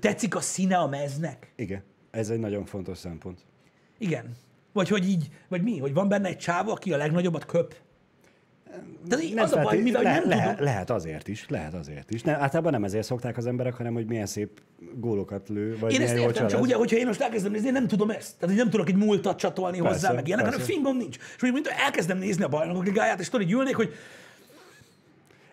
Tetszik 0.00 0.34
a 0.36 0.40
színe 0.40 0.76
a 0.76 0.86
meznek? 0.88 1.52
Igen. 1.56 1.82
Ez 2.10 2.30
egy 2.30 2.38
nagyon 2.38 2.64
fontos 2.64 2.98
szempont. 2.98 3.40
Igen. 3.98 4.36
Vagy 4.72 4.88
hogy 4.88 5.08
így, 5.08 5.28
vagy 5.48 5.62
mi, 5.62 5.78
hogy 5.78 5.94
van 5.94 6.08
benne 6.08 6.28
egy 6.28 6.38
csáva, 6.38 6.72
aki 6.72 6.92
a 6.92 6.96
legnagyobbat 6.96 7.46
köp. 7.46 7.74
Tehát 9.08 9.24
így 9.24 9.38
az 9.38 9.52
a 9.52 9.62
baj, 9.62 9.78
mivel 9.78 10.02
le, 10.02 10.12
nem 10.12 10.28
le, 10.28 10.36
tudom. 10.36 10.64
Lehet 10.64 10.90
azért 10.90 11.28
is, 11.28 11.46
lehet 11.48 11.74
azért 11.74 12.10
is. 12.10 12.22
Ne, 12.22 12.32
általában 12.32 12.72
nem 12.72 12.84
ezért 12.84 13.04
szokták 13.04 13.36
az 13.36 13.46
emberek, 13.46 13.74
hanem 13.74 13.92
hogy 13.92 14.06
milyen 14.06 14.26
szép 14.26 14.60
gólokat 14.94 15.48
lő, 15.48 15.78
vagy 15.78 15.92
Én 15.92 16.02
ezt 16.02 16.14
értem, 16.14 16.32
csak 16.32 16.48
csalás. 16.48 16.64
ugye, 16.64 16.74
hogyha 16.74 16.96
én 16.96 17.06
most 17.06 17.20
elkezdem 17.20 17.52
nézni, 17.52 17.66
én 17.66 17.72
nem 17.72 17.86
tudom 17.86 18.10
ezt. 18.10 18.34
Tehát, 18.38 18.54
hogy 18.54 18.64
nem 18.64 18.70
tudok 18.70 18.88
egy 18.88 18.96
múltat 18.96 19.38
csatolni 19.38 19.78
Persze, 19.78 19.92
hozzá, 19.92 20.12
meg 20.12 20.26
ilyenek, 20.26 20.44
hanem 20.44 20.60
fingom 20.60 20.96
nincs. 20.96 21.16
És 21.36 21.42
úgy, 21.42 21.52
mint 21.52 21.66
elkezdem 21.66 22.18
nézni 22.18 22.44
a 22.44 22.48
bajnokok 22.48 22.84
ligáját, 22.84 23.20
és 23.20 23.28
tudod, 23.28 23.46
így 23.46 23.52
ülnék, 23.52 23.76
hogy 23.76 23.92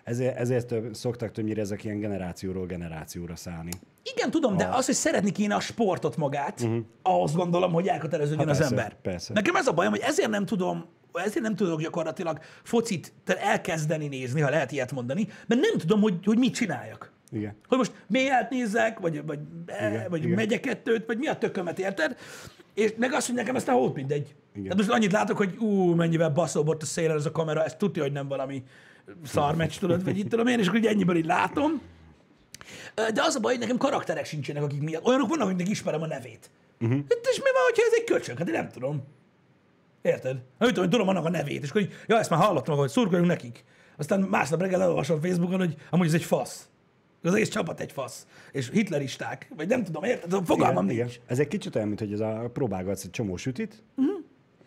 Ezért, 0.07 0.37
ezért 0.37 0.67
több, 0.67 0.93
szoktak 0.95 1.31
többnyire 1.31 1.61
ezek 1.61 1.83
ilyen 1.83 1.99
generációról 1.99 2.65
generációra 2.65 3.35
szállni. 3.35 3.71
igen, 4.15 4.31
tudom, 4.31 4.57
de 4.57 4.65
az, 4.65 4.85
hogy 4.85 4.95
szeretni 4.95 5.31
kéne 5.31 5.55
a 5.55 5.59
sportot 5.59 6.17
magát, 6.17 6.61
uh-huh. 6.61 6.77
ahhoz 7.01 7.33
gondolom, 7.35 7.71
hogy 7.71 7.87
elköteleződjön 7.87 8.49
az 8.49 8.57
Mhm. 8.59 8.67
persze, 8.67 8.75
ember. 8.83 9.01
persze. 9.01 9.33
Nekem 9.33 9.55
ez 9.55 9.67
a 9.67 9.71
bajom, 9.73 9.91
hogy 9.91 10.01
ezért 10.01 10.29
nem 10.29 10.45
tudom, 10.45 10.85
ezért 11.13 11.41
nem 11.43 11.55
tudok 11.55 11.81
gyakorlatilag 11.81 12.39
focit 12.63 13.13
elkezdeni 13.25 14.07
nézni, 14.07 14.41
ha 14.41 14.49
lehet 14.49 14.71
ilyet 14.71 14.91
mondani, 14.91 15.27
mert 15.47 15.61
nem 15.61 15.77
tudom, 15.77 16.01
hogy, 16.01 16.13
hogy 16.25 16.37
mit 16.37 16.53
csináljak. 16.53 17.11
Igen. 17.31 17.55
Hogy 17.67 17.77
most 17.77 17.91
mélyet 18.07 18.49
nézzek, 18.49 18.99
vagy, 18.99 19.25
vagy, 19.25 19.39
Igen, 19.67 19.91
igen, 19.93 20.09
vagy 20.09 20.23
igen. 20.23 20.35
megyek 20.35 20.59
kettőt, 20.59 21.05
vagy 21.05 21.17
mi 21.17 21.27
a 21.27 21.37
tökömet, 21.37 21.79
érted? 21.79 22.17
És 22.73 22.93
meg 22.97 23.13
azt, 23.13 23.25
hogy 23.27 23.35
nekem 23.35 23.55
ezt 23.55 23.67
a 23.67 23.71
hót 23.71 23.95
mindegy. 23.95 24.35
Igen. 24.51 24.63
Tehát 24.63 24.77
most 24.77 24.89
annyit 24.89 25.11
látok, 25.11 25.37
hogy 25.37 25.55
ú, 25.59 25.93
mennyivel 25.93 26.29
baszóbott 26.29 26.81
a 26.81 26.85
szélen 26.85 27.15
ez 27.17 27.25
a 27.25 27.31
kamera, 27.31 27.63
ezt 27.63 27.77
tudja, 27.77 28.03
hogy 28.03 28.11
nem 28.11 28.27
valami 28.27 28.63
szar 29.23 29.55
meccs, 29.55 29.77
tudod, 29.77 30.03
vagy 30.03 30.17
itt 30.17 30.29
tudom 30.29 30.47
én, 30.47 30.59
és 30.59 30.67
akkor 30.67 30.79
így 30.79 30.85
ennyiből 30.85 31.15
így 31.15 31.25
látom. 31.25 31.81
De 32.95 33.21
az 33.21 33.35
a 33.35 33.39
baj, 33.39 33.51
hogy 33.51 33.61
nekem 33.61 33.77
karakterek 33.77 34.25
sincsenek, 34.25 34.63
akik 34.63 34.81
miatt. 34.81 35.05
Olyanok 35.05 35.29
vannak, 35.29 35.45
akiknek 35.45 35.69
ismerem 35.69 36.01
a 36.01 36.07
nevét. 36.07 36.49
Uh-huh. 36.79 36.99
És 37.07 37.37
mi 37.37 37.49
van, 37.53 37.63
hogyha 37.65 37.83
ez 37.85 37.93
egy 37.95 38.03
köcsög? 38.03 38.37
Hát 38.37 38.47
én 38.47 38.53
nem 38.53 38.69
tudom. 38.69 39.03
Érted? 40.01 40.33
Nem 40.33 40.67
tudom, 40.67 40.83
hogy 40.83 40.89
tudom 40.89 41.07
annak 41.07 41.25
a 41.25 41.29
nevét, 41.29 41.63
és 41.63 41.69
akkor 41.69 41.81
így, 41.81 41.93
ja, 42.07 42.19
ezt 42.19 42.29
már 42.29 42.39
hallottam, 42.39 42.77
hogy 42.77 42.89
szurkoljunk 42.89 43.29
nekik. 43.29 43.63
Aztán 43.97 44.19
másnap 44.19 44.61
reggel 44.61 44.81
elolvasom 44.81 45.21
Facebookon, 45.21 45.59
hogy 45.59 45.75
amúgy 45.89 46.07
ez 46.07 46.13
egy 46.13 46.23
fasz. 46.23 46.69
Az 47.23 47.33
egész 47.33 47.49
csapat 47.49 47.79
egy 47.79 47.91
fasz. 47.91 48.27
És 48.51 48.69
hitleristák, 48.69 49.49
vagy 49.55 49.67
nem 49.67 49.83
tudom, 49.83 50.03
érted? 50.03 50.45
Fogalmam 50.45 50.89
igen, 50.89 50.95
nincs. 50.95 51.15
igen. 51.15 51.25
Ez 51.27 51.39
egy 51.39 51.47
kicsit 51.47 51.75
olyan, 51.75 51.87
mint 51.87 51.99
hogy 51.99 52.13
ez 52.13 52.19
a 52.19 52.49
próbálgatsz 52.53 53.03
egy 53.03 53.09
csomó 53.09 53.37
sütit, 53.37 53.83
uh-huh. 53.95 54.15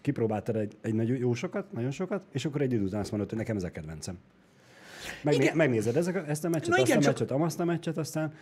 Kipróbáltad 0.00 0.56
egy, 0.56 0.76
egy 0.80 0.94
nagyon 0.94 1.16
jó 1.16 1.34
sokat, 1.34 1.72
nagyon 1.72 1.90
sokat, 1.90 2.22
és 2.32 2.44
akkor 2.44 2.60
egy 2.60 2.72
idő 2.72 2.84
után 2.84 3.00
azt 3.00 3.10
mondod, 3.10 3.28
hogy 3.28 3.38
nekem 3.38 3.56
ez 3.56 3.62
a 3.62 3.70
kedvencem. 3.70 4.18
Megné- 5.22 5.42
Igen. 5.42 5.56
megnézed 5.56 5.96
ezek, 5.96 6.28
ezt 6.28 6.44
a 6.44 6.48
meccset, 6.48 6.68
Na 6.68 6.74
azt 6.76 6.84
igen, 6.86 6.98
a 6.98 7.00
csak- 7.02 7.12
meccset, 7.12 7.30
amazt 7.30 7.60
a 7.60 7.64
meccset, 7.64 7.98
aztán 7.98 8.32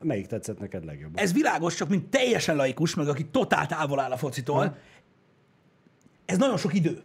melyik 0.00 0.26
tetszett 0.26 0.58
neked 0.58 0.84
legjobban? 0.84 1.22
Ez 1.22 1.32
világos, 1.32 1.74
csak 1.74 1.88
mint 1.88 2.08
teljesen 2.08 2.56
laikus, 2.56 2.94
meg 2.94 3.08
aki 3.08 3.26
totál 3.26 3.66
távol 3.66 4.00
áll 4.00 4.10
a 4.10 4.16
focitól, 4.16 4.76
ez 6.24 6.38
nagyon 6.38 6.56
sok 6.56 6.74
idő. 6.74 7.02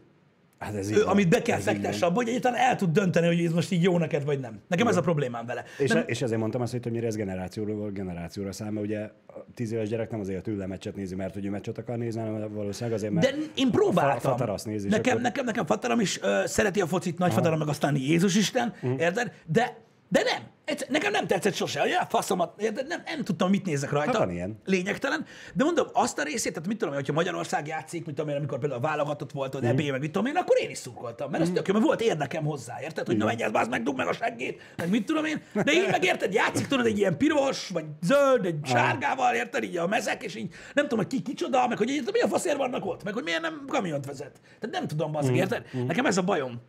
Hát 0.60 0.76
ez 0.76 0.92
így 0.92 0.98
amit 1.06 1.30
be 1.30 1.42
kell 1.42 1.60
fektesse 1.60 2.06
abba, 2.06 2.16
hogy 2.16 2.28
egyáltalán 2.28 2.60
el 2.60 2.76
tud 2.76 2.92
dönteni, 2.92 3.28
hogy 3.28 3.46
ez 3.46 3.52
most 3.52 3.72
így 3.72 3.84
jó 3.84 3.98
neked, 3.98 4.24
vagy 4.24 4.40
nem. 4.40 4.60
Nekem 4.68 4.88
ez 4.88 4.98
a 4.98 5.02
problémám 5.02 5.46
vele. 5.46 5.64
És, 5.78 5.90
Nem, 5.90 5.98
e, 5.98 6.02
és 6.06 6.22
ezért 6.22 6.40
mondtam 6.40 6.62
azt, 6.62 6.72
hogy 6.72 6.82
többnyire 6.82 7.08
ez 7.08 7.16
generációról 7.16 7.90
generációra 7.92 8.52
száll, 8.52 8.70
mert 8.70 8.86
ugye 8.86 9.00
a 9.28 9.46
tíz 9.54 9.72
éves 9.72 9.90
gyerek 9.90 10.12
nem 10.12 10.20
azért 10.20 10.48
ül 10.48 10.66
meccset 10.66 10.96
nézi, 10.96 11.16
mert 11.16 11.34
hogy 11.34 11.46
ő 11.46 11.50
meccset 11.50 11.78
akar 11.78 11.98
nézni, 11.98 12.22
hanem 12.22 12.54
valószínűleg 12.54 12.98
azért, 12.98 13.14
mert 13.14 13.30
de 13.32 13.38
én 13.56 13.72
próbáltam. 13.72 14.34
a 14.42 14.54
azt 14.54 14.66
nézi, 14.66 14.88
nekem, 14.88 15.12
akkor- 15.12 15.22
nekem, 15.24 15.46
nekem 15.46 15.66
fataram 15.66 16.00
is 16.00 16.22
ö, 16.22 16.42
szereti 16.46 16.82
a 16.82 16.88
focit, 16.88 17.18
nagyfataram 17.18 17.60
meg 17.60 17.68
aztán 17.68 17.96
Jézus 17.96 18.36
Isten, 18.36 18.74
Mhm. 18.82 19.00
érted? 19.00 19.32
De, 19.46 19.78
de 20.08 20.22
nem. 20.24 20.44
Egyszer, 20.68 20.88
nekem 20.90 21.12
nem 21.12 21.28
tetszett 21.28 21.54
sose, 21.54 21.80
hogy 21.80 21.90
ja, 21.90 22.06
faszomat, 22.10 22.62
érted? 22.62 22.88
Nem, 22.88 23.02
nem 23.06 23.24
tudtam, 23.24 23.50
mit 23.50 23.66
nézek 23.66 23.92
rajta. 23.92 24.12
Hát 24.12 24.20
van 24.20 24.32
ilyen. 24.32 24.60
Lényegtelen. 24.66 25.26
De 25.54 25.64
mondom, 25.64 25.88
azt 25.94 26.20
a 26.20 26.24
részét, 26.24 26.54
tehát 26.54 26.68
mit 26.68 26.78
tudom 26.78 26.94
én, 26.94 27.00
hogyha 27.00 27.14
Magyarország 27.14 27.68
játszik, 27.68 28.06
mit 28.06 28.16
tudom 28.16 28.32
én, 28.32 28.38
amikor 28.38 28.60
például 28.60 28.82
a 28.84 28.88
válogatott 28.88 29.32
volt, 29.32 29.54
Mhm. 29.54 29.64
vagy 29.66 29.74
mm. 29.74 29.80
EB, 29.86 29.92
meg 29.92 30.00
mit 30.00 30.12
tudom 30.12 30.28
én, 30.28 30.36
akkor 30.36 30.58
én 30.62 30.70
is 30.70 30.78
szurkoltam. 30.78 31.30
Mert 31.30 31.44
ez 31.44 31.50
tök 31.54 31.68
jó, 31.68 31.74
mert 31.74 31.86
volt 31.86 32.02
érdekem 32.02 32.44
hozzá, 32.46 32.82
érted? 32.82 33.06
Hogy 33.06 33.18
na 33.18 33.26
menj, 33.26 33.44
ez 33.44 33.68
meg, 33.68 33.84
dugd 33.84 33.98
meg 33.98 34.08
a 34.08 34.14
seggét, 34.14 34.62
meg 34.78 34.90
mit 34.90 35.06
tudom 35.06 35.26
én. 35.26 35.42
De 35.54 35.72
így 35.74 35.88
meg 35.92 36.04
érted, 36.04 36.34
játszik 36.34 36.68
tudod 36.68 36.86
egy 36.86 36.98
ilyen 36.98 37.18
piros, 37.18 37.70
vagy 37.70 37.86
zöld, 38.02 38.46
egy 38.46 38.60
sárgával, 38.66 39.34
érted, 39.36 39.64
így 39.64 39.78
a 39.78 39.88
mezek, 39.88 40.24
és 40.24 40.36
így 40.36 40.54
nem 40.74 40.88
tudom, 40.88 41.06
hogy 41.06 41.08
ki 41.08 41.22
kicsoda, 41.22 41.68
meg 41.68 41.78
hogy 41.78 41.90
így, 41.90 42.10
mi 42.14 42.20
a 42.20 42.28
faszért 42.28 42.58
vannak 42.58 42.86
ott, 42.86 43.04
meg 43.04 43.14
hogy 43.14 43.24
miért 43.24 43.42
nem 43.42 43.64
kamiont 43.68 44.06
vezet. 44.06 44.40
Tehát 44.60 44.76
nem 44.76 44.88
tudom, 44.88 45.12
bazdmeg, 45.12 45.36
érted? 45.36 45.66
Nekem 45.88 46.06
ez 46.06 46.18
a 46.18 46.22
bajom, 46.22 46.62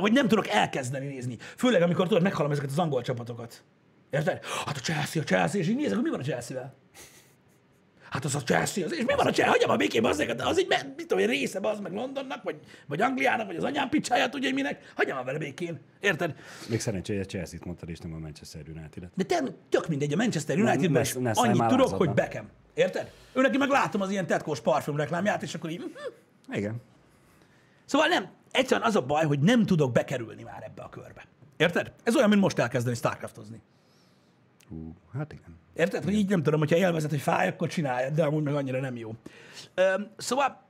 hogy 0.00 0.12
nem 0.12 0.28
tudok 0.28 0.48
elkezdeni 0.48 1.06
nézni. 1.06 1.36
Főleg, 1.56 1.82
amikor 1.82 2.06
tudod, 2.06 2.22
meghallom 2.22 2.52
ezeket 2.52 2.70
az 2.70 2.78
angol 2.78 3.02
csapatokat. 3.02 3.45
Érted? 4.10 4.44
Hát 4.66 4.76
a 4.76 4.80
Chelsea, 4.80 5.22
a 5.22 5.24
Chelsea, 5.24 5.60
és 5.60 5.68
így 5.68 5.76
nézek, 5.76 5.94
hogy 5.94 6.04
mi 6.04 6.10
van 6.10 6.20
a 6.20 6.22
Chelsea-vel. 6.22 6.74
Hát 8.10 8.24
az 8.24 8.34
a 8.34 8.42
Chelsea, 8.42 8.84
az, 8.84 8.92
és 8.92 9.04
mi 9.04 9.14
van 9.14 9.26
a 9.26 9.30
Chelsea? 9.30 9.50
Hagyjam 9.50 9.70
a 9.70 9.76
békében 9.76 10.10
az, 10.10 10.24
az 10.38 10.58
egy, 10.58 10.66
mit 10.96 11.06
tudom, 11.06 11.18
egy 11.18 11.28
része 11.28 11.58
az 11.62 11.80
meg 11.80 11.92
Londonnak, 11.92 12.42
vagy, 12.42 12.56
vagy 12.86 13.00
Angliának, 13.00 13.46
vagy 13.46 13.56
az 13.56 13.64
anyám 13.64 13.88
picsáját, 13.88 14.32
hogy 14.32 14.50
minek. 14.54 14.92
Hagyjam 14.96 15.18
a 15.18 15.22
vele 15.22 15.38
békén. 15.38 15.80
Érted? 16.00 16.34
Még 16.68 16.80
szerencsé, 16.80 17.12
hogy 17.12 17.22
a 17.22 17.26
Chelsea-t 17.26 17.64
mondtad, 17.64 17.88
és 17.88 17.98
nem 17.98 18.14
a 18.14 18.18
Manchester 18.18 18.62
United-et. 18.68 19.10
De 19.14 19.24
te, 19.24 19.42
tök 19.68 19.88
mindegy, 19.88 20.12
a 20.12 20.16
Manchester 20.16 20.58
Unitedben 20.58 21.02
is 21.02 21.14
annyit 21.14 21.66
tudok, 21.66 21.88
hogy 21.88 22.10
Beckham. 22.10 22.48
Érted? 22.74 23.10
Ő 23.32 23.40
neki 23.40 23.56
meg 23.56 23.68
látom 23.68 24.00
az 24.00 24.10
ilyen 24.10 24.26
tetkós 24.26 24.60
parfüm 24.60 24.96
reklámját, 24.96 25.42
és 25.42 25.54
akkor 25.54 25.70
így... 25.70 25.78
mhm. 25.78 26.56
Igen. 26.56 26.82
Szóval 27.84 28.08
nem, 28.08 28.28
egyszerűen 28.50 28.86
az 28.86 28.96
a 28.96 29.00
baj, 29.00 29.24
hogy 29.24 29.38
nem 29.38 29.66
tudok 29.66 29.92
bekerülni 29.92 30.42
már 30.42 30.62
ebbe 30.62 30.82
a 30.82 30.88
körbe. 30.88 31.24
Érted? 31.56 31.92
Ez 32.02 32.16
olyan, 32.16 32.28
mint 32.28 32.40
most 32.40 32.58
elkezdeni 32.58 32.96
Starcraftozni. 32.96 33.60
Hú, 34.68 34.94
hát 35.12 35.32
igen. 35.32 35.58
Érted? 35.74 36.04
Hogy 36.04 36.14
így 36.14 36.28
nem 36.28 36.42
tudom, 36.42 36.58
hogyha 36.58 36.76
élvezed, 36.76 37.10
hogy 37.10 37.20
fáj, 37.20 37.48
akkor 37.48 37.68
csináljad, 37.68 38.14
de 38.14 38.24
amúgy 38.24 38.42
meg 38.42 38.54
annyira 38.54 38.80
nem 38.80 38.96
jó. 38.96 39.14
Öm, 39.74 40.10
szóval, 40.16 40.62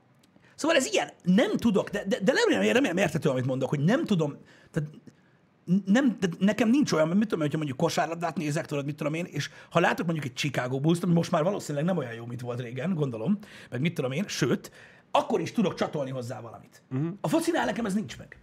szóval 0.55 0.77
ez 0.77 0.85
ilyen, 0.85 1.09
nem 1.23 1.57
tudok, 1.57 1.89
de, 1.89 2.03
de, 2.07 2.19
de 2.19 2.33
remélem, 2.33 2.73
remélem 2.73 2.97
értető, 2.97 3.29
amit 3.29 3.45
mondok, 3.45 3.69
hogy 3.69 3.83
nem 3.83 4.05
tudom, 4.05 4.37
tehát 4.71 4.89
nem, 5.85 6.17
de 6.19 6.27
nekem 6.39 6.69
nincs 6.69 6.91
olyan, 6.91 7.07
mit 7.07 7.19
tudom, 7.19 7.39
hogyha 7.39 7.57
mondjuk 7.57 7.77
kosárlabdát 7.77 8.37
nézek, 8.37 8.65
tudod, 8.65 8.85
mit 8.85 8.95
tudom 8.95 9.13
én, 9.13 9.25
és 9.25 9.49
ha 9.69 9.79
látok 9.79 10.05
mondjuk 10.05 10.27
egy 10.27 10.33
Chicago 10.33 10.79
Bulls, 10.79 10.99
ami 11.01 11.13
most 11.13 11.31
már 11.31 11.43
valószínűleg 11.43 11.85
nem 11.85 11.97
olyan 11.97 12.13
jó, 12.13 12.25
mint 12.25 12.41
volt 12.41 12.61
régen, 12.61 12.93
gondolom, 12.93 13.37
meg 13.69 13.81
mit 13.81 13.93
tudom 13.93 14.11
én, 14.11 14.27
sőt, 14.27 14.71
akkor 15.11 15.41
is 15.41 15.51
tudok 15.51 15.73
csatolni 15.73 16.11
hozzá 16.11 16.41
valamit. 16.41 16.81
Uh-huh. 16.91 17.13
A 17.21 17.27
focinál 17.27 17.65
nekem 17.65 17.85
ez 17.85 17.93
nincs 17.93 18.17
meg. 18.17 18.37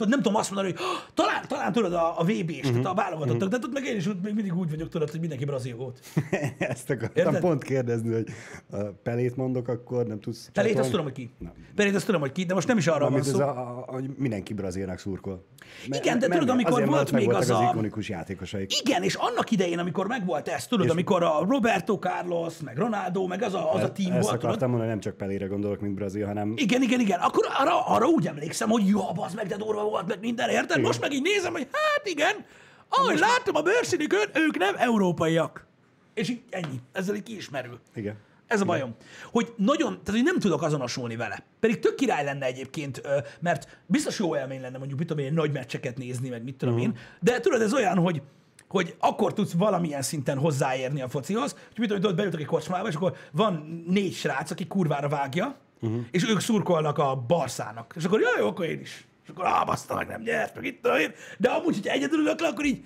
Tudod, 0.00 0.14
nem 0.14 0.22
tudom 0.22 0.38
azt 0.38 0.50
mondani, 0.50 0.74
hogy 0.74 0.84
"Ah, 0.86 1.14
talán, 1.14 1.42
talán 1.48 1.72
tudod 1.72 1.92
a, 1.92 2.18
a 2.18 2.24
VB-s, 2.24 2.56
uh-huh. 2.56 2.70
tehát 2.70 2.86
a 2.86 2.94
válogatottak, 2.94 3.48
de 3.48 3.58
tudod, 3.58 3.72
meg 3.72 3.84
én 3.84 3.96
is 3.96 4.06
még 4.22 4.34
mindig 4.34 4.56
úgy 4.56 4.70
vagyok, 4.70 4.88
tudod, 4.88 5.10
hogy 5.10 5.20
mindenki 5.20 5.44
brazil 5.44 5.76
volt. 5.76 6.00
Ezt 6.58 6.90
akartam 6.90 7.24
Érted? 7.24 7.40
pont 7.40 7.62
kérdezni, 7.64 8.12
hogy 8.12 8.26
a 8.70 8.76
pelét 9.02 9.36
mondok, 9.36 9.68
akkor 9.68 10.06
nem 10.06 10.20
tudsz 10.20 10.50
Pelét 10.52 10.78
azt 10.78 10.90
tudom, 10.90 11.04
hogy 11.04 11.12
ki. 11.12 11.30
Na. 11.38 11.52
Pelét 11.74 11.94
azt 11.94 12.06
tudom, 12.06 12.20
hogy 12.20 12.32
ki, 12.32 12.44
de 12.44 12.54
most 12.54 12.66
nem 12.66 12.76
is 12.78 12.86
arra 12.86 12.98
van 12.98 13.12
Amit 13.12 13.24
ez 13.24 13.30
szó. 13.30 13.40
a, 13.40 13.78
a, 13.78 14.00
mindenki 14.16 14.54
brazilnak 14.54 14.98
szurkol. 14.98 15.44
Igen, 15.86 16.18
de 16.18 16.28
tudod, 16.28 16.48
amikor 16.48 16.86
volt 16.86 17.12
még 17.12 17.32
az 17.32 17.50
az 17.50 17.60
ikonikus 17.70 18.08
játékosaik. 18.08 18.80
Igen, 18.80 19.02
és 19.02 19.14
annak 19.14 19.50
idején, 19.50 19.78
amikor 19.78 20.06
megvolt 20.06 20.48
ez, 20.48 20.66
tudod, 20.66 20.90
amikor 20.90 21.22
a 21.22 21.44
Roberto 21.48 21.98
Carlos, 21.98 22.54
meg 22.64 22.76
Ronaldo, 22.76 23.26
meg 23.26 23.42
az 23.42 23.54
a, 23.54 23.74
az 23.74 23.82
a 23.82 23.92
team 23.92 24.12
Ezt 24.12 24.20
volt, 24.20 24.34
tudod. 24.34 24.44
akartam 24.44 24.68
mondani, 24.68 24.90
nem 24.90 25.00
csak 25.00 25.16
pelére 25.16 25.46
gondolok, 25.46 25.80
mint 25.80 25.94
Brazil, 25.94 26.26
hanem 26.26 26.52
Igen, 26.56 26.82
igen, 26.82 27.00
igen. 27.00 27.18
Akkor 27.20 27.44
arra, 27.58 27.86
arra 27.86 28.06
úgy 28.06 28.26
emlékszem, 28.26 28.68
hogy 28.68 28.86
jó, 28.86 29.00
az 29.16 29.34
meg 29.34 29.46
de 29.46 29.56
durva 29.56 29.89
volt, 29.90 30.06
meg 30.06 30.20
minden, 30.20 30.48
érted? 30.48 30.80
Most 30.80 31.00
meg 31.00 31.12
így 31.12 31.22
nézem, 31.22 31.52
hogy 31.52 31.68
hát 31.72 32.06
igen, 32.06 32.44
ahogy 32.88 33.18
látom 33.18 33.56
a 33.56 33.62
bőrszínükön, 33.62 34.30
ők 34.34 34.58
nem 34.58 34.74
európaiak. 34.76 35.66
És 36.14 36.28
így 36.28 36.42
ennyi. 36.50 36.80
Ezzel 36.92 37.14
így 37.14 37.22
kiismerül. 37.22 37.80
igen. 37.94 38.16
Ez 38.46 38.60
a 38.60 38.64
bajom. 38.64 38.94
Hogy 39.24 39.52
nagyon, 39.56 39.88
tehát 39.88 40.20
hogy 40.20 40.22
nem 40.22 40.38
tudok 40.38 40.62
azonosulni 40.62 41.16
vele. 41.16 41.42
Pedig 41.60 41.78
tök 41.78 41.94
király 41.94 42.24
lenne 42.24 42.46
egyébként, 42.46 43.02
mert 43.40 43.78
biztos 43.86 44.18
jó 44.18 44.36
élmény 44.36 44.60
lenne 44.60 44.78
mondjuk, 44.78 44.98
mit 44.98 45.08
tudom 45.08 45.24
én, 45.24 45.32
nagy 45.32 45.52
meccseket 45.52 45.98
nézni, 45.98 46.28
meg 46.28 46.42
mit 46.42 46.54
tudom 46.54 46.78
én. 46.78 46.96
De 47.20 47.40
tudod, 47.40 47.60
ez 47.62 47.74
olyan, 47.74 47.98
hogy 47.98 48.22
hogy 48.68 48.94
akkor 48.98 49.32
tudsz 49.32 49.52
valamilyen 49.52 50.02
szinten 50.02 50.38
hozzáérni 50.38 51.02
a 51.02 51.08
focihoz, 51.08 51.52
hogy 51.52 51.78
mit 51.78 51.86
tudom, 51.86 52.02
tudod, 52.02 52.16
beültök 52.16 52.40
egy 52.40 52.46
kocsmába, 52.46 52.88
és 52.88 52.94
akkor 52.94 53.16
van 53.32 53.84
négy 53.86 54.14
srác, 54.14 54.50
aki 54.50 54.66
kurvára 54.66 55.08
vágja, 55.08 55.56
uh-huh. 55.80 56.00
és 56.10 56.28
ők 56.28 56.40
szurkolnak 56.40 56.98
a 56.98 57.24
Barszának. 57.26 57.92
És 57.96 58.04
akkor 58.04 58.20
jaj, 58.20 58.38
jó, 58.38 58.46
akkor 58.46 58.64
én 58.64 58.80
is. 58.80 59.06
Akkor, 59.30 59.44
ah, 59.44 59.66
baszta 59.66 59.94
meg, 59.94 60.06
nem 60.06 60.22
nyert, 60.22 60.54
meg 60.54 60.64
itt 60.64 60.86
én. 60.86 61.12
De 61.38 61.48
amúgy, 61.50 61.74
hogyha 61.74 61.92
egyedül 61.92 62.18
ülök 62.18 62.40
le, 62.40 62.48
akkor 62.48 62.64
így 62.64 62.84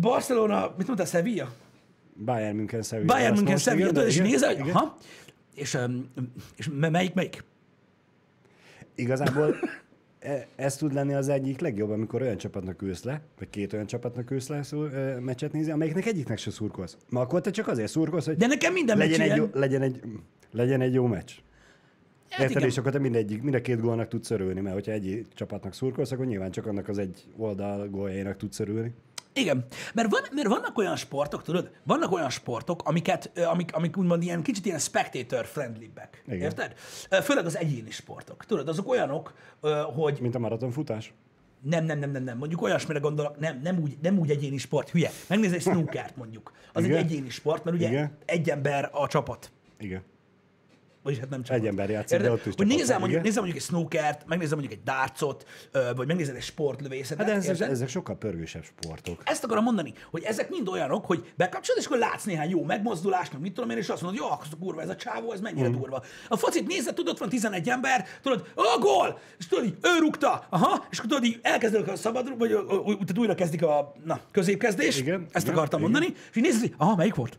Barcelona, 0.00 0.74
mit 0.76 0.86
mondtál, 0.86 1.06
Sevilla? 1.06 1.52
Bayern 2.24 2.56
München 2.56 2.82
Sevilla. 2.82 3.14
Bayern 3.14 3.34
München 3.34 3.56
Sevilla, 3.56 3.86
tudod, 3.86 4.06
és 4.06 4.16
nézel, 4.16 4.56
hogy 4.56 4.70
aha, 4.70 4.96
és, 5.54 5.78
és 6.56 6.68
me- 6.72 6.90
melyik, 6.90 7.14
melyik? 7.14 7.44
Igazából 8.94 9.54
e- 10.20 10.46
ez 10.56 10.76
tud 10.76 10.92
lenni 10.92 11.14
az 11.14 11.28
egyik 11.28 11.60
legjobb, 11.60 11.90
amikor 11.90 12.22
olyan 12.22 12.36
csapatnak 12.36 12.82
ülsz 12.82 13.02
le, 13.02 13.20
vagy 13.38 13.50
két 13.50 13.72
olyan 13.72 13.86
csapatnak 13.86 14.30
ülsz 14.30 14.48
le 14.48 14.62
szó, 14.62 14.84
ö, 14.84 15.18
meccset 15.18 15.52
nézni, 15.52 15.72
amelyiknek 15.72 16.06
egyiknek 16.06 16.38
se 16.38 16.50
szurkolsz. 16.50 16.96
Ma 17.08 17.20
akkor 17.20 17.40
te 17.40 17.50
csak 17.50 17.68
azért 17.68 17.90
szurkolsz, 17.90 18.26
hogy 18.26 18.36
De 18.36 18.46
nekem 18.46 18.72
minden 18.72 18.96
legyen, 18.98 19.20
egy 19.20 19.26
ilyen. 19.26 19.38
jó, 19.38 19.48
legyen, 19.52 19.82
egy, 19.82 20.00
legyen 20.50 20.80
egy 20.80 20.94
jó 20.94 21.06
meccs. 21.06 21.30
Hát 22.30 22.40
Érted? 22.40 22.56
igen. 22.56 22.68
És 22.68 22.78
akkor 22.78 22.92
te 22.92 22.98
mindegyik, 22.98 23.42
mind 23.42 23.54
a 23.54 23.60
két 23.60 23.80
gólnak 23.80 24.08
tudsz 24.08 24.30
örülni, 24.30 24.60
mert 24.60 24.74
hogyha 24.74 24.92
egy 24.92 25.26
csapatnak 25.34 25.74
szurkolsz, 25.74 26.10
akkor 26.12 26.26
nyilván 26.26 26.50
csak 26.50 26.66
annak 26.66 26.88
az 26.88 26.98
egy 26.98 27.24
oldal 27.36 27.88
góljainak 27.88 28.36
tudsz 28.36 28.60
örülni. 28.60 28.94
Igen, 29.32 29.64
mert, 29.94 30.10
van, 30.10 30.20
mert 30.32 30.48
vannak 30.48 30.78
olyan 30.78 30.96
sportok, 30.96 31.42
tudod, 31.42 31.70
vannak 31.82 32.12
olyan 32.12 32.30
sportok, 32.30 32.82
amiket, 32.84 33.38
amik, 33.38 33.74
amik 33.74 33.96
úgymond 33.96 34.22
ilyen 34.22 34.42
kicsit 34.42 34.66
ilyen 34.66 34.78
spectator 34.78 35.44
friendly-bek. 35.46 36.22
Igen. 36.26 36.40
Érted? 36.40 36.72
Főleg 37.22 37.44
az 37.46 37.56
egyéni 37.56 37.90
sportok. 37.90 38.44
Tudod, 38.44 38.68
azok 38.68 38.88
olyanok, 38.88 39.34
hogy 39.94 40.18
Mint 40.20 40.34
a 40.34 40.38
maratonfutás. 40.38 41.12
nem, 41.62 41.84
nem, 41.84 41.98
nem, 41.98 42.10
nem, 42.10 42.22
nem, 42.22 42.38
mondjuk 42.38 42.62
olyasmire 42.62 42.98
gondolok, 42.98 43.38
nem, 43.38 43.60
nem 43.62 43.78
úgy, 43.82 43.96
nem 44.02 44.18
úgy 44.18 44.30
egyéni 44.30 44.56
sport, 44.58 44.90
hülye. 44.90 45.10
Megnézd 45.28 45.54
egy 45.54 45.60
snookert 45.60 46.16
mondjuk. 46.16 46.52
Az 46.72 46.84
Igen. 46.84 46.96
egy 46.96 47.04
egyéni 47.04 47.28
sport, 47.28 47.64
mert 47.64 47.76
ugye 47.76 47.88
Igen. 47.88 48.16
egy 48.24 48.50
ember 48.50 48.88
a 48.92 49.06
csapat. 49.06 49.50
Igen. 49.78 50.02
Vagyis 51.02 51.18
hát 51.18 51.30
nem 51.30 51.42
csak 51.42 51.56
Egy 51.56 51.66
ember 51.66 51.90
játszik, 51.90 52.10
Érted? 52.10 52.26
de 52.26 52.32
ott 52.32 52.38
is 52.38 52.44
Hogy 52.44 52.54
csapat 52.54 52.76
nézel 52.76 52.98
mondjuk, 52.98 53.22
nézel 53.22 53.42
mondjuk 53.42 53.62
egy 53.62 53.68
snookert, 53.68 54.26
megnézel 54.26 54.56
mondjuk 54.56 54.78
egy 54.78 54.84
dartsot, 54.84 55.46
ö, 55.72 55.90
vagy 55.96 56.06
megnézel 56.06 56.34
egy 56.34 56.42
sportlövészetet. 56.42 57.18
Hát 57.18 57.26
de 57.26 57.32
ezek, 57.32 57.50
érted? 57.50 57.70
ezek 57.70 57.88
sokkal 57.88 58.16
pörgősebb 58.16 58.64
sportok. 58.64 59.22
Ezt 59.24 59.44
akarom 59.44 59.64
mondani, 59.64 59.92
hogy 60.10 60.22
ezek 60.22 60.50
mind 60.50 60.68
olyanok, 60.68 61.06
hogy 61.06 61.32
bekapcsolod, 61.36 61.80
és 61.80 61.86
akkor 61.86 61.98
látsz 61.98 62.24
néhány 62.24 62.50
jó 62.50 62.64
megmozdulást, 62.64 63.32
meg 63.32 63.40
mit 63.40 63.54
tudom 63.54 63.70
én, 63.70 63.76
és 63.76 63.88
azt 63.88 64.02
mondod, 64.02 64.20
jó, 64.20 64.26
akkor 64.26 64.46
kurva, 64.60 64.82
ez 64.82 64.88
a 64.88 64.96
csávó, 64.96 65.32
ez 65.32 65.40
mennyire 65.40 65.68
mm. 65.68 65.72
durva. 65.72 66.02
A 66.28 66.36
focit 66.36 66.66
nézed, 66.66 66.94
tudod, 66.94 67.12
ott 67.12 67.18
van 67.18 67.28
11 67.28 67.68
ember, 67.68 68.06
tudod, 68.22 68.46
a 68.54 68.78
gól! 68.80 69.18
És 69.38 69.46
tudod, 69.46 69.64
így, 69.64 69.76
ő 69.82 69.98
rúgta, 69.98 70.46
aha, 70.48 70.86
és 70.90 70.98
akkor 70.98 71.10
tudod, 71.10 71.24
így 71.24 71.38
elkezdődik 71.42 71.88
a 71.88 71.96
szabad, 71.96 72.38
vagy 72.38 72.50
tehát 72.84 73.18
újra 73.18 73.34
kezdik 73.34 73.62
a 73.62 73.94
na, 74.04 74.20
középkezdés, 74.30 74.98
Igen, 74.98 75.26
ezt 75.32 75.44
igen, 75.44 75.56
akartam 75.56 75.80
igen. 75.80 75.90
mondani, 75.90 76.14
és 76.30 76.36
így 76.36 76.42
nézed, 76.42 76.60
hogy 76.60 76.74
aha, 76.76 76.96
melyik 76.96 77.14
volt? 77.14 77.38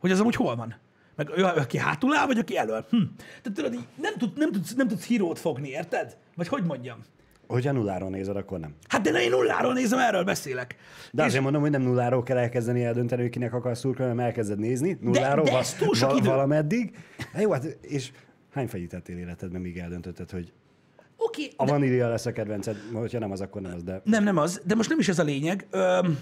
Hogy 0.00 0.10
az 0.10 0.20
amúgy 0.20 0.34
hol 0.34 0.56
van? 0.56 0.74
Meg 1.18 1.30
ő, 1.36 1.44
aki 1.44 1.78
hátul 1.78 2.16
áll, 2.16 2.26
vagy 2.26 2.38
aki 2.38 2.56
elől? 2.56 2.86
Hm. 2.90 2.96
Tehát 3.42 3.52
tudod, 3.54 3.72
így 3.74 3.86
nem, 4.00 4.14
tud, 4.18 4.38
nem, 4.38 4.52
tudsz, 4.52 4.74
nem 4.74 4.88
tudsz 4.88 5.04
hírót 5.04 5.38
fogni, 5.38 5.68
érted? 5.68 6.16
Vagy 6.36 6.48
hogy 6.48 6.64
mondjam? 6.64 6.98
Hogyha 7.46 7.72
nulláról 7.72 8.10
nézed, 8.10 8.36
akkor 8.36 8.58
nem. 8.58 8.74
Hát 8.88 9.00
de 9.00 9.22
én 9.22 9.30
nulláról 9.30 9.72
nézem, 9.72 9.98
erről 9.98 10.24
beszélek. 10.24 10.76
De 11.12 11.22
És- 11.22 11.28
azért 11.28 11.42
mondom, 11.42 11.60
hogy 11.62 11.70
nem 11.70 11.82
nulláról 11.82 12.22
kell 12.22 12.36
elkezdeni 12.36 12.84
eldönteni, 12.84 13.22
hogy 13.22 13.30
kinek 13.30 13.52
akarsz 13.54 13.78
szurkolni, 13.78 14.10
hanem 14.10 14.26
elkezded 14.26 14.58
nézni. 14.58 14.98
Nulláról 15.00 15.44
de 15.44 15.50
va- 15.50 15.60
ez 15.60 15.74
túl 15.74 15.94
sok 15.94 16.16
idő. 16.16 16.28
valameddig. 16.28 16.96
Hát 17.32 17.42
jó, 17.42 17.50
hát 17.52 17.64
és 17.80 18.10
hány 18.52 18.66
fejítettél 18.68 19.18
életedben, 19.18 19.60
míg 19.60 19.78
eldöntötted, 19.78 20.30
hogy 20.30 20.52
Oké, 21.16 21.48
a 21.56 21.64
de- 21.64 21.70
vanília 21.72 22.08
lesz 22.08 22.26
a 22.26 22.32
kedvenced, 22.32 22.76
hogyha 22.92 23.18
nem 23.18 23.30
az, 23.30 23.40
akkor 23.40 23.60
nem 23.62 23.72
az, 23.74 23.82
de 23.82 24.00
Nem, 24.04 24.24
nem 24.24 24.36
az, 24.36 24.60
de 24.64 24.74
most 24.74 24.88
nem 24.88 24.98
is 24.98 25.08
ez 25.08 25.18
a 25.18 25.22
lényeg, 25.22 25.66
öm, 25.70 26.18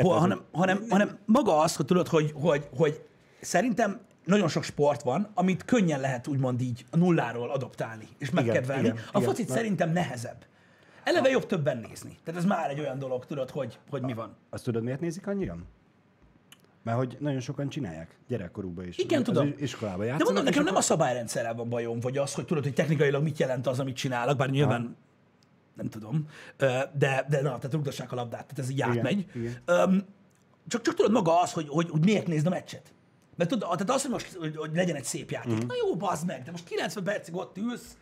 ho, 0.00 0.08
hanem, 0.08 0.40
hanem, 0.52 0.84
hanem 0.88 1.18
maga 1.26 1.58
az, 1.58 1.76
hogy 1.76 1.86
tudod, 1.86 2.08
hogy, 2.08 2.32
hogy, 2.34 2.68
hogy 2.76 3.00
szerintem 3.40 4.00
nagyon 4.24 4.48
sok 4.48 4.62
sport 4.62 5.02
van, 5.02 5.28
amit 5.34 5.64
könnyen 5.64 6.00
lehet 6.00 6.26
úgymond 6.26 6.60
így 6.60 6.84
a 6.90 6.96
nulláról 6.96 7.50
adoptálni 7.50 8.08
és 8.18 8.30
megkedvelni. 8.30 8.86
igen, 8.86 8.96
a 8.96 9.08
igen. 9.18 9.22
focit 9.22 9.48
Na- 9.48 9.54
szerintem 9.54 9.92
nehezebb. 9.92 10.44
Eleve 11.04 11.28
jobb 11.28 11.46
többen 11.46 11.76
nézni. 11.88 12.18
Tehát 12.24 12.40
ez 12.40 12.46
már 12.46 12.70
egy 12.70 12.80
olyan 12.80 12.98
dolog, 12.98 13.26
tudod, 13.26 13.50
hogy, 13.50 13.78
hogy 13.90 14.02
mi 14.02 14.12
van. 14.12 14.36
azt 14.50 14.64
tudod, 14.64 14.82
miért 14.82 15.00
nézik 15.00 15.26
annyian? 15.26 15.64
Mert 16.82 16.96
hogy 16.98 17.16
nagyon 17.20 17.40
sokan 17.40 17.68
csinálják, 17.68 18.18
gyerekkorukban 18.28 18.86
is. 18.86 18.98
Igen, 18.98 19.18
Az 19.18 19.24
tudom. 19.24 19.54
Iskolába 19.58 19.98
De 19.98 20.04
játszanak. 20.04 20.24
mondom, 20.26 20.44
és 20.44 20.50
nekem 20.50 20.64
nem 20.64 20.76
a 20.76 20.80
szabályrendszerrel 20.80 21.54
van 21.54 21.68
bajom, 21.68 22.00
vagy 22.00 22.16
az, 22.18 22.34
hogy 22.34 22.44
tudod, 22.44 22.62
hogy 22.62 22.74
technikailag 22.74 23.22
mit 23.22 23.38
jelent 23.38 23.66
az, 23.66 23.80
amit 23.80 23.96
csinálok, 23.96 24.36
bár 24.36 24.50
nyilván 24.50 24.96
nem 25.74 25.88
tudom, 25.88 26.28
de, 26.56 26.88
de 27.28 27.36
na, 27.36 27.40
tehát 27.42 27.72
rugdassák 27.72 28.12
a 28.12 28.14
labdát, 28.14 28.40
tehát 28.46 28.58
ez 28.58 28.70
így 28.70 28.76
Igen, 28.78 28.90
átmegy. 28.90 29.26
igen. 29.34 29.56
Öm, 29.64 30.04
csak, 30.68 30.82
csak 30.82 30.94
tudod 30.94 31.12
maga 31.12 31.40
az, 31.40 31.52
hogy, 31.52 31.68
hogy, 31.68 31.90
hogy 31.90 32.04
miért 32.04 32.26
nézd 32.26 32.46
a 32.46 32.50
meccset. 32.50 32.92
Mert 33.38 33.50
tudod, 33.50 33.68
tehát 33.68 33.90
az, 33.90 34.02
hogy 34.02 34.10
most 34.10 34.34
hogy, 34.34 34.56
hogy 34.56 34.70
legyen 34.74 34.96
egy 34.96 35.04
szép 35.04 35.30
játék. 35.30 35.64
Mm. 35.64 35.66
Na 35.66 35.74
jó, 35.86 35.96
bazd 35.96 36.26
meg, 36.26 36.42
de 36.42 36.50
most 36.50 36.64
90 36.64 37.04
percig 37.04 37.34
ott 37.34 37.56
ülsz, 37.56 37.96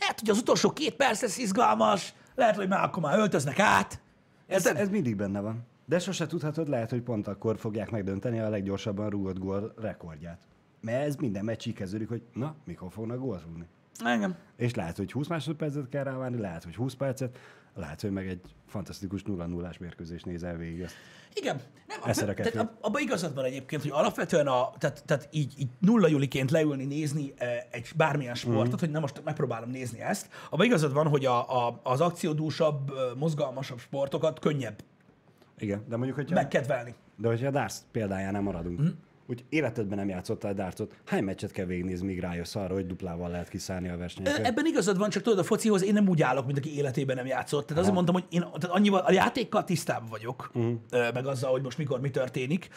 lehet, 0.00 0.20
hogy 0.20 0.30
az 0.30 0.38
utolsó 0.38 0.72
két 0.72 0.94
perc 0.94 1.20
lesz 1.20 1.38
izgalmas, 1.38 2.14
lehet, 2.34 2.56
hogy 2.56 2.68
már 2.68 2.84
akkor 2.84 3.02
már 3.02 3.18
öltöznek 3.18 3.58
át. 3.58 4.00
Ez, 4.46 4.66
Érted? 4.66 4.82
ez 4.82 4.88
mindig 4.88 5.16
benne 5.16 5.40
van. 5.40 5.66
De 5.84 5.98
sose 5.98 6.26
tudhatod, 6.26 6.68
lehet, 6.68 6.90
hogy 6.90 7.00
pont 7.00 7.26
akkor 7.26 7.58
fogják 7.58 7.90
megdönteni 7.90 8.38
a 8.38 8.48
leggyorsabban 8.48 9.10
rúgott 9.10 9.38
gól 9.38 9.74
rekordját. 9.76 10.40
Mert 10.80 11.06
ez 11.06 11.16
minden 11.16 11.44
meccs 11.44 11.66
így 11.66 11.74
kezdődik, 11.74 12.08
hogy 12.08 12.22
na, 12.32 12.54
mikor 12.64 12.92
fognak 12.92 13.18
gólt 13.18 13.42
rúgni. 13.42 13.66
Engem. 14.04 14.36
És 14.56 14.74
lehet, 14.74 14.96
hogy 14.96 15.12
20 15.12 15.26
másodpercet 15.26 15.88
kell 15.88 16.04
rávárni, 16.04 16.38
lehet, 16.38 16.64
hogy 16.64 16.76
20 16.76 16.94
percet, 16.94 17.38
lehet, 17.74 18.00
hogy 18.00 18.10
meg 18.10 18.28
egy 18.28 18.40
fantasztikus 18.66 19.22
0 19.22 19.46
0 19.46 19.70
mérkőzést 19.80 20.24
nézel 20.24 20.56
végig. 20.56 20.80
Ezt. 20.80 20.94
Igen. 21.34 21.60
Nem, 21.86 21.98
a, 22.02 22.34
tehát 22.34 22.56
ab- 22.56 22.76
abban 22.80 23.00
igazad 23.00 23.34
van 23.34 23.44
egyébként, 23.44 23.82
hogy 23.82 23.90
alapvetően 23.90 24.46
a, 24.46 24.72
tehát, 24.78 25.02
tehát 25.06 25.28
így, 25.30 25.54
így 25.58 25.68
nulla 25.78 26.08
juliként 26.08 26.50
leülni, 26.50 26.84
nézni 26.84 27.32
eh, 27.36 27.62
egy 27.70 27.88
bármilyen 27.96 28.34
sportot, 28.34 28.74
mm. 28.74 28.78
hogy 28.78 28.90
na 28.90 29.00
most 29.00 29.24
megpróbálom 29.24 29.70
nézni 29.70 30.00
ezt. 30.00 30.28
Abban 30.50 30.66
igazad 30.66 30.92
van, 30.92 31.08
hogy 31.08 31.24
a, 31.24 31.66
a, 31.66 31.80
az 31.82 32.00
akciódúsabb, 32.00 32.90
eh, 32.90 32.96
mozgalmasabb 33.16 33.78
sportokat 33.78 34.38
könnyebb 34.38 34.82
Igen, 35.58 35.84
de 35.88 35.96
mondjuk, 35.96 36.16
hogyha, 36.16 36.34
megkedvelni. 36.34 36.94
de 37.16 37.28
hogyha 37.28 37.46
a 37.46 37.50
darts 37.50 37.74
példájánál 37.90 38.42
maradunk, 38.42 38.80
mm. 38.80 38.86
Úgy 39.32 39.44
életedben 39.48 39.98
nem 39.98 40.08
játszottál 40.08 40.54
dartsot, 40.54 40.94
hány 41.04 41.24
meccset 41.24 41.50
kell 41.50 41.64
végignézni, 41.64 42.06
míg 42.06 42.20
rájössz 42.20 42.54
arra, 42.54 42.74
hogy 42.74 42.86
duplával 42.86 43.30
lehet 43.30 43.48
kiszállni 43.48 43.88
a 43.88 43.96
versenyeket? 43.96 44.46
Ebben 44.46 44.66
igazad 44.66 44.98
van, 44.98 45.10
csak 45.10 45.22
tudod, 45.22 45.38
a 45.38 45.42
focihoz 45.42 45.82
én 45.82 45.92
nem 45.92 46.08
úgy 46.08 46.22
állok, 46.22 46.46
mint 46.46 46.58
aki 46.58 46.76
életében 46.76 47.16
nem 47.16 47.26
játszott. 47.26 47.66
Tehát 47.66 47.78
azért 47.78 47.94
mondtam, 47.94 48.14
hogy 48.14 48.24
én 48.28 48.40
tehát 48.40 48.76
annyival, 48.76 49.00
a 49.00 49.12
játékkal 49.12 49.64
tisztában 49.64 50.08
vagyok, 50.08 50.50
uh-huh. 50.54 50.74
meg 50.90 51.26
azzal, 51.26 51.50
hogy 51.50 51.62
most 51.62 51.78
mikor 51.78 52.00
mi 52.00 52.10
történik. 52.10 52.68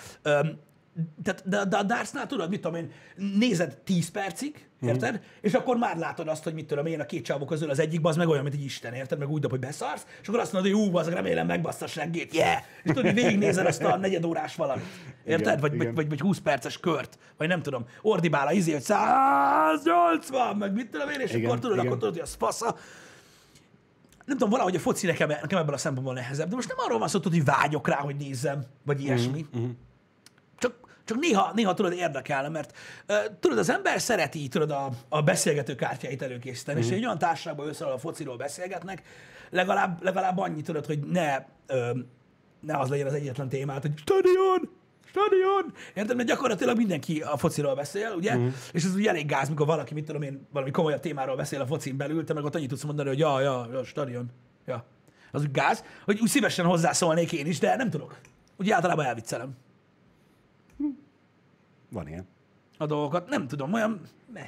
Tehát, 1.23 1.49
de, 1.49 1.65
de 1.65 1.77
a 1.77 1.83
dartsnál 1.83 2.27
tudod, 2.27 2.49
mit 2.49 2.61
tudom 2.61 2.77
én, 2.77 2.91
nézed 3.37 3.77
10 3.77 4.09
percig, 4.09 4.67
érted? 4.81 5.21
És 5.41 5.53
akkor 5.53 5.77
már 5.77 5.97
látod 5.97 6.27
azt, 6.27 6.43
hogy 6.43 6.53
mit 6.53 6.65
tudom 6.67 6.85
én, 6.85 6.99
a 6.99 7.05
két 7.05 7.25
csávó 7.25 7.45
közül 7.45 7.69
az 7.69 7.79
egyik 7.79 7.99
az 8.03 8.15
meg 8.15 8.27
olyan, 8.27 8.43
mint 8.43 8.55
egy 8.55 8.63
Isten, 8.63 8.93
érted? 8.93 9.19
Meg 9.19 9.29
úgy 9.29 9.41
dob, 9.41 9.51
hogy 9.51 9.59
beszarsz, 9.59 10.05
és 10.21 10.27
akkor 10.27 10.39
azt 10.39 10.53
mondod, 10.53 10.71
hogy 10.71 10.81
ú, 10.81 10.97
az 10.97 11.09
remélem 11.09 11.47
megbassza 11.47 11.87
seggét, 11.87 12.33
yeah! 12.33 12.57
És 12.83 12.91
tudod, 12.91 13.03
hogy 13.03 13.13
végignézed 13.13 13.65
azt 13.65 13.83
a 13.83 13.97
negyedórás 13.97 14.55
valamit, 14.55 14.85
érted? 15.25 15.47
Igen, 15.47 15.59
vagy, 15.59 15.73
igen. 15.73 15.85
vagy, 15.85 15.95
vagy, 15.95 16.09
vagy 16.09 16.19
20 16.19 16.39
perces 16.39 16.79
kört, 16.79 17.17
vagy 17.37 17.47
nem 17.47 17.61
tudom, 17.61 17.85
ordibál 18.01 18.47
a 18.47 18.51
izé, 18.51 18.71
hogy 18.71 18.81
180, 18.81 20.55
meg 20.55 20.73
mit 20.73 20.89
tudom 20.89 21.09
én, 21.09 21.19
és 21.19 21.33
Igen, 21.33 21.45
akkor 21.45 21.59
tudod, 21.59 21.75
igen. 21.75 21.87
akkor 21.87 21.97
tudod, 21.97 22.13
hogy 22.13 22.23
az 22.23 22.35
fasza. 22.39 22.75
Nem 24.25 24.37
tudom, 24.37 24.49
valahogy 24.49 24.75
a 24.75 24.79
foci 24.79 25.05
nekem, 25.05 25.27
nekem 25.27 25.59
ebből 25.59 25.73
a 25.73 25.77
szempontból 25.77 26.13
nehezebb, 26.13 26.49
de 26.49 26.55
most 26.55 26.67
nem 26.67 26.77
arról 26.79 26.99
van 26.99 27.07
szó, 27.07 27.19
hogy 27.23 27.45
vágyok 27.45 27.87
rá, 27.87 27.97
hogy 27.97 28.15
nézzem, 28.15 28.63
vagy 28.85 29.03
ilyesmi. 29.03 29.45
Mhm, 29.51 29.63
Csak, 29.63 29.71
csak 31.05 31.17
néha, 31.19 31.51
néha 31.55 31.73
tudod 31.73 31.93
érdekelne, 31.93 32.49
mert 32.49 32.77
uh, 33.09 33.15
tudod, 33.39 33.57
az 33.57 33.69
ember 33.69 34.01
szereti 34.01 34.47
tudod 34.47 34.71
a, 34.71 34.89
a 35.09 35.21
beszélgető 35.21 35.75
kártyáit 35.75 36.21
előkészíteni, 36.21 36.79
Mhm. 36.79 36.87
és 36.89 36.95
egy 36.95 37.03
olyan 37.05 37.17
társaságban 37.17 37.67
összeáll 37.67 37.91
a 37.91 37.97
fociról 37.97 38.37
beszélgetnek, 38.37 39.01
legalább, 39.49 40.03
legalább 40.03 40.37
annyi 40.37 40.61
tudod, 40.61 40.85
hogy 40.85 40.99
ne, 40.99 41.37
ö, 41.67 41.89
ne 42.59 42.77
az 42.77 42.89
legyen 42.89 43.07
az 43.07 43.13
egyetlen 43.13 43.49
témát, 43.49 43.81
hogy 43.81 43.91
stadion, 43.97 44.69
stadion, 45.05 45.73
érted? 45.93 46.15
Mert 46.15 46.27
gyakorlatilag 46.27 46.77
mindenki 46.77 47.21
a 47.21 47.37
fociról 47.37 47.75
beszél, 47.75 48.13
ugye? 48.17 48.35
Mhm. 48.35 48.43
Uh-huh. 48.45 48.57
És 48.71 48.83
ez 48.83 48.93
ugye 48.95 49.09
elég 49.09 49.25
gáz, 49.27 49.49
mikor 49.49 49.65
valaki, 49.65 49.93
mit 49.93 50.05
tudom 50.05 50.21
én, 50.21 50.47
valami 50.51 50.71
komolyabb 50.71 50.99
témáról 50.99 51.35
beszél 51.35 51.61
a 51.61 51.65
focin 51.65 51.97
belül, 51.97 52.23
te 52.23 52.33
meg 52.33 52.43
ott 52.43 52.55
annyit 52.55 52.69
tudsz 52.69 52.83
mondani, 52.83 53.09
hogy 53.09 53.19
ja, 53.19 53.41
ja, 53.41 53.67
ja, 53.71 53.83
stadion, 53.83 54.31
ja. 54.65 54.85
Az 55.31 55.41
úgy 55.41 55.51
gáz, 55.51 55.83
hogy 56.05 56.19
úgy 56.19 56.29
szívesen 56.29 56.65
hozzászólnék 56.65 57.31
én 57.31 57.45
is, 57.45 57.59
de 57.59 57.75
nem 57.75 57.89
tudok. 57.89 58.17
Úgy 58.57 58.69
általában 58.69 59.05
elviccelem 59.05 59.55
Van 61.95 62.07
ilyen. 62.07 62.27
a 62.77 62.85
dolgokat. 62.85 63.29
Nem 63.29 63.47
tudom, 63.47 63.73
olyan... 63.73 64.01
Ne. 64.33 64.41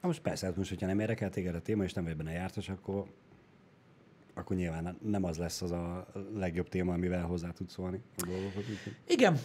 Na 0.00 0.08
most 0.08 0.20
persze, 0.20 0.46
hát 0.46 0.56
most, 0.56 0.68
hogyha 0.68 0.86
nem 0.86 1.00
érdekel 1.00 1.30
téged 1.30 1.54
a 1.54 1.60
téma, 1.60 1.84
és 1.84 1.92
nem 1.92 2.04
vagy 2.04 2.16
benne 2.16 2.32
jártas, 2.32 2.68
akkor, 2.68 3.04
akkor 4.34 4.56
nyilván 4.56 4.98
nem 5.02 5.24
az 5.24 5.36
lesz 5.38 5.62
az 5.62 5.70
a 5.70 6.06
legjobb 6.34 6.68
téma, 6.68 6.92
amivel 6.92 7.22
hozzá 7.24 7.50
tudsz 7.50 7.72
szólni 7.72 8.00
a 8.16 8.26
dolgokat. 8.26 8.56
úgyhogy- 8.70 8.96
Igen, 9.06 9.38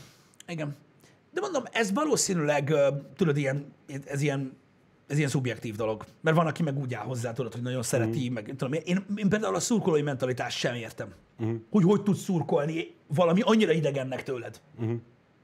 igen. 0.47 0.75
De 1.33 1.41
mondom, 1.41 1.63
ez 1.71 1.93
valószínűleg, 1.93 2.73
tudod, 3.15 3.37
ilyen, 3.37 3.73
ez 4.05 4.21
ilyen, 4.21 4.57
ez 5.07 5.17
ilyen 5.17 5.29
szubjektív 5.29 5.75
dolog. 5.75 6.05
Mert 6.21 6.35
van, 6.35 6.47
aki 6.47 6.63
meg 6.63 6.77
úgy 6.77 6.93
áll 6.93 7.05
hozzá, 7.05 7.33
tudod, 7.33 7.53
hogy 7.53 7.61
nagyon 7.61 7.83
szereti, 7.83 8.29
mm. 8.29 8.33
meg 8.33 8.53
tudom, 8.57 8.73
én, 8.73 9.05
én 9.15 9.29
például 9.29 9.55
a 9.55 9.59
szurkolói 9.59 10.01
mentalitást 10.01 10.57
sem 10.57 10.75
értem. 10.75 11.13
Mm. 11.43 11.55
Hogy 11.69 11.83
hogy 11.83 12.03
tudsz 12.03 12.21
szurkolni 12.21 12.95
valami 13.07 13.41
annyira 13.41 13.71
idegennek 13.71 14.23
tőled. 14.23 14.61
Mm. 14.83 14.95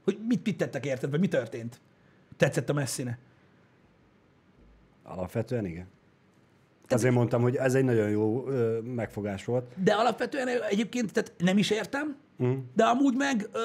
Hogy 0.04 0.18
mit, 0.28 0.44
mit 0.44 0.56
tettek 0.56 0.86
érted, 0.86 1.10
vagy 1.10 1.20
mi 1.20 1.28
történt. 1.28 1.80
Tetszett 2.36 2.68
a 2.68 2.72
messzine. 2.72 3.18
Alapvetően 5.02 5.64
igen. 5.64 5.86
Azért 6.88 7.14
mondtam, 7.14 7.42
hogy 7.42 7.56
ez 7.56 7.74
egy 7.74 7.84
nagyon 7.84 8.10
jó 8.10 8.48
ö, 8.48 8.80
megfogás 8.80 9.44
volt. 9.44 9.72
De 9.82 9.92
alapvetően 9.92 10.48
egyébként 10.48 11.12
tehát 11.12 11.32
nem 11.38 11.58
is 11.58 11.70
értem, 11.70 12.16
mm. 12.42 12.54
de 12.74 12.84
amúgy 12.84 13.14
meg, 13.16 13.48
ö, 13.52 13.58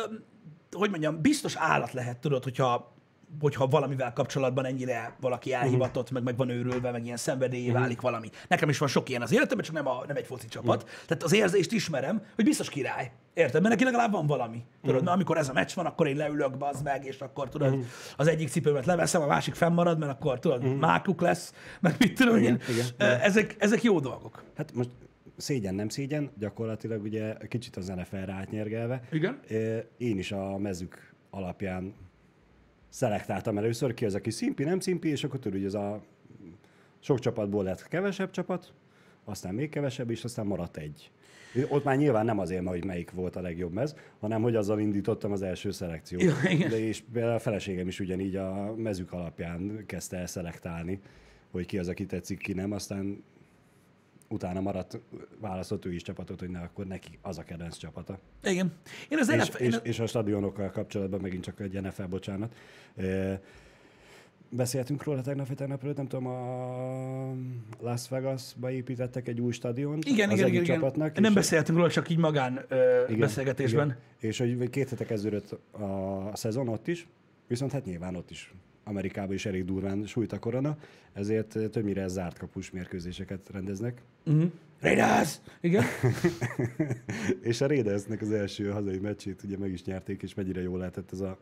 hogy 0.71 0.89
mondjam, 0.89 1.21
biztos 1.21 1.55
állat 1.55 1.93
lehet, 1.93 2.17
tudod, 2.17 2.43
hogyha, 2.43 2.93
hogyha 3.39 3.67
valamivel 3.67 4.13
kapcsolatban 4.13 4.65
ennyire 4.65 5.15
valaki 5.19 5.53
elhivatott, 5.53 6.11
meg 6.11 6.23
meg 6.23 6.37
van 6.37 6.49
őrülve, 6.49 6.91
meg 6.91 7.05
ilyen 7.05 7.17
szenvedélyé 7.17 7.71
válik 7.71 8.01
valami. 8.01 8.29
Nekem 8.47 8.69
is 8.69 8.77
van 8.77 8.87
sok 8.87 9.09
ilyen 9.09 9.21
az 9.21 9.31
életemben, 9.31 9.65
csak 9.65 9.75
nem, 9.75 9.87
a, 9.87 10.03
nem 10.07 10.15
egy 10.15 10.25
foci 10.25 10.47
csapat. 10.47 10.89
Tehát 11.07 11.23
az 11.23 11.33
érzést 11.33 11.71
ismerem, 11.71 12.21
hogy 12.35 12.45
biztos 12.45 12.69
király. 12.69 13.11
Érted? 13.33 13.61
Mert 13.61 13.73
neki 13.73 13.83
legalább 13.83 14.11
van 14.11 14.27
valami. 14.27 14.63
Tudod, 14.83 15.03
na, 15.03 15.11
amikor 15.11 15.37
ez 15.37 15.49
a 15.49 15.53
meccs 15.53 15.73
van, 15.73 15.85
akkor 15.85 16.07
én 16.07 16.15
leülök, 16.15 16.57
bazd 16.57 16.83
meg, 16.83 17.05
és 17.05 17.19
akkor 17.19 17.49
tudod, 17.49 17.85
az 18.17 18.27
egyik 18.27 18.49
cipőmet 18.49 18.85
leveszem, 18.85 19.21
a 19.21 19.25
másik 19.25 19.53
fennmarad, 19.53 19.99
mert 19.99 20.11
akkor 20.11 20.39
tudod, 20.39 20.77
mákuk 20.77 21.21
lesz, 21.21 21.53
meg 21.79 21.95
mit 21.99 22.13
tudom 22.13 22.37
Igen, 22.37 22.59
én. 22.69 22.75
igen, 22.75 23.19
Ezek, 23.19 23.55
ezek 23.59 23.83
jó 23.83 23.99
dolgok. 23.99 24.43
Hát 24.55 24.73
most 24.73 24.89
szégyen, 25.37 25.75
nem 25.75 25.89
szégyen, 25.89 26.31
gyakorlatilag 26.39 27.01
ugye 27.03 27.33
kicsit 27.47 27.75
az 27.75 27.87
NFL-re 27.87 28.33
átnyergelve. 28.33 29.01
Igen. 29.11 29.39
Én 29.97 30.17
is 30.17 30.31
a 30.31 30.57
mezük 30.57 31.13
alapján 31.29 31.93
szelektáltam 32.89 33.57
először 33.57 33.93
ki 33.93 34.05
az, 34.05 34.15
aki 34.15 34.29
szimpi, 34.29 34.63
nem 34.63 34.79
szimpi, 34.79 35.09
és 35.09 35.23
akkor 35.23 35.39
tudod, 35.39 35.57
hogy 35.57 35.67
ez 35.67 35.73
a 35.73 36.01
sok 36.99 37.19
csapatból 37.19 37.63
lett 37.63 37.87
kevesebb 37.87 38.31
csapat, 38.31 38.73
aztán 39.23 39.53
még 39.53 39.69
kevesebb, 39.69 40.09
és 40.09 40.23
aztán 40.23 40.45
maradt 40.45 40.77
egy. 40.77 41.11
Ott 41.69 41.83
már 41.83 41.97
nyilván 41.97 42.25
nem 42.25 42.39
azért, 42.39 42.67
hogy 42.67 42.85
melyik 42.85 43.11
volt 43.11 43.35
a 43.35 43.41
legjobb 43.41 43.73
mez, 43.73 43.95
hanem 44.19 44.41
hogy 44.41 44.55
azzal 44.55 44.79
indítottam 44.79 45.31
az 45.31 45.41
első 45.41 45.71
szelekciót. 45.71 46.21
Ja, 46.21 46.35
igen. 46.49 46.69
De 46.69 46.79
és 46.79 47.03
a 47.13 47.39
feleségem 47.39 47.87
is 47.87 47.99
ugyanígy 47.99 48.35
a 48.35 48.75
mezük 48.75 49.11
alapján 49.11 49.83
kezdte 49.85 50.17
el 50.17 50.27
szelektálni, 50.27 50.99
hogy 51.51 51.65
ki 51.65 51.77
az, 51.77 51.87
aki 51.87 52.05
tetszik, 52.05 52.37
ki 52.37 52.53
nem, 52.53 52.71
aztán 52.71 53.23
utána 54.29 54.61
maradt, 54.61 54.99
választott 55.39 55.85
ő 55.85 55.93
is 55.93 56.01
csapatot, 56.01 56.39
hogy 56.39 56.49
ne, 56.49 56.59
akkor 56.59 56.85
neki 56.85 57.17
az 57.21 57.37
a 57.37 57.43
kedvenc 57.43 57.77
csapata. 57.77 58.19
Igen. 58.43 58.73
Én 59.09 59.17
az 59.17 59.29
És, 59.29 59.47
NFL, 59.47 59.63
és, 59.63 59.79
és 59.83 59.99
a 59.99 60.07
stadionokkal 60.07 60.69
kapcsolatban 60.69 61.19
megint 61.21 61.43
csak 61.43 61.59
egy 61.59 61.81
NFL, 61.81 62.03
bocsánat. 62.03 62.55
Beszéltünk 64.51 65.03
róla 65.03 65.21
tegnap, 65.21 65.47
vagy 65.47 65.55
tegnap 65.55 65.83
előtt, 65.83 65.97
nem 65.97 66.07
tudom, 66.07 66.27
a 66.27 67.35
Las 67.79 68.09
Vegasba 68.09 68.71
építettek 68.71 69.27
egy 69.27 69.41
új 69.41 69.51
stadiont 69.51 70.05
igen, 70.05 70.29
az 70.29 70.37
igen, 70.37 70.49
igen, 70.49 70.63
csapatnak. 70.63 71.09
igen. 71.09 71.21
Nem 71.21 71.33
beszéltünk 71.33 71.77
róla, 71.77 71.89
csak 71.89 72.09
így 72.09 72.17
magán 72.17 72.65
ö, 72.67 73.03
igen, 73.07 73.19
beszélgetésben. 73.19 73.85
Igen. 73.85 73.99
És 74.19 74.37
hogy 74.37 74.69
két 74.69 74.89
hete 74.89 75.05
kezdődött 75.05 75.51
a 76.31 76.35
szezon 76.35 76.67
ott 76.67 76.87
is, 76.87 77.07
viszont 77.47 77.71
hát 77.71 77.85
nyilván 77.85 78.15
ott 78.15 78.31
is 78.31 78.53
Amerikában 78.89 79.33
is 79.33 79.45
elég 79.45 79.65
durván 79.65 80.05
sújt 80.05 80.31
a 80.31 80.39
korona, 80.39 80.77
ezért 81.13 81.47
többnyire 81.71 82.07
zárt 82.07 82.37
kapus 82.37 82.71
mérkőzéseket 82.71 83.49
rendeznek. 83.51 84.01
Uh-huh. 84.25 84.51
Raiders! 84.79 85.35
Igen. 85.61 85.83
és 87.49 87.61
a 87.61 87.67
Raidersnek 87.67 88.21
az 88.21 88.31
első 88.31 88.69
hazai 88.69 88.97
meccsét 88.97 89.43
ugye 89.43 89.57
meg 89.57 89.71
is 89.71 89.83
nyerték, 89.83 90.21
és 90.21 90.33
mennyire 90.33 90.61
jól 90.61 90.77
lehetett 90.77 91.11
ez 91.11 91.19
a 91.19 91.37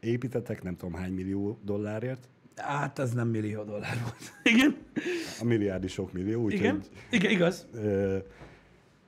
építettek, 0.00 0.62
nem 0.62 0.76
tudom 0.76 0.94
hány 0.94 1.12
millió 1.12 1.58
dollárért. 1.64 2.28
Hát 2.56 2.98
ez 2.98 3.12
nem 3.12 3.28
millió 3.28 3.62
dollár 3.62 3.98
volt. 4.02 4.32
Igen. 4.54 4.76
A 5.40 5.44
milliárd 5.44 5.84
is 5.84 5.92
sok 5.92 6.12
millió, 6.12 6.48
Igen. 6.48 6.74
úgyhogy 6.74 6.90
Igen, 7.10 7.30
igaz. 7.30 7.66
ö, 7.74 8.18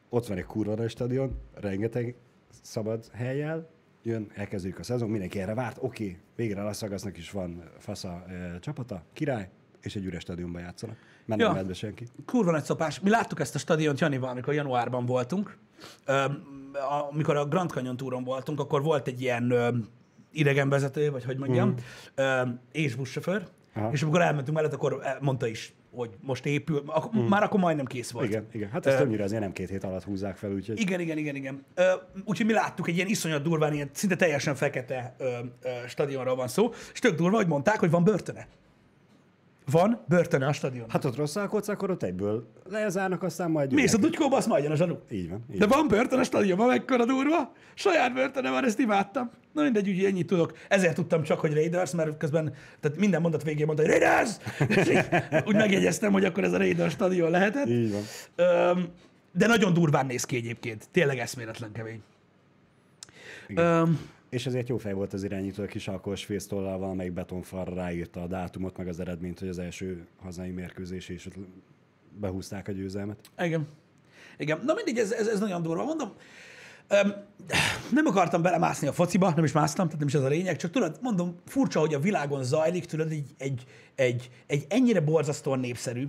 ott 0.09 0.27
van 0.27 0.37
egy 0.37 0.45
kurva 0.45 0.89
stadion, 0.89 1.39
rengeteg 1.55 2.15
szabad 2.63 3.09
helyjel, 3.13 3.71
jön, 4.03 4.31
elkezdődik 4.35 4.79
a 4.79 4.83
szezon, 4.83 5.09
mindenki 5.11 5.41
erre 5.41 5.55
várt, 5.55 5.77
oké, 5.81 6.19
végre 6.37 6.63
Las 6.63 6.81
Vegasnak 6.81 7.19
is 7.19 7.31
van 7.31 7.63
fasza 7.79 8.25
ö, 8.29 8.59
csapata, 8.59 9.03
király, 9.13 9.49
és 9.83 9.97
egy 9.97 10.05
üres 10.05 10.23
stadionban 10.23 10.63
játszanak. 10.63 10.97
Mert 11.27 11.41
Ja. 11.41 11.53
nem 11.53 11.67
be 11.67 11.75
senki. 11.75 12.07
Kurva 12.27 12.51
nagy 12.51 12.63
szopás. 12.63 13.01
Mi 13.01 13.11
láttuk 13.11 13.41
ezt 13.41 13.55
a 13.55 13.59
stadiont 13.59 14.01
Janival, 14.01 14.31
amikor 14.31 14.55
januárban 14.55 15.07
voltunk. 15.07 15.59
Amikor 17.11 17.37
a 17.37 17.47
Grand 17.47 17.71
Canyon 17.71 17.97
túron 17.97 18.25
voltunk, 18.25 18.61
akkor 18.61 18.83
volt 18.83 19.07
egy 19.07 19.21
ilyen 19.21 19.55
idegenvezető, 20.33 21.11
vagy 21.11 21.25
hogy 21.25 21.37
mondjam, 21.37 21.75
mm. 22.23 22.49
és 22.73 22.95
buszsofőr, 22.95 23.49
Aha. 23.75 23.91
és 23.93 24.03
amikor 24.03 24.21
elmentünk 24.21 24.57
mellett, 24.57 24.73
akkor 24.73 25.01
el- 25.03 25.19
mondta 25.21 25.47
is, 25.47 25.73
hogy 25.95 26.11
most 26.21 26.47
épül, 26.47 26.83
ak- 26.87 27.29
már 27.29 27.43
akkor 27.43 27.61
majdnem 27.61 27.85
kész 27.85 28.11
volt. 28.11 28.27
Igen, 28.29 28.47
igen. 28.53 28.71
Hát 28.71 28.87
ezt 28.87 28.97
többnyire 28.99 29.25
azért 29.25 29.41
nem 29.41 29.53
két 29.53 29.69
hét 29.69 29.85
alatt 29.85 30.05
húzzák 30.05 30.37
fel, 30.37 30.53
úgyhogy 30.53 30.81
Igen, 30.81 31.01
igen, 31.01 31.19
igen, 31.19 31.35
igen. 31.35 31.65
Ö, 31.75 31.83
úgyhogy 32.25 32.47
mi 32.47 32.53
láttuk 32.53 32.89
egy 32.89 32.95
ilyen 32.95 33.09
iszonyat 33.09 33.43
durván, 33.43 33.73
ilyen 33.73 33.91
szinte 33.93 34.17
teljesen 34.17 34.55
fekete 34.55 35.15
ö, 35.19 35.25
ö, 35.63 35.69
stadionról 35.89 36.37
van 36.37 36.49
szó, 36.49 36.73
és 36.93 36.99
tök 36.99 37.15
durva, 37.17 37.37
hogy 37.37 37.47
mondták, 37.47 37.79
hogy 37.79 37.91
van 37.91 38.05
börtöne. 38.05 38.47
Van 39.71 40.01
börtöne 40.09 40.47
a 40.47 40.53
stadion. 40.53 40.85
Hát, 40.89 41.05
ott 41.05 41.17
rosszalkodsz, 41.17 41.69
akkor 41.69 41.91
ott 41.91 42.03
egyből 42.03 42.47
lezárnak, 42.71 43.23
aztán 43.23 43.51
majd 43.51 43.73
Mész 43.73 43.93
a 43.93 43.97
jönnek. 43.97 44.11
dutykóba, 44.11 44.37
azt 44.37 44.47
majd 44.49 44.63
jön 44.63 44.73
a 44.73 44.77
zsanú. 44.77 44.99
Így 45.11 45.29
van. 45.29 45.45
Így 45.53 45.59
De 45.59 45.67
van. 45.67 45.89
börtön 45.89 46.19
a 46.19 46.23
stadionban, 46.25 46.67
mekkora 46.67 47.05
durva. 47.05 47.53
Saját 47.75 48.13
börtöne 48.15 48.51
van, 48.51 48.65
ezt 48.65 48.79
imádtam. 48.79 49.31
Na 49.53 49.63
mindegy, 49.63 49.89
úgy 49.89 50.05
ennyit 50.05 50.27
tudok. 50.27 50.53
Ezért 50.69 50.95
tudtam 50.95 51.23
csak, 51.23 51.41
hogy 51.41 51.55
Raiders, 51.55 51.91
mert 51.91 52.17
közben 52.17 52.55
tehát 52.81 52.99
minden 52.99 53.21
mondat 53.21 53.43
végén 53.43 53.67
mondta, 53.67 53.85
hogy 53.85 53.93
Raiders! 53.93 54.31
Úgy 55.49 55.55
megjegyeztem, 55.55 56.13
hogy 56.13 56.25
akkor 56.25 56.45
ez 56.45 56.53
a 56.53 56.57
Raiders 56.59 56.93
stadion 56.93 57.31
lehetett. 57.31 57.67
Így 57.69 57.93
van. 57.93 58.03
Öm, 58.37 58.89
de 59.33 59.47
nagyon 59.47 59.73
durván 59.73 60.07
néz 60.07 60.25
ki 60.25 60.37
egyébként. 60.37 60.89
Tényleg 60.93 61.19
eszméletlen 61.19 61.73
kemény. 61.73 62.03
Igen. 63.49 63.65
Öm, 63.65 64.01
És 64.31 64.47
ezért 64.47 64.69
jó 64.69 64.79
fej 64.79 64.93
volt 64.93 65.13
az 65.13 65.25
irányító, 65.25 65.63
a 65.63 65.67
kis 65.67 65.89
alkohols 65.89 66.25
fésztollal 66.25 66.79
valamelyik 66.79 67.13
betonfalra 67.13 67.75
ráírta 67.75 68.23
a 68.23 68.27
dátumot, 68.27 68.77
meg 68.77 68.89
az 68.89 69.01
eredményt, 69.01 69.39
hogy 69.39 69.49
az 69.49 69.59
első 69.59 70.07
hazai 70.23 70.51
mérkőzés, 70.51 71.09
és 71.09 71.27
ott 71.27 71.35
behúzták 72.19 72.69
a 72.69 72.73
győzelmet. 72.73 73.31
Igen. 73.39 73.69
Igen. 74.39 74.61
Na 74.65 74.75
mindegy, 74.75 74.99
ez, 74.99 75.13
ez, 75.13 75.27
ez 75.27 75.41
nagyon 75.41 75.63
durva. 75.63 75.85
Mondom, 75.85 76.13
öm, 76.89 77.15
nem 77.93 78.07
akartam 78.07 78.43
belemászni 78.43 78.87
a 78.87 78.93
fociba, 78.93 79.33
nem 79.35 79.45
is 79.45 79.53
másztam, 79.53 79.85
tehát 79.85 79.99
nem 79.99 80.09
is 80.09 80.15
ez 80.15 80.23
a 80.23 80.29
lényeg, 80.29 80.57
csak 80.57 80.71
tudod, 80.71 80.99
mondom, 81.03 81.37
furcsa, 81.47 81.81
hogy 81.81 81.95
a 81.95 81.99
világon 81.99 82.45
zajlik, 82.45 82.85
tudod, 82.85 83.11
egy, 83.11 83.35
egy, 83.39 83.65
egy, 83.95 84.31
egy 84.47 84.67
ennyire 84.69 85.01
borzasztóan 85.01 85.59
népszerű, 85.59 86.09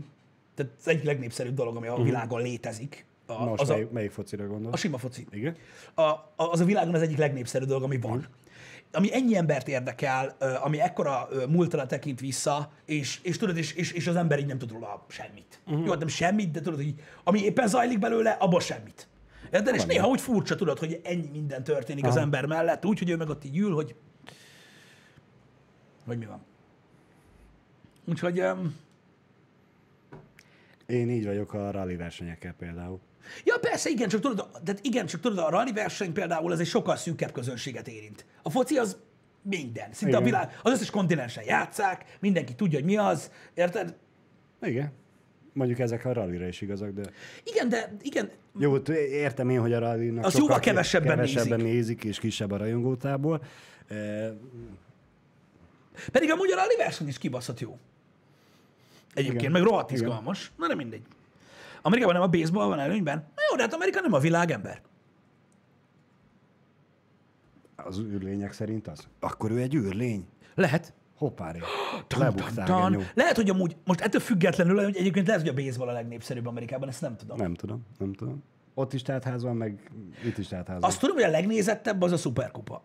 tehát 0.55 0.71
az 0.79 0.87
egyik 0.87 1.03
legnépszerűbb 1.03 1.55
dolog, 1.55 1.75
ami 1.75 1.87
a 1.87 2.03
világon 2.03 2.41
létezik. 2.41 3.05
A, 3.39 3.43
Most 3.43 3.61
az 3.61 3.67
melyik, 3.67 3.87
a, 3.87 3.93
melyik 3.93 4.11
focira 4.11 4.47
gondol? 4.47 4.71
a 4.71 4.77
sima 4.77 4.97
foci. 4.97 5.27
Igen? 5.31 5.55
A, 5.93 6.01
a, 6.01 6.29
az 6.35 6.59
a 6.59 6.65
világon 6.65 6.93
az 6.93 7.01
egyik 7.01 7.17
legnépszerűbb 7.17 7.67
dolog, 7.67 7.83
ami 7.83 7.97
van. 7.99 8.25
ami 8.91 9.13
ennyi 9.13 9.35
embert 9.35 9.67
érdekel, 9.67 10.35
ami 10.61 10.79
ekkora 10.81 11.27
múltra 11.49 11.85
tekint 11.85 12.19
vissza, 12.19 12.71
és, 12.85 13.19
és 13.23 13.37
tudod, 13.37 13.57
és, 13.57 13.73
és, 13.73 13.91
és 13.91 14.07
az 14.07 14.15
ember 14.15 14.39
így 14.39 14.45
nem 14.45 14.57
tud 14.57 14.71
róla 14.71 15.05
semmit. 15.07 15.59
Uh-huh. 15.65 15.85
Jó, 15.85 15.93
nem 15.93 16.07
semmit, 16.07 16.51
de 16.51 16.61
tudod, 16.61 16.79
hogy 16.79 16.95
ami 17.23 17.43
éppen 17.43 17.67
zajlik 17.67 17.99
belőle, 17.99 18.29
abban 18.29 18.59
semmit. 18.59 19.07
Érted? 19.51 19.75
És 19.75 19.85
néha 19.85 20.07
úgy 20.07 20.21
furcsa, 20.21 20.55
tudod, 20.55 20.79
hogy 20.79 20.99
ennyi 21.03 21.29
minden 21.31 21.63
történik 21.63 22.05
az 22.05 22.15
Aha. 22.15 22.21
ember 22.21 22.45
mellett, 22.45 22.85
úgy, 22.85 22.99
hogy 22.99 23.09
ő 23.09 23.15
meg 23.15 23.29
ott 23.29 23.45
így 23.45 23.57
ül, 23.57 23.73
hogy 23.73 23.95
hogy 26.05 26.17
mi 26.17 26.25
van. 26.25 26.41
Úgyhogy 28.05 28.41
um, 28.41 28.75
Én 30.85 31.09
így 31.09 31.25
vagyok 31.25 31.53
a 31.53 31.71
rally 31.71 31.95
versenyekkel 31.95 32.53
például. 32.53 32.99
Ja, 33.43 33.57
persze, 33.57 33.89
igen, 33.89 34.09
csak 34.09 34.21
tudod, 34.21 34.49
de 34.63 34.75
igen, 34.81 35.05
csak 35.05 35.21
tudod, 35.21 35.37
a 35.37 35.49
rally 35.49 35.71
verseny 35.71 36.13
például 36.13 36.51
az 36.51 36.59
egy 36.59 36.67
sokkal 36.67 36.95
szűkebb 36.95 37.31
közönséget 37.31 37.87
érint. 37.87 38.25
A 38.43 38.49
foci 38.49 38.77
az 38.77 38.97
minden. 39.41 39.93
Szinte 39.93 40.17
a 40.17 40.19
Igen. 40.19 40.31
világ, 40.31 40.59
az 40.63 40.71
összes 40.71 40.89
kontinensen 40.89 41.43
játszák, 41.43 42.17
mindenki 42.19 42.55
tudja, 42.55 42.77
hogy 42.77 42.87
mi 42.87 42.97
az, 42.97 43.31
érted? 43.53 43.95
Igen. 44.61 44.91
Mondjuk 45.53 45.79
ezek 45.79 46.05
a 46.05 46.13
rallyra 46.13 46.47
is 46.47 46.61
igazak, 46.61 46.91
de 46.91 47.01
Igen, 47.43 47.69
de 47.69 47.95
igen, 48.01 48.29
jó, 48.59 48.77
értem 48.95 49.49
én, 49.49 49.59
hogy 49.59 49.73
a 49.73 49.79
rallynak 49.79 50.23
sokkal 50.23 50.39
jóval 50.39 50.59
kevesebben 50.59 51.15
kevesebben 51.15 51.59
nézik. 51.59 51.73
nézik, 51.73 52.03
és 52.03 52.19
kisebb 52.19 52.51
a 52.51 52.57
rajongótából. 52.57 53.43
E, 53.87 54.33
pedig 56.11 56.31
amúgy 56.31 56.51
a 56.51 56.55
rally 56.55 56.75
verseny 56.77 57.07
is 57.07 57.17
kibaszott 57.17 57.59
jó. 57.59 57.77
Egyébként, 59.13 59.41
Igen. 59.41 59.51
meg 59.51 59.61
rohadt 59.61 59.91
Igen. 59.91 60.03
izgalmas. 60.03 60.51
Na, 60.57 60.67
de 60.67 60.75
mindegy. 60.75 61.01
Amerikában 61.81 62.15
nem 62.15 62.23
a 62.23 62.27
baseball 62.27 62.67
van 62.67 62.79
előnyben? 62.79 63.17
Na 63.17 63.41
jó, 63.49 63.55
de 63.55 63.61
hát 63.61 63.73
Amerika 63.73 64.01
nem 64.01 64.13
a 64.13 64.19
világember. 64.19 64.81
az 67.75 67.99
űrlények 67.99 68.53
szerint 68.53 68.87
az. 68.87 69.07
Akkor 69.19 69.51
ő 69.51 69.57
egy 69.57 69.75
űrlény. 69.75 70.27
Lehet. 70.55 70.93
Hoppári. 71.15 71.59
Genyó. 72.65 73.01
Lehet, 73.13 73.35
hogy 73.35 73.49
amúgy, 73.49 73.75
most 73.85 74.01
ettől 74.01 74.21
függetlenül, 74.21 74.83
hogy 74.83 74.95
egyébként 74.95 75.27
lehet, 75.27 75.41
hogy 75.41 75.49
a 75.49 75.63
baseball 75.63 75.87
a 75.87 75.91
legnépszerűbb 75.91 76.45
Amerikában, 76.45 76.89
ezt 76.89 77.01
nem 77.01 77.15
tudom. 77.17 77.37
Nem 77.37 77.53
tudom, 77.53 77.85
nem 77.97 78.13
tudom. 78.13 78.43
Ott 78.73 78.93
is 78.93 79.01
teltház 79.01 79.43
van, 79.43 79.55
meg 79.55 79.91
itt 80.25 80.37
is 80.37 80.47
teltház 80.47 80.79
van. 80.79 80.89
Azt 80.89 80.99
tudom, 80.99 81.15
hogy 81.15 81.25
a 81.25 81.29
legnézettebb 81.29 82.01
az 82.01 82.11
a 82.11 82.17
szuperkupa. 82.17 82.83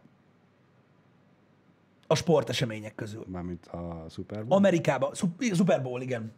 A 2.07 2.15
sportesemények 2.15 2.95
közül. 2.95 3.25
Mármint 3.29 3.67
a 3.67 4.07
Super 4.11 4.47
Bowl. 4.47 4.59
Amerikában, 4.59 5.11
Super 5.53 5.83
Bowl, 5.83 6.01
igen. 6.01 6.33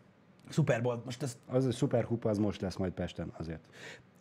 Super 0.50 0.82
Bowl. 0.82 1.02
Most 1.04 1.22
ez, 1.22 1.36
Az 1.46 1.64
a 1.64 1.72
szuperkupa 1.72 2.28
az 2.30 2.38
most 2.38 2.60
lesz 2.60 2.76
majd 2.76 2.92
Pesten, 2.92 3.32
azért. 3.38 3.60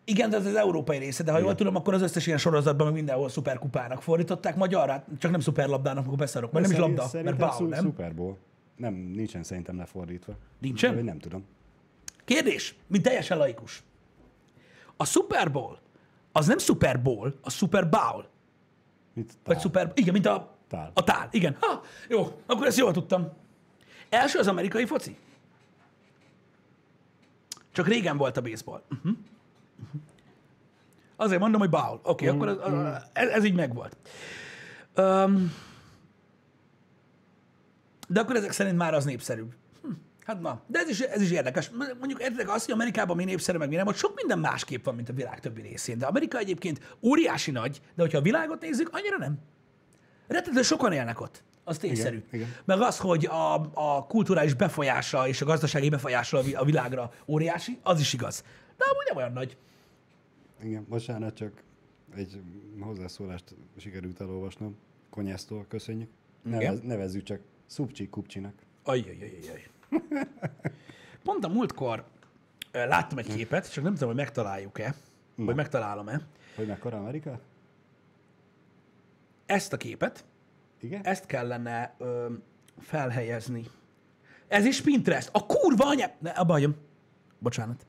igen, 0.03 0.29
de 0.29 0.37
ez 0.37 0.45
az 0.45 0.55
európai 0.55 0.97
része, 0.97 1.23
de 1.23 1.31
ha 1.31 1.37
jól 1.37 1.55
tudom, 1.55 1.75
akkor 1.75 1.93
az 1.93 2.01
összes 2.01 2.25
ilyen 2.27 2.37
sorozatban 2.37 2.85
meg 2.85 2.95
mindenhol 2.95 3.29
szuperkupának 3.29 4.01
fordították 4.01 4.55
magyarra, 4.55 5.03
csak 5.19 5.31
nem 5.31 5.39
szuperlabdának, 5.39 6.05
akkor 6.05 6.17
beszarok, 6.17 6.51
mert 6.51 6.65
nem 6.67 6.75
is 6.75 6.81
Szerint- 6.81 6.99
labda, 6.99 7.31
mert 7.45 7.53
szu- 7.53 7.69
nem? 7.69 7.83
Super 7.83 8.15
Bowl. 8.15 8.37
Nem, 8.75 8.93
nincsen 8.93 9.43
szerintem 9.43 9.77
lefordítva. 9.77 10.33
Nincsen? 10.59 10.93
Vagy 10.95 11.03
nem 11.03 11.19
tudom. 11.19 11.45
Kérdés, 12.25 12.75
mint 12.87 13.03
teljesen 13.03 13.37
laikus. 13.37 13.83
A 14.97 15.05
Super 15.05 15.51
Bowl, 15.51 15.77
az 16.31 16.47
nem 16.47 16.57
Super 16.57 17.01
Bowl, 17.01 17.33
a 17.41 17.49
Super 17.49 17.89
Bowl. 17.89 18.25
Vagy 19.13 19.25
tál? 19.43 19.59
szuper, 19.59 19.91
igen, 19.95 20.13
mint 20.13 20.25
a 20.25 20.55
Tál. 20.67 20.91
A 20.93 21.03
tál, 21.03 21.27
igen. 21.31 21.55
Ha, 21.59 21.81
jó, 22.09 22.27
akkor 22.45 22.65
ezt 22.65 22.77
jól 22.77 22.91
tudtam. 22.91 23.29
Első 24.09 24.39
az 24.39 24.47
amerikai 24.47 24.85
foci. 24.85 25.15
Csak 27.77 27.87
régen 27.87 28.17
volt 28.17 28.37
a 28.37 28.41
baseball. 28.41 28.83
Uh-huh. 28.91 29.11
Uh-huh. 29.83 30.01
Azért 31.15 31.39
mondom, 31.39 31.59
hogy 31.59 31.69
bowl. 31.69 31.99
Oké, 32.03 32.27
okay, 32.27 32.27
akkor 32.27 32.47
az, 32.47 33.01
ez, 33.13 33.29
ez 33.29 33.43
így 33.43 33.53
megvolt. 33.53 33.97
Um, 34.95 35.53
de 38.07 38.19
akkor 38.19 38.35
ezek 38.35 38.51
szerint 38.51 38.77
már 38.77 38.93
az 38.93 39.05
népszerűbb. 39.05 39.53
Hm, 39.81 39.91
hát 40.25 40.41
na, 40.41 40.61
de 40.67 40.79
ez 40.79 40.89
is, 40.89 40.99
ez 40.99 41.21
is 41.21 41.31
érdekes. 41.31 41.71
Mondjuk 41.99 42.21
értek 42.21 42.49
azt, 42.49 42.65
hogy 42.65 42.73
Amerikában 42.73 43.15
mi 43.15 43.23
népszerű, 43.23 43.57
meg 43.57 43.69
mi 43.69 43.75
nem, 43.75 43.87
ott 43.87 43.95
sok 43.95 44.15
minden 44.15 44.39
másképp 44.39 44.85
van, 44.85 44.95
mint 44.95 45.09
a 45.09 45.13
világ 45.13 45.39
többi 45.39 45.61
részén. 45.61 45.97
De 45.97 46.05
Amerika 46.05 46.37
egyébként 46.37 46.97
óriási 47.01 47.51
nagy, 47.51 47.81
de 47.95 48.01
hogyha 48.01 48.17
a 48.17 48.21
világot 48.21 48.61
nézzük, 48.61 48.89
annyira 48.91 49.17
nem. 49.17 49.39
Rettető 50.27 50.61
sokan 50.61 50.91
élnek 50.91 51.21
ott. 51.21 51.43
Az 51.67 51.77
tényszerű. 51.77 52.23
igen. 52.31 52.47
Meg 52.65 52.81
az, 52.81 52.97
hogy 52.97 53.25
a, 53.25 53.53
a 53.73 54.05
kulturális 54.05 54.53
befolyása 54.53 55.27
és 55.27 55.41
a 55.41 55.45
gazdasági 55.45 55.89
befolyása 55.89 56.37
a 56.37 56.41
vi- 56.41 56.55
a 56.55 56.63
világra 56.63 57.11
óriási, 57.25 57.79
az 57.83 57.99
is 57.99 58.13
igaz. 58.13 58.43
De 58.77 58.85
amúgy 58.91 59.05
nem 59.07 59.17
olyan 59.17 59.31
nagy. 59.33 59.57
Igen, 60.63 60.85
bocsánat, 60.89 61.35
csak 61.35 61.63
egy 62.15 62.41
hozzászólást 62.79 63.55
sikerült 63.77 64.21
elolvasnom. 64.21 64.77
Konyásztól 65.09 65.65
köszönjük. 65.67 66.09
Igen. 66.45 66.59
Nevez, 66.59 66.81
nevezzük 66.81 67.23
csak 67.23 67.39
Szupcsi 67.65 68.09
Kupcsinak. 68.09 68.53
Ajjajajajaj. 68.83 69.67
Pont 71.23 71.45
a 71.45 71.47
múltkor 71.47 72.03
láttam 72.71 73.17
egy 73.17 73.33
képet, 73.35 73.71
csak 73.71 73.83
nem 73.83 73.93
tudom, 73.93 74.07
hogy 74.07 74.17
megtaláljuk-e, 74.17 74.95
vagy 75.35 75.55
megtalálom-e. 75.55 76.21
Hogy 76.55 76.67
mekkora 76.67 76.97
Amerika? 76.97 77.39
Ezt 79.45 79.73
a 79.73 79.77
képet, 79.77 80.25
Igen? 80.81 81.03
ezt 81.03 81.25
kellene 81.25 81.95
ö, 81.97 82.33
felhelyezni. 82.79 83.63
Ez 84.47 84.65
is 84.65 84.81
Pinterest. 84.81 85.29
A 85.31 85.45
kurva 85.45 85.85
anya... 85.85 86.15
Ne, 86.19 86.29
abba 86.29 86.51
hagyom. 86.53 86.75
Bocsánat. 87.39 87.85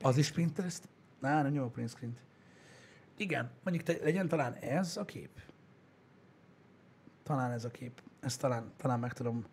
Az 0.00 0.16
is 0.16 0.32
Pinterest? 0.32 0.88
Á, 1.20 1.42
nem 1.42 1.52
nyom 1.52 1.64
a 1.64 1.68
print 1.68 1.90
screen 1.90 2.16
Igen, 3.16 3.50
mondjuk 3.62 3.86
te, 3.86 4.04
legyen 4.04 4.28
talán 4.28 4.54
ez 4.54 4.96
a 4.96 5.04
kép. 5.04 5.30
Talán 7.22 7.50
ez 7.50 7.64
a 7.64 7.70
kép. 7.70 8.02
Ezt 8.20 8.40
talán, 8.40 8.72
talán 8.76 8.98
meg 8.98 9.12
tudom 9.12 9.44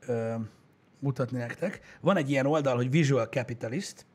ö, 0.00 0.34
mutatni 0.98 1.38
nektek. 1.38 1.80
Van 2.00 2.16
egy 2.16 2.30
ilyen 2.30 2.46
oldal, 2.46 2.76
hogy 2.76 2.90
Visual 2.90 3.26
Capitalist, 3.26 4.06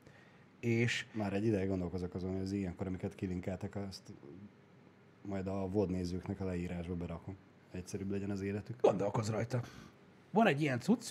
és 0.59 1.05
Már 1.13 1.33
egy 1.33 1.45
ideig 1.45 1.67
gondolkozok 1.67 2.13
azon, 2.13 2.31
hogy 2.31 2.41
az 2.41 2.51
ilyenkor, 2.51 2.87
amiket 2.87 3.15
kilinkeltek, 3.15 3.75
azt 3.75 4.13
majd 5.21 5.47
a 5.47 5.67
VOD 5.67 5.89
nézőknek 5.89 6.39
a 6.39 6.45
leírásba 6.45 6.95
berakom. 6.95 7.37
Egyszerűbb 7.75 8.11
legyen 8.11 8.29
az 8.29 8.41
életük. 8.41 8.81
gondolkoz 8.81 9.29
rajta. 9.29 9.61
Van 10.31 10.47
egy 10.47 10.61
ilyen 10.61 10.79
cucc. 10.79 11.09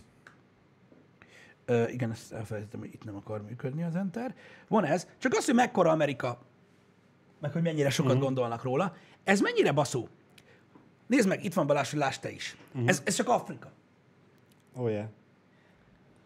Ö, 1.65 1.89
igen, 1.89 2.11
ezt 2.11 2.33
elfelejtettem, 2.33 2.81
hogy 2.81 2.95
itt 2.95 3.05
nem 3.05 3.17
akar 3.17 3.43
működni 3.43 3.83
az 3.83 3.97
Enter. 3.97 4.35
Van 4.69 4.85
ez, 4.85 5.09
csak 5.19 5.33
az, 5.33 5.45
hogy 5.45 5.55
mekkora 5.55 5.91
Amerika, 5.91 6.39
meg 7.41 7.53
hogy 7.53 7.63
mennyire 7.63 7.91
sokat 7.91 8.11
uh-huh. 8.11 8.27
gondolnak 8.27 8.63
róla. 8.63 8.97
Ez 9.25 9.41
mennyire 9.41 9.73
baszó? 9.73 10.09
Nézd 11.07 11.29
meg, 11.29 11.45
itt 11.45 11.55
van 11.55 11.67
Balázs, 11.67 11.91
hogy 11.91 11.99
lásd 11.99 12.21
te 12.21 12.31
is. 12.31 12.57
Uh-huh. 12.73 12.89
Ez, 12.89 13.03
ez 13.05 13.15
csak 13.15 13.29
Afrika. 13.29 13.73
Oh, 14.75 14.91
yeah. 14.91 15.09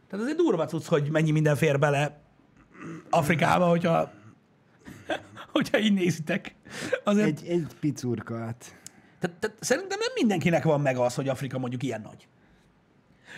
Tehát 0.09 0.25
ez 0.25 0.31
egy 0.31 0.37
durva 0.37 0.65
cucc, 0.67 0.87
hogy 0.87 1.11
mennyi 1.11 1.31
minden 1.31 1.57
fér 1.57 1.79
bele 1.79 2.21
Afrikába, 3.11 3.69
hogyha, 3.69 4.13
hogyha 5.53 5.79
így 5.79 5.93
nézitek. 5.93 6.55
Azért, 7.05 7.27
egy... 7.27 7.47
Egy, 7.47 7.51
egy 7.51 7.75
picurkát. 7.81 8.77
Tehát, 9.19 9.37
tehát 9.37 9.57
szerintem 9.61 9.99
nem 9.99 10.13
mindenkinek 10.15 10.65
van 10.65 10.81
meg 10.81 10.97
az, 10.97 11.15
hogy 11.15 11.29
Afrika 11.29 11.59
mondjuk 11.59 11.83
ilyen 11.83 12.01
nagy. 12.01 12.29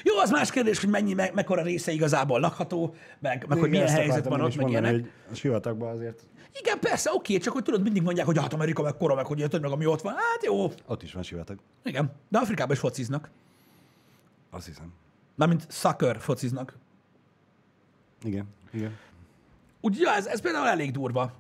Jó, 0.03 0.19
az 0.19 0.31
más 0.31 0.51
kérdés, 0.51 0.81
hogy 0.81 0.89
mennyi, 0.89 1.15
me, 1.15 1.31
mekkora 1.35 1.63
része 1.63 1.93
igazából 1.93 2.41
lakható, 2.41 2.95
meg, 3.19 3.45
meg 3.49 3.59
hogy 3.59 3.71
milyen 3.71 3.89
helyzet 3.89 4.25
van 4.25 4.41
ott, 4.41 4.57
meg 4.57 4.69
ilyenek. 4.69 4.91
hogy 4.91 5.11
a 5.31 5.35
sivatagban 5.35 5.89
azért 5.95 6.23
Igen, 6.61 6.79
persze, 6.79 7.11
oké, 7.15 7.39
csak 7.39 7.53
hogy 7.53 7.63
tudod, 7.63 7.83
mindig 7.83 8.03
mondják, 8.03 8.27
hogy 8.27 8.39
hát 8.39 8.53
Amerika 8.53 8.83
mekkora, 8.83 9.15
meg 9.15 9.27
hogy 9.27 9.39
tudod, 9.43 9.61
meg 9.61 9.71
ami 9.71 9.87
ott 9.87 10.01
van. 10.01 10.13
Hát 10.13 10.45
jó, 10.45 10.73
ott 10.87 11.03
is 11.03 11.13
van 11.13 11.23
sivatag. 11.23 11.59
igen. 11.85 12.13
De 12.29 12.39
Afrikában 12.39 12.73
is 12.73 12.79
fociznak. 12.79 13.31
Azt 14.51 14.67
hiszem. 14.67 14.93
Mármint 15.35 15.67
soccer 15.69 16.21
fociznak. 16.21 16.77
Igen, 18.23 18.47
igen. 18.73 18.99
Úgyhogy 19.81 20.03
ja, 20.03 20.15
ez, 20.15 20.27
ez 20.27 20.41
például 20.41 20.69
elég 20.69 20.91
durva, 20.91 21.33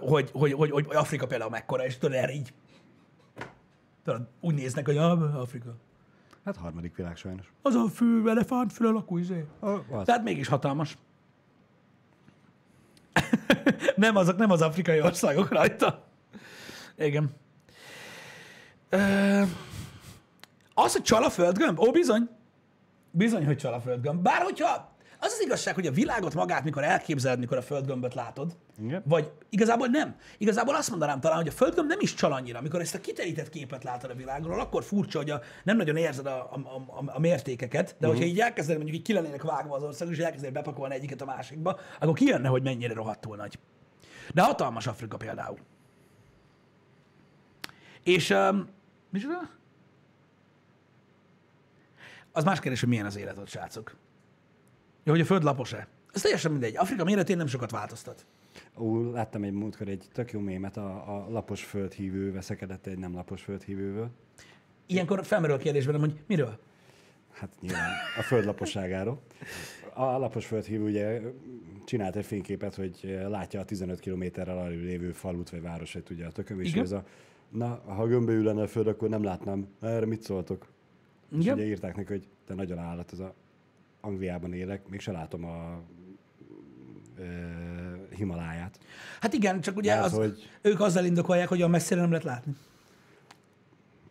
hogy, 0.00 0.30
hogy, 0.32 0.52
hogy, 0.52 0.70
hogy 0.70 0.86
Afrika 0.92 1.26
például 1.26 1.50
mekkora, 1.50 1.86
és 1.86 1.98
tudod, 1.98 2.16
erre 2.16 2.32
így 2.32 2.52
tudod, 4.04 4.28
úgy 4.40 4.54
néznek, 4.54 4.86
hogy 4.86 4.96
ah, 4.96 5.40
Afrika. 5.40 5.74
Hát 6.44 6.56
harmadik 6.56 6.96
világ 6.96 7.16
sajnos. 7.16 7.52
Az 7.62 7.74
a 7.74 7.88
fő 7.88 8.28
elefánt 8.28 8.72
fül 8.72 8.86
alakú 8.86 9.18
izé. 9.18 9.46
Tehát 10.04 10.22
mégis 10.22 10.48
hatalmas. 10.48 10.98
nem, 13.96 14.16
azok 14.16 14.36
nem 14.36 14.50
az 14.50 14.62
afrikai 14.62 15.00
országok 15.00 15.48
rajta. 15.48 16.04
Igen. 16.96 17.30
Ö, 18.88 19.42
az, 20.74 20.92
hogy 20.92 21.02
csal 21.02 21.24
a 21.24 21.30
földgömb? 21.30 21.78
Ó, 21.80 21.90
bizony. 21.90 22.28
Bizony, 23.10 23.46
hogy 23.46 23.56
csal 23.56 23.72
a 23.72 23.80
földgömb. 23.80 24.22
Bár 24.22 24.42
hogyha 24.42 24.94
az 25.20 25.32
az 25.32 25.40
igazság, 25.44 25.74
hogy 25.74 25.86
a 25.86 25.92
világot 25.92 26.34
magát, 26.34 26.64
mikor 26.64 26.84
elképzeled, 26.84 27.38
mikor 27.38 27.56
a 27.56 27.62
földgömböt 27.62 28.14
látod, 28.14 28.56
Igen. 28.82 29.02
vagy 29.06 29.32
igazából 29.48 29.86
nem. 29.86 30.16
Igazából 30.38 30.74
azt 30.74 30.90
mondanám 30.90 31.20
talán, 31.20 31.36
hogy 31.36 31.48
a 31.48 31.52
földgömb 31.52 31.88
nem 31.88 31.98
is 32.00 32.14
csal 32.14 32.32
annyira. 32.32 32.58
Amikor 32.58 32.80
ezt 32.80 32.94
a 32.94 33.00
kiterített 33.00 33.48
képet 33.48 33.84
látod 33.84 34.10
a 34.10 34.14
világról, 34.14 34.60
akkor 34.60 34.84
furcsa, 34.84 35.18
hogy 35.18 35.30
a, 35.30 35.40
nem 35.64 35.76
nagyon 35.76 35.96
érzed 35.96 36.26
a, 36.26 36.52
a, 36.52 36.58
a, 36.86 37.02
a 37.06 37.18
mértékeket, 37.18 37.96
de 37.98 38.06
hogyha 38.06 38.24
így 38.24 38.40
elkezded, 38.40 38.76
mondjuk 38.76 38.96
így 38.96 39.02
ki 39.02 39.12
lennének 39.12 39.42
vágva 39.42 39.76
az 39.76 39.82
országok, 39.82 40.14
és 40.14 40.20
elkezded 40.20 40.52
bepakolni 40.52 40.94
egyiket 40.94 41.20
a 41.20 41.24
másikba, 41.24 41.78
akkor 42.00 42.14
kijönne, 42.14 42.48
hogy 42.48 42.62
mennyire 42.62 42.94
rohadtul 42.94 43.36
nagy. 43.36 43.58
De 44.34 44.42
hatalmas 44.42 44.86
Afrika 44.86 45.16
például. 45.16 45.58
És, 48.02 48.30
um, 48.30 48.68
micsoda? 49.10 49.50
Az 52.32 52.44
más 52.44 52.60
kérdés, 52.60 52.80
hogy 52.80 52.88
milyen 52.88 53.06
az 53.06 53.16
élet 53.16 53.38
ott, 53.38 53.48
srácok. 53.48 53.96
Ja, 55.04 55.12
hogy 55.12 55.20
a 55.20 55.24
föld 55.24 55.42
lapos-e? 55.42 55.88
Ez 56.12 56.20
teljesen 56.20 56.50
mindegy. 56.50 56.76
Afrika 56.76 57.04
méretén 57.04 57.36
nem 57.36 57.46
sokat 57.46 57.70
változtat. 57.70 58.26
Ó, 58.80 59.10
láttam 59.10 59.42
egy 59.42 59.52
múltkor 59.52 59.88
egy 59.88 60.04
tök 60.12 60.32
jó 60.32 60.40
mémet, 60.40 60.76
a, 60.76 61.16
a 61.16 61.30
lapos 61.30 61.64
földhívő 61.64 62.32
veszekedett 62.32 62.86
egy 62.86 62.98
nem 62.98 63.14
lapos 63.14 63.42
földhívővel. 63.42 64.10
Ilyenkor 64.86 65.24
felmerül 65.24 65.56
a 65.56 65.58
kérdés 65.58 65.86
bennem, 65.86 66.00
hogy 66.00 66.20
miről? 66.26 66.58
Hát 67.32 67.50
nyilván 67.60 67.90
a 68.18 68.22
föld 68.22 68.44
laposságáról. 68.44 69.20
A 69.94 70.04
lapos 70.04 70.46
földhívő 70.46 70.84
ugye 70.84 71.20
csinált 71.84 72.16
egy 72.16 72.24
fényképet, 72.24 72.74
hogy 72.74 73.18
látja 73.28 73.60
a 73.60 73.64
15 73.64 74.00
kilométerrel 74.00 74.58
alul 74.58 74.80
lévő 74.80 75.12
falut 75.12 75.50
vagy 75.50 75.62
városot, 75.62 76.10
ugye 76.10 76.26
a 76.26 76.32
tököm, 76.32 76.60
és 76.60 76.74
ez 76.74 76.92
a, 76.92 77.04
na, 77.48 77.82
ha 77.86 78.06
gömbölyű 78.06 78.42
lenne 78.42 78.62
a 78.62 78.66
föld, 78.66 78.86
akkor 78.86 79.08
nem 79.08 79.22
látnám. 79.22 79.68
Erre 79.80 80.06
mit 80.06 80.22
szóltok? 80.22 80.66
És 81.32 81.38
Igen. 81.38 81.54
ugye 81.54 81.66
írták 81.66 81.96
neki, 81.96 82.12
hogy 82.12 82.28
te 82.46 82.54
nagyon 82.54 82.78
állat, 82.78 83.12
ez 83.12 83.18
a 83.18 83.34
Angliában 84.00 84.52
élek, 84.52 84.88
mégse 84.88 85.12
látom 85.12 85.44
a 85.44 85.82
Himaláját. 88.20 88.78
Hát 89.20 89.32
igen, 89.32 89.60
csak 89.60 89.76
ugye 89.76 89.94
Mert 89.94 90.06
az, 90.06 90.12
hogy- 90.12 90.48
ők 90.62 90.80
azzal 90.80 91.04
indokolják, 91.04 91.48
hogy 91.48 91.58
olyan 91.58 91.70
messzire 91.70 92.00
nem 92.00 92.10
lehet 92.10 92.24
látni. 92.24 92.52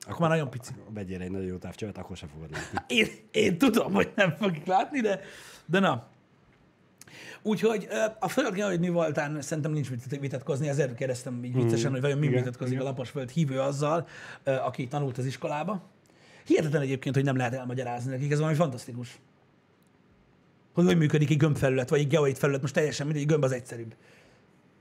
Akkor 0.02 0.20
már 0.20 0.30
nagyon 0.30 0.50
pici. 0.50 0.72
Vegyél 0.94 1.22
egy 1.22 1.32
nagyon 1.32 1.48
jó 1.48 1.58
távcsövet, 1.58 1.98
akkor 1.98 2.18
se 2.18 2.28
fogod 2.28 2.52
látni. 2.52 2.80
Én, 2.98 3.08
én 3.32 3.58
tudom, 3.58 3.94
hogy 3.94 4.12
nem 4.16 4.36
fogjuk 4.36 4.66
látni, 4.66 5.00
de, 5.02 5.20
de 5.66 5.80
na. 5.80 6.08
Úgyhogy 7.42 7.88
a 8.20 8.28
földgeoid 8.28 8.80
mi 8.80 8.90
voltán 8.90 9.42
szerintem 9.42 9.72
nincs 9.72 9.90
mit 9.90 10.20
vitatkozni, 10.20 10.68
ezért 10.68 10.96
kérdeztem 10.96 11.44
így 11.44 11.54
viccesen, 11.54 11.92
hogy 11.92 12.02
vajon 12.02 12.18
mi 12.18 12.26
Igen, 12.26 12.38
vitatkozik 12.44 12.74
igen. 12.74 12.86
a 12.86 12.90
laposföld 12.90 13.30
hívő 13.30 13.60
azzal, 13.60 14.08
aki 14.44 14.88
tanult 14.88 15.18
az 15.18 15.26
iskolába. 15.26 15.82
Hihetetlen 16.46 16.82
egyébként, 16.82 17.16
hogy 17.16 17.24
nem 17.24 17.36
lehet 17.36 17.54
elmagyarázni 17.54 18.12
nekik, 18.12 18.32
ez 18.32 18.38
valami 18.40 18.56
fantasztikus. 18.56 19.20
Hogy 20.74 20.86
hogy 20.86 20.98
működik 20.98 21.30
egy 21.30 21.38
gömbfelület, 21.38 21.90
vagy 21.90 22.00
egy 22.00 22.08
geoid 22.08 22.36
felület, 22.36 22.62
most 22.62 22.74
teljesen 22.74 23.06
mindegy, 23.06 23.24
egy 23.24 23.30
gömb 23.30 23.44
az 23.44 23.52
egyszerűbb. 23.52 23.96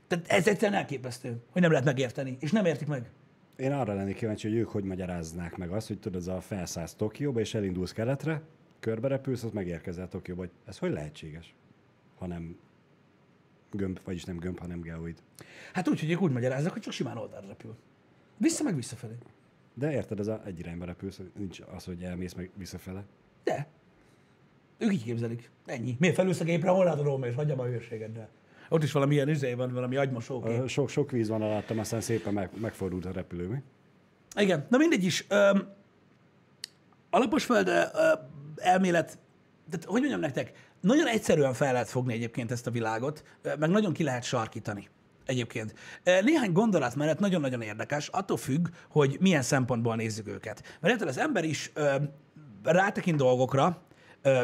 Tehát 0.07 0.27
ez 0.27 0.47
egyszerűen 0.47 0.79
elképesztő, 0.79 1.41
hogy 1.51 1.61
nem 1.61 1.71
lehet 1.71 1.85
megérteni, 1.85 2.37
és 2.39 2.51
nem 2.51 2.65
értik 2.65 2.87
meg. 2.87 3.09
Én 3.55 3.71
arra 3.71 3.93
lennék 3.93 4.15
kíváncsi, 4.15 4.47
hogy 4.47 4.57
ők 4.57 4.69
hogy 4.69 4.83
magyaráznák 4.83 5.57
meg 5.57 5.71
azt, 5.71 5.87
hogy 5.87 5.99
tudod, 5.99 6.21
az 6.21 6.27
a 6.27 6.41
felszállsz 6.41 6.93
Tokióba, 6.93 7.39
és 7.39 7.53
elindulsz 7.53 7.91
keletre, 7.91 8.41
körbe 8.79 9.07
repülsz, 9.07 9.43
az 9.43 9.51
megérkezel 9.51 10.07
Tokióba, 10.07 10.41
hogy 10.41 10.51
ez 10.65 10.77
hogy 10.77 10.91
lehetséges, 10.91 11.55
ha 12.17 12.27
nem 12.27 12.57
gömb, 13.71 13.99
vagyis 14.03 14.23
nem 14.23 14.37
gömb, 14.37 14.59
hanem 14.59 14.81
geoid. 14.81 15.17
Hát 15.73 15.87
úgy, 15.87 15.99
hogy 15.99 16.11
ők 16.11 16.21
úgy 16.21 16.31
magyarázzák, 16.31 16.71
hogy 16.71 16.81
csak 16.81 16.93
simán 16.93 17.17
oldalra 17.17 17.47
repül. 17.47 17.75
Vissza 18.37 18.63
meg 18.63 18.75
visszafelé. 18.75 19.15
De 19.73 19.91
érted, 19.91 20.19
ez 20.19 20.27
a 20.27 20.41
egy 20.45 20.59
irányba 20.59 20.85
repülsz, 20.85 21.21
nincs 21.37 21.59
az, 21.75 21.83
hogy 21.83 22.03
elmész 22.03 22.33
meg 22.33 22.49
visszafele. 22.55 23.05
De. 23.43 23.67
Ők 24.79 24.93
így 24.93 25.03
képzelik. 25.03 25.49
Ennyi. 25.65 25.95
Miért 25.99 26.15
felülsz 26.15 26.39
a 26.39 26.43
gépre, 26.43 26.69
hol 26.69 26.85
látod 26.85 27.05
Róma, 27.05 27.25
és 27.25 27.35
hagyjam 27.35 27.59
a 27.59 27.63
hőségeddel. 27.65 28.29
Ott 28.69 28.83
is 28.83 28.91
valami 28.91 29.13
ilyen 29.13 29.29
izé 29.29 29.53
van, 29.53 29.73
valami 29.73 29.95
agymosó 29.95 30.39
kép. 30.39 30.61
Ö, 30.61 30.67
Sok, 30.67 30.89
sok 30.89 31.11
víz 31.11 31.29
van 31.29 31.41
alattam, 31.41 31.79
aztán 31.79 32.01
szépen 32.01 32.33
meg, 32.33 32.49
megfordult 32.61 33.05
a 33.05 33.11
repülő, 33.11 33.47
mi? 33.47 33.57
Igen, 34.41 34.65
na 34.69 34.77
mindegy 34.77 35.03
is. 35.03 35.25
Öm, 35.29 35.67
alaposföld 37.09 37.67
ö, 37.67 37.81
ö, 37.93 38.13
elmélet, 38.55 39.17
tehát 39.69 39.85
hogy 39.85 39.99
mondjam 39.99 40.19
nektek, 40.19 40.51
nagyon 40.81 41.07
egyszerűen 41.07 41.53
fel 41.53 41.71
lehet 41.73 41.89
fogni 41.89 42.13
egyébként 42.13 42.51
ezt 42.51 42.67
a 42.67 42.71
világot, 42.71 43.23
meg 43.59 43.69
nagyon 43.69 43.93
ki 43.93 44.03
lehet 44.03 44.23
sarkítani 44.23 44.87
egyébként. 45.25 45.73
Néhány 46.03 46.51
gondolat 46.51 46.95
mellett 46.95 47.19
nagyon-nagyon 47.19 47.61
érdekes, 47.61 48.07
attól 48.07 48.37
függ, 48.37 48.67
hogy 48.89 49.17
milyen 49.19 49.41
szempontból 49.41 49.95
nézzük 49.95 50.27
őket. 50.27 50.77
Mert 50.79 50.93
érted, 50.93 51.07
az 51.07 51.17
ember 51.17 51.43
is 51.43 51.71
ö, 51.73 51.95
rátekint 52.63 53.17
dolgokra, 53.17 53.81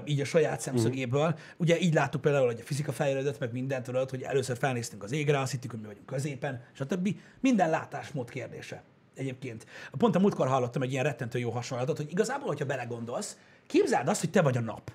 így 0.05 0.19
a 0.19 0.26
saját 0.26 0.59
szemszögéből. 0.59 1.21
Uh-huh. 1.21 1.39
Ugye 1.57 1.80
így 1.80 1.93
láttuk 1.93 2.21
például, 2.21 2.45
hogy 2.45 2.59
a 2.59 2.65
fizika 2.65 2.91
fejlődött, 2.91 3.39
meg 3.39 3.51
mindent 3.51 3.86
tudod, 3.86 4.09
hogy 4.09 4.21
először 4.21 4.57
felnéztünk 4.57 5.03
az 5.03 5.11
égre, 5.11 5.39
azt 5.39 5.51
hittük, 5.51 5.71
hogy 5.71 5.80
mi 5.80 5.86
vagyunk 5.86 6.05
középen, 6.05 6.63
stb. 6.71 7.09
Minden 7.39 7.69
látásmód 7.69 8.30
kérdése 8.30 8.84
egyébként. 9.13 9.65
Pont 9.97 10.15
a 10.15 10.19
múltkor 10.19 10.47
hallottam 10.47 10.82
egy 10.82 10.91
ilyen 10.91 11.03
rettentő 11.03 11.39
jó 11.39 11.49
hasonlatot, 11.49 11.97
hogy 11.97 12.11
igazából, 12.11 12.47
hogyha 12.47 12.65
belegondolsz, 12.65 13.38
képzeld 13.67 14.07
azt, 14.07 14.19
hogy 14.19 14.30
te 14.30 14.41
vagy 14.41 14.57
a 14.57 14.61
nap. 14.61 14.91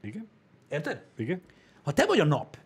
Igen? 0.00 0.28
Érted? 0.68 1.04
Igen? 1.16 1.40
Ha 1.82 1.92
te 1.92 2.06
vagy 2.06 2.20
a 2.20 2.24
nap, 2.24 2.58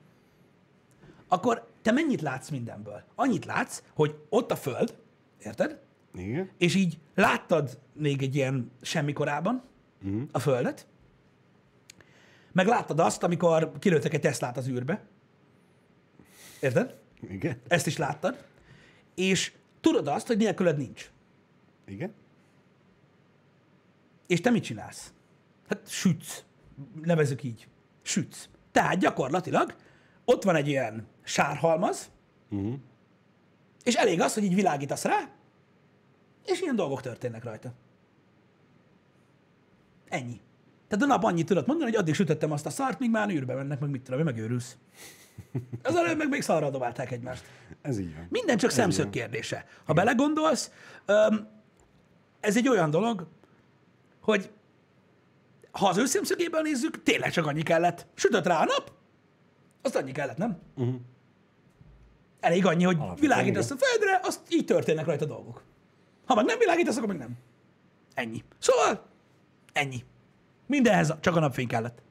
akkor 1.29 1.67
te 1.83 1.93
mennyit 1.93 2.21
látsz 2.21 2.49
mindenből? 2.49 3.03
Annyit 3.15 3.45
látsz, 3.45 3.83
hogy 3.95 4.17
ott 4.29 4.51
a 4.51 4.57
föld, 4.57 4.99
érted? 5.43 5.79
Igen? 6.15 6.51
És 6.59 6.75
így 6.75 6.99
láttad 7.15 7.79
még 7.93 8.23
egy 8.23 8.35
ilyen 8.35 8.71
semmikorában 8.81 9.63
uh-huh. 10.05 10.23
a 10.33 10.39
földet, 10.39 10.87
meg 12.59 12.67
láttad 12.67 12.99
azt, 13.01 13.23
amikor 13.23 13.73
kilőttek 13.79 14.15
egy 14.15 14.21
Teslát 14.21 14.57
az 14.57 14.69
űrbe. 14.69 15.05
Érted? 16.61 16.99
Igen? 17.29 17.61
Ezt 17.69 17.87
is 17.87 17.97
láttad. 17.97 18.45
És 19.15 19.53
tudod 19.81 20.09
azt, 20.09 20.27
hogy 20.27 20.37
nélküled 20.37 20.77
nincs. 20.77 21.11
Igen? 21.87 22.15
És 24.27 24.41
te 24.41 24.51
mit 24.51 24.63
csinálsz? 24.63 25.13
Hát 25.69 25.89
sütsz. 25.89 26.45
Nevezük 27.03 27.43
így. 27.43 27.69
Sütsz. 28.03 28.49
Tehát 28.73 28.99
gyakorlatilag 28.99 29.75
ott 30.25 30.43
van 30.43 30.57
egy 30.57 30.69
ilyen 30.69 31.07
sárhalmaz, 31.23 32.11
Uh-huh. 32.51 32.75
és 33.85 33.95
elég 33.95 34.21
az, 34.21 34.35
hogy 34.35 34.45
így 34.45 34.55
világítasz 34.55 35.05
rá, 35.05 35.31
és 36.45 36.61
ilyen 36.61 36.77
dolgok 36.77 37.01
történnek 37.01 37.45
rajta. 37.45 37.73
Ennyi. 40.09 40.41
Tehát 40.89 41.05
a 41.05 41.07
nap 41.07 41.25
annyit 41.25 41.47
tudod 41.47 41.67
mondani, 41.67 41.91
hogy 41.91 42.01
addig 42.01 42.15
sütöttem 42.15 42.53
azt 42.53 42.67
a 42.67 42.71
szart, 42.71 42.99
míg 42.99 43.11
már 43.11 43.31
űrbe 43.31 43.55
mennek, 43.55 43.81
meg 43.81 43.91
mit 43.91 44.03
tudom, 44.03 44.23
megőrülsz. 44.23 44.77
Az 45.83 45.95
előbb 45.95 46.19
meg 46.19 46.29
még 46.29 46.43
szarra 46.43 46.71
dobálták 46.71 47.11
egymást. 47.11 47.45
Ez 47.83 47.99
így 47.99 48.15
van. 48.15 48.27
Minden 48.31 48.57
csak 48.57 48.71
szemszög 48.71 49.11
kérdése. 49.11 49.65
Ha 49.85 49.93
belegondolsz, 49.93 50.71
öm, 51.07 51.49
ez 52.41 52.57
egy 52.57 52.69
olyan 52.69 52.91
dolog, 52.91 53.27
hogy 54.21 54.51
ha 55.71 55.89
az 55.89 55.97
ő 55.97 56.05
szemszögéből 56.05 56.61
nézzük, 56.61 57.03
tényleg 57.03 57.31
csak 57.31 57.47
annyi 57.47 57.63
kellett. 57.63 58.07
Sütött 58.15 58.47
rá 58.47 58.61
a 58.61 58.65
nap, 58.65 58.93
azt 59.83 59.97
annyi 59.97 60.13
kellett, 60.13 60.37
nem? 60.37 60.59
Uh-huh. 60.77 60.95
Elég 62.41 62.67
annyi, 62.67 62.85
hogy 62.85 62.97
Alapvetően 62.97 63.21
világítasz 63.21 63.71
a 63.71 63.77
földre, 63.77 64.21
azt 64.23 64.41
így 64.51 64.65
történnek 64.65 65.07
rajta 65.07 65.25
dolgok. 65.25 65.63
Ha 66.27 66.35
meg 66.35 66.45
nem 66.45 66.59
világítasz, 66.59 66.97
akkor 66.97 67.09
meg 67.09 67.19
nem. 67.19 67.39
Ennyi. 68.15 68.45
Szóval, 68.59 69.07
ennyi. 69.73 70.05
Mindenhez 70.69 71.15
csak 71.21 71.37
a 71.37 71.41
napfény 71.41 71.67
kellett. 71.67 72.03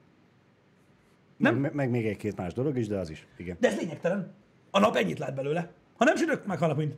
Nem? 1.36 1.56
Meg, 1.56 1.74
meg 1.74 1.90
még 1.90 2.06
egy-két 2.06 2.36
más 2.36 2.52
dolog 2.52 2.78
is, 2.78 2.86
de 2.86 2.98
az 2.98 3.10
is. 3.10 3.26
Igen. 3.36 3.56
De 3.60 3.68
ez 3.68 3.76
lényegtelen. 3.76 4.32
A 4.70 4.78
nap 4.78 4.96
ennyit 4.96 5.18
lát 5.18 5.34
belőle. 5.34 5.70
Ha 5.96 6.04
nem 6.04 6.16
sütök, 6.16 6.46
meghalnak 6.46 6.76
mind. 6.76 6.94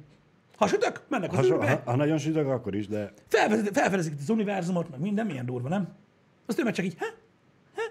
Ha 0.57 0.67
sütök, 0.67 1.03
mennek 1.09 1.31
Ha, 1.31 1.39
az 1.39 1.47
űrbe, 1.47 1.71
ha, 1.71 1.91
ha 1.91 1.97
nagyon 1.97 2.19
sütök, 2.19 2.47
akkor 2.49 2.75
is, 2.75 2.89
de 2.89 3.13
felfedezik, 3.29 3.73
felfedezik 3.73 4.15
az 4.21 4.29
univerzumot, 4.31 4.91
meg 4.91 5.01
minden, 5.01 5.27
milyen 5.27 5.47
durva, 5.47 5.69
nem? 5.69 5.89
Azt 6.47 6.59
ő 6.59 6.63
meg 6.63 6.73
csak 6.73 6.85
így, 6.85 6.97
ha? 6.99 7.07
Ha? 7.75 7.83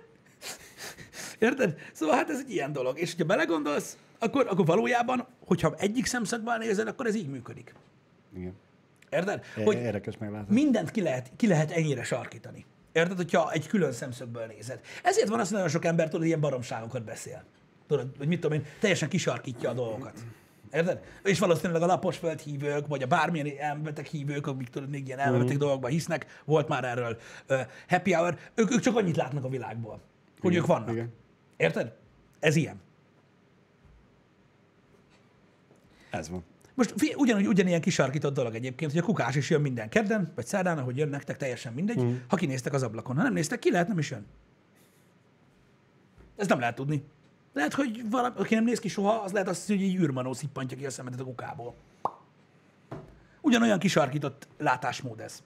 Érted? 1.40 1.76
Szóval 1.94 2.16
hát 2.16 2.30
ez 2.30 2.40
egy 2.40 2.52
ilyen 2.52 2.72
dolog. 2.74 3.00
És 3.00 3.16
ha 3.18 3.24
belegondolsz, 3.26 3.98
akkor, 4.20 4.48
akkor 4.50 4.66
valójában, 4.66 5.26
hogyha 5.46 5.76
egyik 5.78 6.06
szemszögből 6.06 6.58
nézed, 6.58 6.88
akkor 6.88 7.06
ez 7.06 7.16
így 7.16 7.30
működik. 7.30 7.74
igen. 8.36 8.54
Érted? 9.10 9.44
Hogy 9.64 9.76
Érdekes 9.76 10.18
meglátás. 10.18 10.48
mindent 10.50 10.92
ki 10.92 11.02
lehet, 11.02 11.32
ki 11.36 11.48
lehet 11.48 11.72
ennyire 11.72 12.04
sarkítani. 12.04 12.66
Érted, 13.00 13.18
hogyha 13.18 13.52
egy 13.52 13.68
külön 13.68 13.92
szemszögből 13.92 14.46
nézed. 14.46 14.80
Ezért 15.04 15.28
van 15.30 15.40
az, 15.40 15.46
hogy 15.48 15.54
nagyon 15.56 15.70
sok 15.72 15.86
ember 15.86 16.10
tudod, 16.10 16.26
ilyen 16.26 16.40
baromságokat 16.40 17.04
beszél. 17.04 17.44
Tudod, 17.88 18.08
hogy 18.18 18.28
mit 18.28 18.40
tudom 18.40 18.58
én, 18.60 18.66
teljesen 18.80 19.10
kisarkítja 19.10 19.70
a 19.70 19.74
dolgokat. 19.74 20.20
Érted? 20.74 21.00
És 21.24 21.40
valószínűleg 21.40 21.82
a 21.82 21.86
laposföld 21.86 22.40
hívők, 22.40 22.88
vagy 22.88 23.04
a 23.04 23.08
bármilyen 23.08 23.58
elmebeteg 23.60 24.06
hívők, 24.06 24.48
akik 24.48 24.68
tudod, 24.70 24.90
még 24.90 25.06
ilyen 25.08 25.20
elmebeteg 25.20 25.52
Mhm. 25.56 25.60
dolgokban 25.64 25.92
hisznek, 25.92 26.42
volt 26.46 26.68
már 26.68 26.84
erről 26.84 27.18
uh, 27.50 27.60
happy 27.88 28.12
hour, 28.14 28.38
ők, 28.56 28.72
ők 28.72 28.80
csak 28.80 28.96
annyit 28.96 29.16
látnak 29.16 29.44
a 29.44 29.50
világból, 29.50 30.02
hogy 30.40 30.52
Igen, 30.52 30.64
ők 30.64 30.68
vannak. 30.70 30.90
igen. 30.92 31.14
Érted? 31.58 31.94
Ez 32.40 32.56
ilyen. 32.56 32.82
Ez 36.10 36.30
van. 36.30 36.44
Most 36.80 36.94
ugyanúgy, 37.16 37.48
ugyanilyen 37.48 37.82
kisarkított 37.82 38.34
dolog 38.34 38.56
egyébként, 38.56 38.92
hogy 38.92 39.00
a 39.00 39.04
kukás 39.04 39.36
is 39.36 39.50
jön 39.50 39.62
minden 39.62 39.90
kedden, 39.90 40.32
vagy 40.36 40.46
szerdán, 40.46 40.78
ahogy 40.78 40.98
jön 40.98 41.10
nektek, 41.10 41.38
teljesen 41.38 41.74
mindegy, 41.74 42.02
mm. 42.02 42.16
ha 42.28 42.36
kinéztek 42.36 42.74
az 42.74 42.84
ablakon. 42.84 43.16
Ha 43.16 43.24
nem 43.24 43.34
néztek 43.34 43.60
ki, 43.60 43.72
lehet 43.72 43.88
nem 43.88 43.98
is 43.98 44.10
jön. 44.10 44.26
Ez 46.36 46.48
nem 46.48 46.60
lehet 46.60 46.76
tudni. 46.76 47.04
Lehet, 47.54 47.74
hogy 47.74 48.10
valami, 48.10 48.36
aki 48.38 48.56
nem 48.56 48.64
néz 48.64 48.80
ki 48.80 48.88
soha, 48.88 49.12
az 49.22 49.32
lehet 49.32 49.48
azt, 49.48 49.68
hogy 49.68 49.84
egy 49.84 49.96
űrmanó 49.96 50.34
szippantja 50.34 50.78
ki 50.78 50.86
a 50.86 50.90
szemetet 50.90 51.20
a 51.20 51.24
kukából. 51.24 51.76
Ugyanolyan 53.42 53.80
kisarkított 53.80 54.48
látásmód 54.58 55.20
ez. 55.20 55.44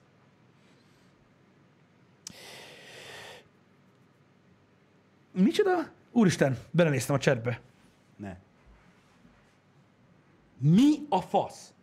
Micsoda? 5.32 5.90
Úristen, 6.12 6.58
belenéztem 6.72 7.16
a 7.16 7.20
chatbe. 7.20 7.60
Ne. 8.16 8.38
Mi 10.66 10.96
a 11.10 11.22
fasz? 11.22 11.74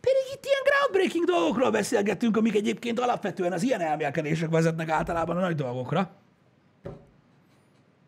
Pedig 0.00 0.22
itt 0.34 0.44
ilyen 0.44 0.62
ground 0.64 0.80
groundbreaking 0.90 1.24
dolgokról 1.24 1.70
beszélgettünk, 1.70 2.36
amik 2.36 2.54
egyébként 2.54 3.00
alapvetően 3.00 3.52
az 3.52 3.62
ilyen 3.62 3.80
elmélkedések 3.80 4.50
vezetnek 4.50 4.88
általában 4.88 5.36
a 5.36 5.40
nagy 5.40 5.54
dolgokra. 5.54 6.10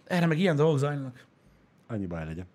Erre 0.04 0.26
meg 0.26 0.38
ilyen 0.38 0.56
dolgok 0.56 0.78
zajlanak. 0.78 1.26
Annyi 1.86 2.06
baj 2.06 2.24
legyen. 2.24 2.46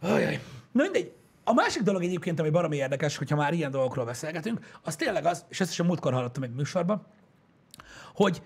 Ajaj. 0.00 0.40
Na 0.72 0.82
mindegy. 0.82 1.12
A 1.44 1.52
másik 1.52 1.82
dolog 1.82 2.02
egyébként, 2.02 2.40
ami 2.40 2.50
baromi 2.50 2.76
érdekes, 2.76 3.16
hogyha 3.16 3.36
már 3.36 3.52
ilyen 3.52 3.70
dolgokról 3.70 4.04
beszélgetünk, 4.04 4.78
az 4.82 4.96
tényleg 4.96 5.24
az, 5.24 5.44
és 5.48 5.60
ezt 5.60 5.70
is 5.70 5.80
a 5.80 5.84
múltkor 5.84 6.12
hallottam 6.12 6.42
egy 6.42 6.54
műsorban, 6.54 7.06
hogy 8.14 8.42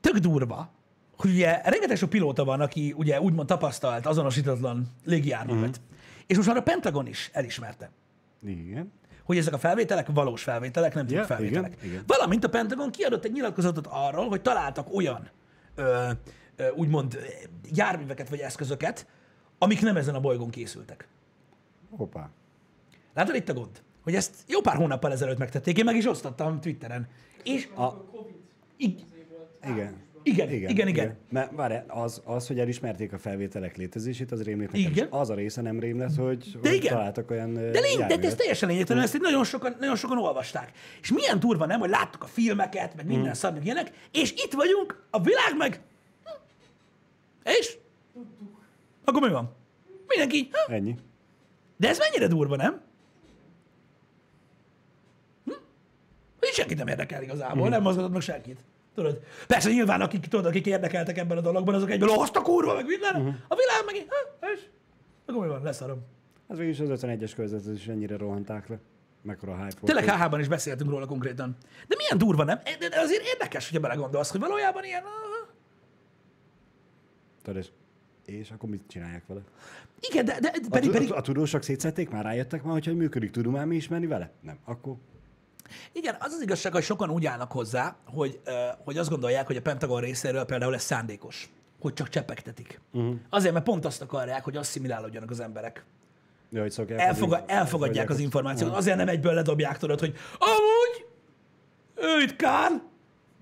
tök 0.00 0.16
durva, 0.16 0.70
hogy 1.16 1.30
ugye 1.30 1.60
rengeteg 1.64 1.96
sok 1.96 2.10
pilóta 2.10 2.44
van, 2.44 2.60
aki 2.60 2.94
ugye 2.96 3.20
úgymond 3.20 3.48
tapasztalt, 3.48 4.06
azonosítatlan 4.06 4.86
légijárművet. 5.04 5.80
Mm. 5.80 5.91
És 6.32 6.38
most 6.38 6.48
már 6.48 6.56
a 6.56 6.62
Pentagon 6.62 7.06
is 7.06 7.30
elismerte, 7.32 7.90
Igen. 8.44 8.92
hogy 9.24 9.36
ezek 9.38 9.54
a 9.54 9.58
felvételek 9.58 10.06
valós 10.14 10.42
felvételek, 10.42 10.94
nem 10.94 11.06
yeah, 11.08 11.26
felvételek. 11.26 11.72
igen, 11.72 11.90
igen. 11.90 12.04
Valamint 12.06 12.44
a 12.44 12.48
Pentagon 12.48 12.90
kiadott 12.90 13.24
egy 13.24 13.32
nyilatkozatot 13.32 13.86
arról, 13.90 14.28
hogy 14.28 14.42
találtak 14.42 14.94
olyan 14.94 15.30
ö, 15.74 16.10
ö, 16.56 16.70
úgymond 16.70 17.18
járműveket 17.72 18.28
vagy 18.28 18.38
eszközöket, 18.38 19.06
amik 19.58 19.80
nem 19.80 19.96
ezen 19.96 20.14
a 20.14 20.20
bolygón 20.20 20.50
készültek. 20.50 21.08
Hoppá. 21.90 22.30
Látod 23.14 23.34
itt 23.34 23.48
a 23.48 23.54
gond? 23.54 23.82
Hogy 24.02 24.14
ezt 24.14 24.34
jó 24.46 24.60
pár 24.60 24.76
hónappal 24.76 25.12
ezelőtt 25.12 25.38
megtették, 25.38 25.78
én 25.78 25.84
meg 25.84 25.96
is 25.96 26.06
osztottam 26.06 26.60
Twitteren. 26.60 27.08
És 27.44 27.68
A, 27.74 27.94
Covid 28.04 28.34
ig- 28.76 29.04
volt. 29.60 29.92
Igen. 30.22 30.50
igen, 30.50 30.58
igen, 30.58 30.70
igen, 30.70 30.88
igen. 30.88 31.16
Mert 31.30 31.50
várj, 31.54 31.74
az, 31.86 32.22
az, 32.24 32.46
hogy 32.46 32.58
elismerték 32.58 33.12
a 33.12 33.18
felvételek 33.18 33.76
létezését, 33.76 34.32
az 34.32 34.42
rémlett 34.42 34.72
nekem 34.72 34.90
Igen. 34.90 35.06
Az 35.10 35.30
a 35.30 35.34
része 35.34 35.62
nem 35.62 35.80
rémlett, 35.80 36.14
hogy, 36.14 36.58
De 36.62 36.68
hogy 36.68 36.78
igen. 36.78 36.92
találtak 36.92 37.30
olyan 37.30 37.54
De, 37.54 37.80
lény, 37.80 38.06
de, 38.08 38.18
ez 38.26 38.34
teljesen 38.34 38.68
lényegtelen, 38.68 39.02
ezt 39.02 39.14
így 39.14 39.20
nagyon 39.20 39.44
sokan, 39.44 39.76
nagyon 39.80 39.96
sokan 39.96 40.18
olvasták. 40.18 40.72
És 41.02 41.12
milyen 41.12 41.40
durva, 41.40 41.66
nem, 41.66 41.80
hogy 41.80 41.90
láttuk 41.90 42.22
a 42.22 42.26
filmeket, 42.26 42.96
meg 42.96 43.06
minden 43.06 43.28
mm. 43.28 43.32
szar, 43.32 43.52
meg 43.52 43.64
ilyenek, 43.64 43.90
és 44.12 44.32
itt 44.32 44.52
vagyunk, 44.52 45.02
a 45.10 45.20
világ 45.20 45.56
meg... 45.58 45.80
Hm. 46.24 46.30
És? 47.58 47.76
Akkor 49.04 49.22
mi 49.22 49.30
van? 49.30 49.54
Mindenki 50.08 50.36
így, 50.36 50.48
hm. 50.66 50.72
Ennyi. 50.72 50.96
De 51.76 51.88
ez 51.88 51.98
mennyire 51.98 52.26
durva, 52.26 52.56
nem? 52.56 52.80
Hm? 55.44 55.50
Hogy 56.38 56.48
senkit 56.48 56.78
nem 56.78 56.86
érdekel 56.86 57.22
igazából, 57.22 57.68
nem 57.68 57.82
mozgatott 57.82 58.12
meg 58.12 58.20
senkit. 58.20 58.60
Tudod? 58.94 59.20
Persze 59.46 59.70
nyilván 59.70 60.00
akik, 60.00 60.26
tudod, 60.26 60.46
akik 60.46 60.66
érdekeltek 60.66 61.18
ebben 61.18 61.36
a 61.36 61.40
dologban, 61.40 61.74
azok 61.74 61.90
egyből 61.90 62.10
azt 62.10 62.36
a 62.36 62.40
kurva, 62.42 62.74
meg 62.74 62.86
minden. 62.86 63.14
A 63.48 63.54
világ 63.54 63.84
meg 63.86 63.94
hm, 63.94 64.46
és? 64.54 64.60
Akkor 65.26 65.42
mi 65.42 65.48
van? 65.48 65.62
Leszarom. 65.62 65.98
Az 66.46 66.56
végül 66.56 66.72
is 66.72 66.80
az 66.80 67.04
51-es 67.04 67.32
körzetet 67.36 67.74
is 67.74 67.88
ennyire 67.88 68.16
rohanták 68.16 68.68
le. 68.68 68.78
Mekkora 69.22 69.52
hype 69.52 69.78
volt. 69.80 69.94
Tényleg 69.94 70.20
HH-ban 70.20 70.40
is 70.40 70.48
beszéltünk 70.48 70.90
róla 70.90 71.06
konkrétan. 71.06 71.56
De 71.88 71.94
milyen 71.98 72.18
durva, 72.18 72.44
nem? 72.44 72.60
De 72.78 72.88
de 72.88 73.00
azért 73.00 73.22
érdekes, 73.26 73.64
hogyha 73.66 73.80
belegondolsz, 73.80 74.30
hogy 74.30 74.40
valójában 74.40 74.84
ilyen... 74.84 75.02
Tudod, 77.42 77.70
és, 78.24 78.50
akkor 78.50 78.68
mit 78.68 78.82
csinálják 78.86 79.26
vele? 79.26 79.40
Igen, 80.10 80.24
de, 80.24 80.40
de 80.40 80.48
A, 80.48 80.68
pedig, 80.70 80.90
tu- 80.90 80.92
pedig, 80.92 81.12
a, 81.12 81.16
a 81.16 81.20
tudósok 81.20 81.62
szétszették 81.62 82.10
már, 82.10 82.24
rájöttek 82.24 82.62
már, 82.62 82.72
hogyha 82.72 82.94
működik, 82.94 83.30
tudunk 83.30 83.56
már 83.56 83.66
mi 83.66 83.76
is 83.76 83.88
menni 83.88 84.06
vele? 84.06 84.30
Nem. 84.40 84.58
Akkor 84.64 84.96
igen, 85.92 86.16
az 86.18 86.32
az 86.32 86.42
igazság, 86.42 86.72
hogy 86.72 86.82
sokan 86.82 87.10
úgy 87.10 87.26
állnak 87.26 87.52
hozzá, 87.52 87.96
hogy, 88.04 88.40
hogy 88.84 88.98
azt 88.98 89.08
gondolják, 89.08 89.46
hogy 89.46 89.56
a 89.56 89.60
Pentagon 89.62 90.00
részéről 90.00 90.44
például 90.44 90.74
ez 90.74 90.82
szándékos, 90.82 91.50
hogy 91.80 91.92
csak 91.92 92.08
csepegtetik. 92.08 92.80
Uh-huh. 92.92 93.14
Azért, 93.30 93.52
mert 93.52 93.64
pont 93.64 93.84
azt 93.84 94.02
akarják, 94.02 94.44
hogy 94.44 94.56
asszimilálódjanak 94.56 95.30
az 95.30 95.40
emberek. 95.40 95.84
Ja, 96.50 96.60
hogy 96.60 96.70
szokják, 96.70 97.00
Elfoga, 97.00 97.36
hogy- 97.38 97.50
elfogadják 97.50 98.10
az 98.10 98.18
információt. 98.18 98.74
Azért 98.76 98.96
nem 98.96 99.08
egyből 99.08 99.34
ledobják, 99.34 99.78
tudod, 99.78 100.00
hogy 100.00 100.14
amúgy 100.38 101.06
ő 101.94 102.22
itt 102.22 102.36
Kán, 102.36 102.82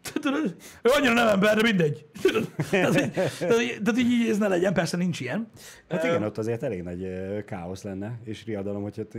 tudod, 0.03 0.57
ő 0.83 0.91
annyira 0.97 1.13
nem 1.13 1.29
ember, 1.29 1.57
de 1.57 1.63
mindegy. 1.63 2.07
Tudod, 2.23 2.49
tehát, 2.71 3.13
tehát, 3.39 3.85
hogy 3.85 3.99
így 3.99 4.29
ez 4.29 4.39
ne 4.39 4.49
legyen, 4.49 4.75
persze 4.75 4.97
nincs 4.97 5.21
ilyen. 5.21 5.49
Hát 5.89 6.05
igen, 6.05 6.23
ott 6.23 6.39
azért 6.39 6.63
elég 6.63 6.83
nagy 6.83 7.09
káosz 7.45 7.83
lenne, 7.83 8.19
és 8.25 8.45
riadalom, 8.45 8.83
hogyha 8.83 9.07
t- 9.07 9.19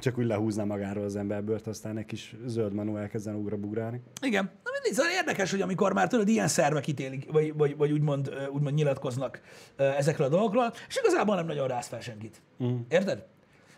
csak 0.00 0.18
úgy 0.18 0.26
lehúzná 0.26 0.64
magáról 0.64 1.04
az 1.04 1.16
emberbört, 1.16 1.66
aztán 1.66 1.98
egy 1.98 2.06
kis 2.06 2.36
zöld 2.46 2.74
manó 2.74 2.96
elkezden 2.96 3.34
ugrabugrálni. 3.34 4.00
Igen. 4.22 4.50
Na 4.64 4.70
mindig, 4.72 4.92
szóval 4.92 5.12
érdekes, 5.12 5.50
hogy 5.50 5.60
amikor 5.60 5.92
már 5.92 6.08
tudod, 6.08 6.28
ilyen 6.28 6.48
szervek 6.48 6.86
ítélik, 6.86 7.32
vagy, 7.32 7.54
vagy, 7.54 7.76
vagy 7.76 7.92
úgymond, 7.92 8.30
úgymond 8.52 8.74
nyilatkoznak 8.74 9.40
ezekről 9.76 10.26
a 10.26 10.30
dolgokról, 10.30 10.72
és 10.88 10.96
igazából 10.96 11.34
nem 11.34 11.46
nagyon 11.46 11.68
rász 11.68 11.88
fel 11.88 12.00
senkit. 12.00 12.42
Uh-huh. 12.58 12.78
Érted? 12.88 13.26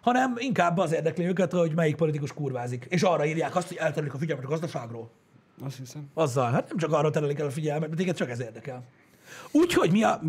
Hanem 0.01 0.35
inkább 0.39 0.79
az 0.79 0.93
érdekli 0.93 1.27
őket, 1.27 1.53
hogy 1.53 1.75
melyik 1.75 1.97
politikus 1.97 2.33
kurvázik. 2.33 2.87
És 2.89 3.03
arra 3.03 3.25
írják 3.25 3.57
azt, 3.57 3.69
hogy 3.69 3.77
elterelik 3.77 4.15
a 4.15 4.19
figyelmet 4.19 4.45
a 4.45 4.49
gazdaságról. 4.49 5.11
Azt 5.65 5.77
hiszem. 5.77 6.11
Azzal. 6.15 6.51
Hát 6.51 6.69
nem 6.69 6.77
csak 6.77 6.93
arra 6.93 7.11
terelik 7.11 7.39
el 7.39 7.47
a 7.47 7.51
figyelmet, 7.51 7.89
mert 7.89 8.01
téged 8.01 8.17
csak 8.17 8.31
ez 8.31 8.41
érdekel. 8.41 8.83
Úgyhogy 9.51 9.91
mi 9.91 10.03
a, 10.03 10.21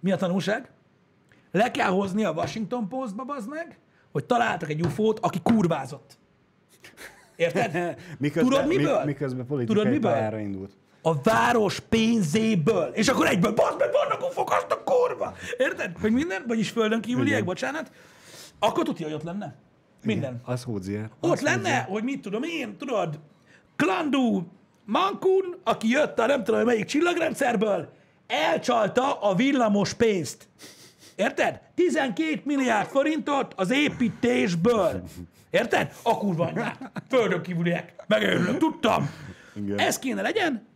mi 0.00 0.12
a 0.12 0.16
tanulság? 0.16 0.70
Le 1.50 1.70
kell 1.70 1.90
hozni 1.90 2.24
a 2.24 2.30
Washington 2.30 2.88
Postba, 2.88 3.24
bazd 3.24 3.48
meg, 3.48 3.78
hogy 4.12 4.24
találtak 4.24 4.68
egy 4.68 4.80
ufót, 4.80 5.18
aki 5.18 5.40
kurvázott. 5.42 6.18
Érted? 7.36 7.72
Miközben, 8.18 8.50
Tudod 8.50 8.66
miből? 8.66 8.98
Mi, 8.98 9.04
miközben 9.04 9.46
politikai 9.46 9.76
Tudod 9.76 9.92
miből? 9.92 10.10
pályára 10.10 10.38
indult. 10.38 10.72
A 11.02 11.20
város 11.22 11.80
pénzéből. 11.80 12.90
És 12.94 13.08
akkor 13.08 13.26
egyből, 13.26 13.52
bazd 13.52 13.78
meg, 13.78 13.88
vannak 13.92 14.28
ufok, 14.30 14.50
azt 14.52 14.70
a 14.70 14.82
kurva. 14.84 15.34
Érted? 15.58 15.96
Hogy 16.00 16.12
minden, 16.12 16.44
vagyis 16.46 16.70
földön 16.70 17.00
kívüliek, 17.00 17.32
Igen. 17.32 17.44
bocsánat. 17.44 17.92
Akkor 18.58 18.84
tudja, 18.84 19.06
hogy 19.06 19.14
ott 19.14 19.22
lenne. 19.22 19.54
Minden. 20.04 20.40
Az 20.44 20.62
hódzier. 20.62 21.10
Ott 21.20 21.40
lenne, 21.40 21.78
hogy 21.80 22.02
mit 22.02 22.20
tudom 22.20 22.42
én, 22.42 22.76
tudod, 22.76 23.18
Klandu 23.80 24.42
Mankun, 24.84 25.56
aki 25.64 25.88
jött 25.88 26.18
a 26.18 26.26
nem 26.26 26.44
tudom 26.44 26.64
melyik 26.64 26.84
csillagrendszerből, 26.84 27.92
elcsalta 28.26 29.20
a 29.20 29.34
villamos 29.34 29.94
pénzt. 29.94 30.48
Érted? 31.14 31.60
12 31.74 32.40
milliárd 32.44 32.88
forintot 32.88 33.52
az 33.56 33.70
építésből. 33.70 35.02
Érted? 35.50 35.92
A 36.02 36.18
kurva 36.18 36.46
anyját. 36.46 36.90
Földön 37.08 37.42
kívüliek. 37.42 37.94
Megőrülök, 38.06 38.58
tudtam. 38.58 39.10
Igen. 39.54 39.78
Ez 39.78 39.98
kéne 39.98 40.22
legyen, 40.22 40.66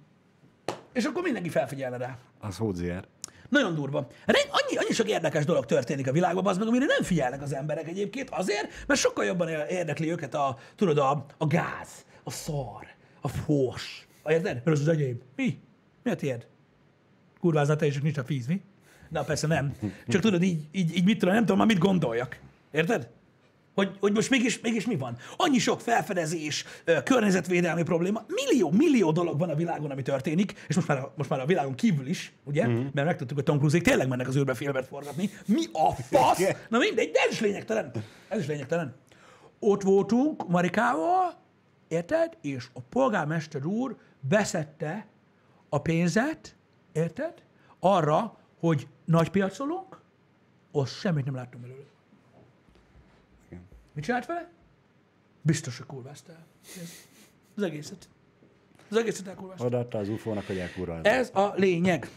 és 0.92 1.05
akkor 1.05 1.22
mindenki 1.22 1.48
felfigyelne 1.48 1.96
rá. 1.96 2.16
Az 2.40 2.57
hódzier. 2.57 3.05
Nagyon 3.48 3.74
durva. 3.74 4.07
Annyi, 4.26 4.76
annyi 4.76 4.92
sok 4.92 5.09
érdekes 5.09 5.44
dolog 5.44 5.66
történik 5.66 6.09
a 6.09 6.12
világban, 6.12 6.46
az 6.46 6.59
meg, 6.59 6.66
amire 6.66 6.84
nem 6.84 7.02
figyelnek 7.02 7.42
az 7.42 7.55
emberek 7.55 7.88
egyébként, 7.88 8.30
azért, 8.30 8.68
mert 8.86 9.00
sokkal 9.00 9.24
jobban 9.24 9.48
érdekli 9.48 10.11
őket 10.11 10.34
a, 10.34 10.59
tudod, 10.76 10.98
a, 10.98 11.26
a 11.38 11.46
gáz, 11.46 11.88
a 12.24 12.30
szar, 12.30 12.93
a 13.25 13.29
fors. 13.29 14.07
Érted? 14.27 14.55
Mert 14.55 14.66
az 14.66 14.81
az 14.81 14.89
enyém. 14.89 15.20
Mi? 15.37 15.59
Mi 16.03 16.11
a 16.11 16.14
tiéd? 16.14 16.47
Is, 17.81 17.93
csak 17.95 18.03
nincs 18.03 18.18
a 18.18 18.25
fíz, 18.25 18.47
mi? 18.47 18.61
Na 19.09 19.22
persze 19.22 19.47
nem. 19.47 19.75
Csak 20.09 20.20
tudod, 20.20 20.43
így, 20.43 20.62
így, 20.72 20.97
így 20.97 21.05
mit 21.05 21.18
tudom, 21.18 21.35
nem 21.35 21.43
tudom 21.43 21.59
már 21.59 21.66
mit 21.66 21.79
gondoljak. 21.79 22.39
Érted? 22.70 23.09
Hogy, 23.75 23.91
hogy 24.01 24.12
most 24.12 24.31
mégis, 24.31 24.61
mégis 24.61 24.87
mi 24.87 24.97
van? 24.97 25.16
Annyi 25.37 25.59
sok 25.59 25.81
felfedezés, 25.81 26.64
környezetvédelmi 27.05 27.83
probléma, 27.83 28.25
millió, 28.29 28.70
millió 28.70 29.12
dolog 29.12 29.39
van 29.39 29.51
a 29.51 29.55
világon, 29.55 29.91
ami 29.91 30.03
történik, 30.03 30.64
és 30.68 30.75
most 30.75 30.89
már 30.89 30.99
a, 30.99 31.12
most 31.16 31.31
már 31.31 31.41
a 31.41 31.47
világon 31.47 31.75
kívül 31.75 32.07
is, 32.07 32.33
ugye? 32.45 32.66
Mm. 32.66 32.87
Mert 32.93 33.07
megtudtuk, 33.07 33.37
hogy 33.37 33.45
Tom 33.45 33.59
Cruise 33.59 33.81
tényleg 33.81 34.09
mennek 34.09 34.29
az 34.29 34.37
űrbe 34.37 34.55
filmet 34.55 34.87
forgatni. 34.87 35.31
Mi 35.47 35.62
a 35.72 35.93
fasz? 35.93 36.43
Na 36.68 36.79
mindegy, 36.79 37.11
de 37.11 37.18
ez 37.27 37.33
is 37.33 37.41
lényegtelen. 37.41 37.91
Ez 38.29 38.41
is 38.41 38.47
lényegtelen. 38.47 38.95
Ott 39.59 39.83
voltunk 39.83 40.49
Marikával, 40.49 41.43
érted? 41.95 42.36
És 42.40 42.68
a 42.72 42.80
polgármester 42.80 43.64
úr 43.64 43.97
beszette 44.20 45.07
a 45.68 45.78
pénzet, 45.80 46.57
érted? 46.92 47.42
Arra, 47.78 48.38
hogy 48.59 48.88
nagy 49.05 49.30
piacolunk, 49.30 50.01
azt 50.72 50.92
semmit 50.92 51.24
nem 51.24 51.34
láttunk 51.34 51.62
belőle. 51.62 51.84
Igen. 53.49 53.62
Mit 53.92 54.05
csinált 54.05 54.26
vele? 54.26 54.51
Biztos, 55.42 55.76
hogy 55.78 55.86
kurvázta 55.86 56.32
el. 56.32 56.47
Az 57.57 57.62
egészet. 57.62 58.09
Az 58.90 58.97
egészet 58.97 59.26
elkurvázta. 59.26 59.64
Odaadta 59.64 59.99
az 59.99 60.09
UFO-nak, 60.09 60.47
hogy 60.47 60.59
elkurva. 60.59 61.01
Ez 61.03 61.30
a 61.34 61.53
lényeg. 61.57 62.09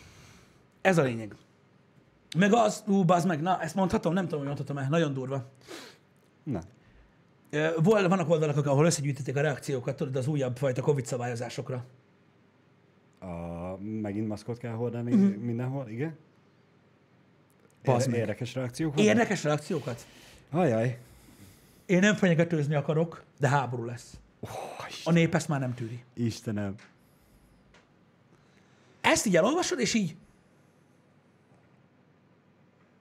Ez 0.81 0.97
a 0.97 1.01
lényeg. 1.01 1.35
Meg 2.37 2.53
az, 2.53 2.83
ú, 2.87 3.03
bazd 3.03 3.27
meg, 3.27 3.41
na, 3.41 3.61
ezt 3.61 3.75
mondhatom, 3.75 4.13
nem 4.13 4.23
tudom, 4.23 4.39
hogy 4.39 4.47
mondhatom-e, 4.47 4.87
nagyon 4.89 5.13
durva. 5.13 5.45
Na. 6.43 6.61
Vol, 7.77 8.07
vannak 8.07 8.29
oldalak, 8.29 8.65
ahol 8.65 8.85
összegyűjtötték 8.85 9.35
a 9.35 9.41
reakciókat, 9.41 9.95
tudod, 9.95 10.15
az 10.15 10.27
újabb 10.27 10.57
fajta 10.57 10.81
Covid 10.81 11.05
szabályozásokra. 11.05 11.85
A, 13.19 13.25
megint 13.81 14.27
maszkot 14.27 14.57
kell 14.57 14.73
hordani 14.73 15.15
Mhm. 15.15 15.25
mindenhol, 15.25 15.87
igen? 15.89 16.17
Bazd 17.83 18.09
meg. 18.09 18.19
Érdekes 18.19 18.53
reakciók 18.55 18.95
vannak? 18.95 19.09
Érdekes 19.09 19.43
reakciókat. 19.43 20.05
Ajaj. 20.49 20.97
Én 21.85 21.99
nem 21.99 22.15
fenyegetőzni 22.15 22.75
akarok, 22.75 23.23
de 23.39 23.47
háború 23.47 23.83
lesz. 23.85 24.17
A 25.03 25.11
nép 25.11 25.35
ezt 25.35 25.47
már 25.47 25.59
nem 25.59 25.73
tűri. 25.73 26.03
Istenem. 26.13 26.75
Ezt 29.01 29.25
így 29.25 29.35
elolvasod, 29.35 29.79
és 29.79 29.93
így, 29.93 30.15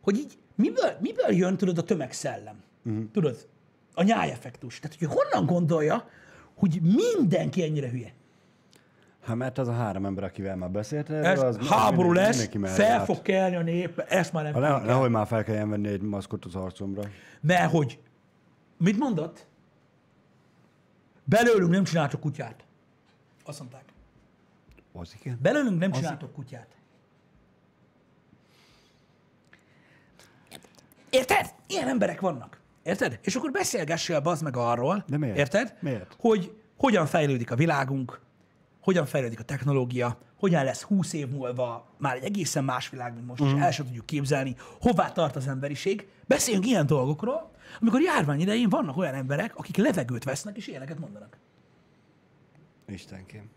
hogy 0.02 0.16
így, 0.18 0.38
miből, 0.54 0.96
miből 1.00 1.30
jön, 1.30 1.56
tudod, 1.56 1.78
a 1.78 1.84
tömegszellem? 1.84 2.62
Uh-huh. 2.84 3.04
Tudod? 3.12 3.48
A 3.98 4.02
nyájeffektus. 4.02 4.78
Tehát, 4.78 4.96
hogy 4.98 5.08
honnan 5.08 5.46
gondolja, 5.46 6.08
hogy 6.54 6.80
mindenki 6.82 7.62
ennyire 7.62 7.88
hülye. 7.90 8.12
Hát 9.22 9.36
mert 9.36 9.58
az 9.58 9.68
a 9.68 9.72
három 9.72 10.04
ember, 10.06 10.24
akivel 10.24 10.56
már 10.56 10.70
beszélt 10.70 11.10
erről, 11.10 11.24
Ez 11.24 11.42
az 11.42 11.68
háború 11.68 12.08
mindenki- 12.08 12.36
lesz, 12.38 12.52
mindenki 12.52 12.82
fel 12.82 13.04
fog 13.04 13.22
kelni 13.22 13.56
a 13.56 13.62
nép, 13.62 13.98
ezt 13.98 14.32
már 14.32 14.44
nem 14.44 14.52
Ha 14.52 14.60
ne, 14.60 14.78
nehogy 14.78 15.10
már 15.10 15.26
fel 15.26 15.44
kelljen 15.44 15.70
venni 15.70 15.88
egy 15.88 16.00
maszkot 16.00 16.44
az 16.44 16.54
arcomra. 16.54 17.02
Mert 17.40 17.70
hogy, 17.70 18.00
mit 18.76 18.98
mondott? 18.98 19.46
Belőlünk 21.24 21.70
nem 21.70 21.84
csináltok 21.84 22.20
kutyát. 22.20 22.64
Azt 23.44 23.58
mondták. 23.58 23.84
Az 24.92 25.16
igen. 25.20 25.38
Belőlünk 25.42 25.78
nem 25.78 25.90
csináltok 25.90 26.32
kutyát. 26.32 26.66
Érted? 31.10 31.54
Ilyen 31.66 31.88
emberek 31.88 32.20
vannak. 32.20 32.55
Érted? 32.86 33.18
És 33.22 33.34
akkor 33.36 33.50
beszélgessél 33.50 34.20
bazd 34.20 34.42
meg 34.42 34.56
arról, 34.56 35.04
De 35.08 35.18
miért? 35.18 35.36
érted? 35.36 35.76
Miért? 35.80 36.16
Hogy 36.18 36.56
hogyan 36.76 37.06
fejlődik 37.06 37.50
a 37.50 37.56
világunk, 37.56 38.20
hogyan 38.80 39.06
fejlődik 39.06 39.40
a 39.40 39.42
technológia, 39.42 40.18
hogyan 40.38 40.64
lesz 40.64 40.82
20 40.82 41.12
év 41.12 41.28
múlva 41.28 41.86
már 41.98 42.16
egy 42.16 42.24
egészen 42.24 42.64
más 42.64 42.88
világ, 42.90 43.14
mint 43.14 43.26
most, 43.26 43.42
Mhm. 43.42 43.56
és 43.56 43.62
el 43.62 43.70
sem 43.70 43.86
tudjuk 43.86 44.06
képzelni, 44.06 44.56
hová 44.80 45.12
tart 45.12 45.36
az 45.36 45.46
emberiség. 45.46 46.08
Beszéljünk 46.26 46.66
ilyen 46.66 46.86
dolgokról, 46.86 47.50
amikor 47.80 48.00
járvány 48.00 48.40
idején 48.40 48.68
vannak 48.68 48.96
olyan 48.96 49.14
emberek, 49.14 49.56
akik 49.56 49.76
levegőt 49.76 50.24
vesznek, 50.24 50.56
és 50.56 50.66
ilyeneket 50.66 50.98
mondanak. 50.98 51.36
Istenkém. 52.88 53.50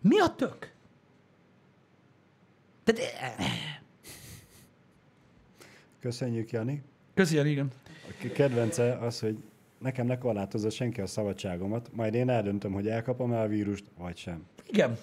Mi 0.00 0.18
a 0.20 0.34
tök? 0.34 0.72
Tehát, 2.84 3.00
eh, 3.20 3.46
Köszönjük, 6.02 6.50
Jani. 6.50 6.82
Köszönjük, 7.14 7.46
igen. 7.46 7.70
A 8.08 8.32
kedvence 8.32 8.98
az, 8.98 9.20
hogy 9.20 9.36
nekem 9.78 10.06
ne 10.06 10.18
korlátozza 10.18 10.70
senki 10.70 11.00
a 11.00 11.06
szabadságomat, 11.06 11.90
majd 11.92 12.14
én 12.14 12.28
eldöntöm, 12.28 12.72
hogy 12.72 12.88
elkapom-e 12.88 13.40
a 13.40 13.46
vírust, 13.46 13.84
vagy 13.98 14.16
sem. 14.16 14.46
Igen. 14.66 14.98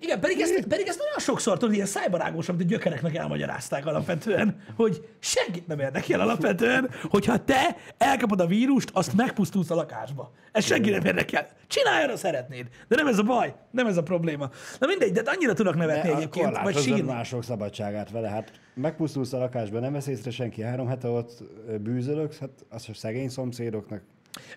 Igen, 0.00 0.20
pedig 0.20 0.40
ezt, 0.40 0.66
pedig 0.66 0.86
ezt 0.86 0.98
nagyon 0.98 1.18
sokszor 1.18 1.58
tudod, 1.58 1.74
ilyen 1.74 1.86
szájbarágos, 1.86 2.48
amit 2.48 2.60
a 2.60 2.64
gyökereknek 2.64 3.14
elmagyarázták 3.14 3.86
alapvetően, 3.86 4.60
hogy 4.76 5.08
senkit 5.18 5.66
nem 5.66 5.80
érdekel 5.80 6.20
alapvetően, 6.20 6.90
hogyha 7.02 7.44
te 7.44 7.76
elkapod 7.98 8.40
a 8.40 8.46
vírust, 8.46 8.90
azt 8.92 9.14
megpusztulsz 9.14 9.70
a 9.70 9.74
lakásba. 9.74 10.32
Ez 10.52 10.64
senki 10.64 10.90
nem 10.90 11.04
érdekel. 11.04 11.48
Csinálj, 11.66 12.08
ha 12.08 12.16
szeretnéd. 12.16 12.66
De 12.88 12.96
nem 12.96 13.06
ez 13.06 13.18
a 13.18 13.22
baj, 13.22 13.54
nem 13.70 13.86
ez 13.86 13.96
a 13.96 14.02
probléma. 14.02 14.50
Na 14.78 14.86
mindegy, 14.86 15.12
de 15.12 15.22
annyira 15.24 15.52
tudok 15.52 15.76
nevetni 15.76 16.10
egyébként, 16.10 16.58
vagy 16.58 16.76
sírni. 16.76 17.00
mások 17.00 17.44
szabadságát 17.44 18.10
vele. 18.10 18.28
Hát 18.28 18.52
megpusztulsz 18.74 19.32
a 19.32 19.38
lakásba, 19.38 19.80
nem 19.80 19.92
vesz 19.92 20.06
észre 20.06 20.30
senki. 20.30 20.62
Három 20.62 20.86
hete 20.86 21.08
ott 21.08 21.42
ö, 21.68 21.78
bűzölöksz, 21.78 22.38
hát 22.38 22.50
az 22.68 22.84
a 22.88 22.94
szegény 22.94 23.28
szomszédoknak 23.28 24.02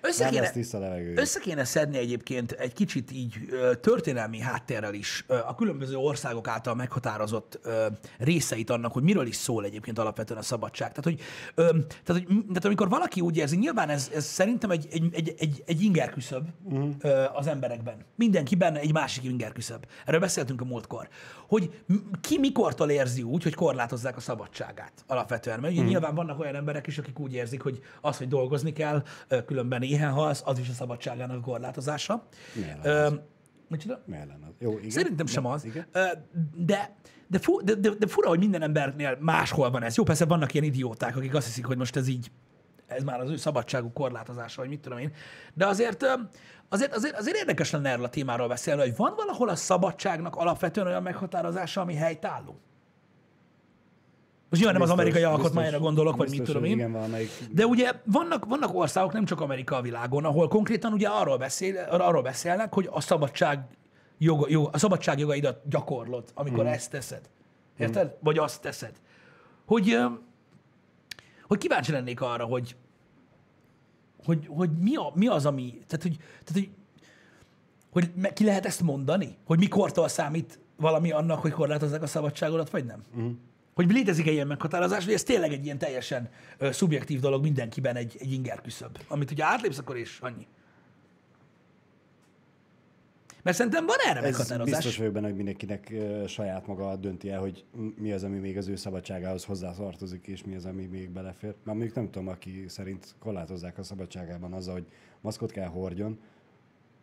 Össze 0.02 0.24
nem 0.24 0.34
kéne, 0.34 0.50
tiszta 0.50 0.80
levegő. 0.80 1.14
össze 1.16 1.40
kéne 1.40 1.64
szedni 1.64 1.98
egyébként 1.98 2.52
egy 2.52 2.74
kicsit 2.74 3.12
így 3.12 3.36
történelmi 3.82 4.40
háttérrel 4.40 4.94
is 4.94 5.26
a 5.28 5.56
különböző 5.56 5.96
országok 5.96 6.48
által 6.48 6.76
meghatározott 6.76 7.60
részeit 8.18 8.70
annak, 8.70 8.94
hogy 8.94 9.04
miről 9.04 9.28
is 9.28 9.36
szól 9.36 9.66
egyébként 9.66 10.00
alapvetően 10.00 10.40
a 10.40 10.44
szabadság. 10.44 10.92
Tehát, 10.92 11.04
hogy, 11.04 11.22
tehát, 12.06 12.06
hogy, 12.06 12.28
tehát 12.48 12.66
amikor 12.66 12.90
valaki 12.90 13.22
úgy 13.22 13.38
érzi, 13.38 13.58
nyilván 13.58 13.90
ez, 13.90 14.12
ez 14.16 14.26
szerintem 14.26 14.70
egy, 14.70 14.88
egy, 14.92 15.10
egy, 15.12 15.36
egy, 15.38 15.64
egy 15.66 15.82
inger 15.82 16.10
küszöb 16.10 16.48
uh-huh. 16.64 16.90
ö, 17.02 17.24
az 17.34 17.48
emberekben. 17.48 18.06
Mindenkiben 18.16 18.76
egy 18.76 18.94
másik 18.94 19.24
inger 19.24 19.52
küszöb. 19.52 19.86
Erről 20.06 20.20
beszéltünk 20.20 20.62
a 20.62 20.66
múltkor. 20.66 21.08
Hogy 21.48 21.82
ki 22.22 22.40
mikortól 22.40 22.90
érzi 22.90 23.24
úgy, 23.24 23.44
hogy 23.44 23.54
korlátozzák 23.54 24.18
a 24.18 24.20
szabadságát 24.20 24.94
alapvetően. 25.08 25.60
Mert 25.60 25.74
ugye 25.74 25.82
uh-huh. 25.82 26.00
nyilván 26.00 26.16
vannak 26.16 26.40
olyan 26.40 26.56
emberek 26.56 26.88
is, 26.88 26.98
akik 26.98 27.20
úgy 27.20 27.34
érzik, 27.34 27.62
hogy 27.62 27.82
az, 28.02 28.18
hogy 28.18 28.28
dolgozni 28.28 28.74
kell, 28.74 29.04
ö, 29.28 29.44
különben 29.70 30.00
éhen 30.00 30.12
halsz, 30.12 30.42
az 30.46 30.60
is 30.60 30.70
a 30.70 30.74
szabadságának 30.74 31.38
a 31.38 31.42
korlátozása. 31.42 32.28
Az? 32.84 33.14
Micsoda? 33.68 34.02
Lenne 34.06 34.38
az? 34.48 34.54
Jó, 34.60 34.78
igen. 34.78 34.90
Szerintem 34.90 35.26
sem 35.26 35.46
az. 35.46 35.66
Igen. 35.66 35.86
De, 36.56 36.96
de, 37.28 37.40
fu, 37.40 37.64
de, 37.64 37.74
de, 37.76 37.90
de 37.90 38.08
fura, 38.08 38.28
hogy 38.28 38.40
minden 38.40 38.62
embernél 38.62 39.18
máshol 39.20 39.72
van 39.72 39.84
ez. 39.84 39.96
Jó, 39.96 40.04
persze 40.04 40.26
vannak 40.26 40.54
ilyen 40.54 40.66
idióták, 40.66 41.16
akik 41.16 41.34
azt 41.36 41.46
hiszik, 41.46 41.66
hogy 41.66 41.78
most 41.78 41.96
ez 41.96 42.08
így, 42.08 42.32
ez 42.88 43.04
már 43.04 43.20
az 43.20 43.30
ő 43.30 43.36
szabadságuk 43.36 43.94
korlátozása, 43.94 44.62
vagy 44.62 44.70
mit 44.70 44.80
tudom 44.80 44.98
én. 44.98 45.12
De 45.54 45.68
azért, 45.68 46.06
azért, 46.70 46.96
azért, 46.96 47.18
azért 47.18 47.38
érdekes 47.38 47.72
lenne 47.72 47.90
erről 47.90 48.06
a 48.06 48.10
témáról 48.10 48.48
beszélni, 48.48 48.82
hogy 48.82 48.96
van 48.96 49.14
valahol 49.16 49.50
a 49.50 49.56
szabadságnak 49.56 50.36
alapvetően 50.36 50.88
olyan 50.88 51.04
meghatározása, 51.04 51.82
ami 51.82 51.94
helytálló. 51.94 52.60
Most 54.50 54.62
nyilván 54.62 54.74
nem 54.74 54.82
az 54.82 54.96
Biztos, 54.96 55.00
amerikai 55.00 55.22
biztos, 55.22 55.38
alkotmányra 55.38 55.80
gondolok, 55.80 56.16
vagy 56.16 56.30
mit 56.30 56.38
biztos, 56.38 56.56
tudom 56.56 56.70
én. 56.70 56.78
Igen, 56.78 56.92
valamelyik 56.92 57.30
De 57.52 57.66
ugye 57.66 57.92
vannak, 58.04 58.46
vannak 58.46 58.76
országok, 58.76 59.14
nem 59.14 59.26
csak 59.26 59.42
Amerika 59.42 59.76
a 59.76 59.82
világon, 59.82 60.26
ahol 60.26 60.48
konkrétan 60.48 60.94
ugye 60.94 61.08
arról, 61.08 61.38
beszél, 61.38 61.78
arról 61.90 62.22
beszélnek, 62.22 62.74
hogy 62.74 62.90
a 62.92 63.02
szabadság 63.02 63.60
joga, 64.18 64.46
jog, 64.50 64.70
a 64.72 64.78
szabadság 64.78 65.20
jogaidat 65.20 65.62
gyakorlod, 65.70 66.24
amikor 66.34 66.64
mm. 66.64 66.68
ezt 66.68 66.92
teszed. 66.92 67.30
Érted? 67.78 68.08
Mm. 68.08 68.20
Vagy 68.20 68.38
azt 68.38 68.62
teszed. 68.62 68.94
Hogy, 69.66 69.98
hogy 71.48 71.58
kíváncsi 71.58 71.92
lennék 71.92 72.22
arra, 72.22 72.44
hogy, 72.44 72.76
hogy, 74.26 74.48
hogy 74.48 74.70
mi, 74.78 74.96
a, 74.96 75.12
mi 75.14 75.28
az, 75.28 75.46
ami... 75.46 75.82
Tehát, 75.88 76.02
hogy, 76.02 76.18
tehát, 76.18 76.54
hogy, 76.54 76.70
hogy 77.90 78.34
ki 78.34 78.44
lehet 78.44 78.66
ezt 78.66 78.82
mondani? 78.82 79.38
Hogy 79.46 79.60
mikortól 79.60 80.08
számít 80.08 80.60
valami 80.76 81.12
annak, 81.12 81.40
hogy 81.40 81.52
korlátozzák 81.52 82.02
a 82.02 82.08
szabadságodat, 82.08 82.70
vagy 82.70 82.86
nem? 82.86 83.04
Mm. 83.18 83.32
Hogy 83.80 83.92
létezik-e 83.92 84.32
ilyen 84.32 84.48
meghatározás, 84.48 85.06
vagy 85.06 85.14
ez 85.14 85.24
tényleg 85.24 85.52
egy 85.52 85.66
ilyen 85.66 85.78
teljesen 85.78 86.30
ö, 86.58 86.72
szubjektív 86.72 87.20
dolog 87.20 87.42
mindenkiben 87.42 87.96
egy, 87.96 88.16
egy 88.20 88.32
inger 88.32 88.62
küszöb, 88.62 88.98
amit 89.08 89.32
ugye 89.32 89.44
átlépsz, 89.44 89.78
akkor 89.78 89.98
is 89.98 90.20
annyi. 90.20 90.48
Mert 93.44 93.58
szerintem 93.58 93.86
van 93.86 93.98
erre 94.06 94.20
Ez 94.20 94.24
meghatározás. 94.24 94.76
biztos 94.76 94.98
vagyok 94.98 95.14
benne, 95.14 95.28
hogy 95.28 95.36
mindenkinek 95.36 95.90
ö, 95.92 96.28
saját 96.28 96.68
maga 96.68 96.96
dönti 96.96 97.30
el, 97.30 97.40
hogy 97.40 97.66
mi 97.96 98.12
az, 98.12 98.24
ami 98.24 98.38
még 98.38 98.58
az 98.58 98.68
ő 98.68 98.76
szabadságához 98.76 99.46
hozzátartozik, 99.46 100.28
és 100.28 100.44
mi 100.44 100.56
az, 100.56 100.66
ami 100.66 100.86
még 100.86 101.10
belefér. 101.10 101.56
Már 101.64 101.76
mondjuk 101.76 101.96
nem 101.96 102.12
tudom, 102.12 102.28
aki 102.28 102.66
szerint 102.68 103.16
korlátozzák 103.20 103.78
a 103.78 103.84
szabadságában 103.84 104.54
azzal, 104.54 104.74
hogy 104.74 104.88
maszkot 105.22 105.52
kell 105.52 105.68
hordjon 105.68 106.20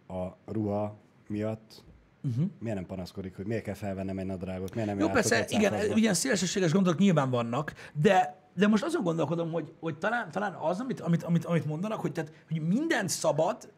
a 0.09 0.53
ruha 0.53 0.97
miatt, 1.27 1.85
uh-huh. 2.29 2.47
miért 2.59 2.77
nem 2.77 2.87
panaszkodik, 2.87 3.37
hogy 3.37 3.47
miért 3.47 3.62
kell 3.62 3.74
felvennem 3.74 4.18
egy 4.18 4.27
nadrágot, 4.27 4.74
miért 4.74 4.89
nem 4.89 4.99
Jó, 4.99 5.09
persze, 5.09 5.45
igen, 5.49 5.97
ilyen 5.97 6.14
szélsőséges 6.14 6.72
gondolatok 6.72 7.03
nyilván 7.03 7.31
vannak, 7.31 7.72
de, 7.93 8.37
de 8.55 8.66
most 8.66 8.85
azon 8.85 9.03
gondolkodom, 9.03 9.53
hogy, 9.53 9.72
hogy 9.81 9.99
talán, 9.99 10.31
talán 10.31 10.55
az, 10.55 10.81
amit, 10.81 11.01
amit, 11.01 11.22
amit, 11.22 11.45
amit 11.45 11.66
mondanak, 11.66 12.01
hogy, 12.01 12.12
tehát, 12.12 12.33
hogy 12.49 12.66
minden 12.66 13.09
szabad, 13.09 13.72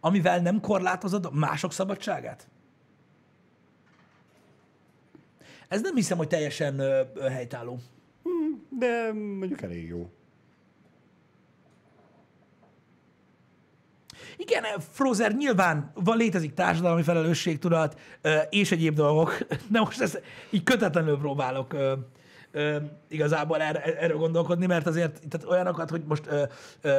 amivel 0.00 0.40
nem 0.40 0.60
korlátozod 0.60 1.34
mások 1.34 1.72
szabadságát? 1.72 2.48
Ez 5.68 5.80
nem 5.80 5.94
hiszem, 5.94 6.16
hogy 6.16 6.28
teljesen 6.28 6.78
ö, 6.78 7.00
ö, 7.14 7.28
helytálló. 7.28 7.78
De 8.78 9.12
mondjuk 9.12 9.62
elég 9.62 9.88
jó. 9.88 10.10
Igen, 14.42 14.64
Frozer, 14.92 15.32
nyilván 15.36 15.92
van, 15.94 16.16
létezik 16.16 16.54
társadalmi 16.54 17.02
felelősségtudat 17.02 18.00
ö, 18.20 18.36
és 18.50 18.72
egyéb 18.72 18.94
dolgok, 18.94 19.38
de 19.72 19.80
most 19.80 20.00
ezt 20.00 20.22
így 20.50 20.62
kötetlenül 20.62 21.18
próbálok 21.18 21.72
ö, 21.72 21.92
igazából 23.08 23.60
erre, 23.60 23.82
erről 23.82 24.16
gondolkodni, 24.16 24.66
mert 24.66 24.86
azért 24.86 25.20
tehát 25.28 25.46
olyanokat, 25.48 25.90
hogy 25.90 26.02
most 26.06 26.28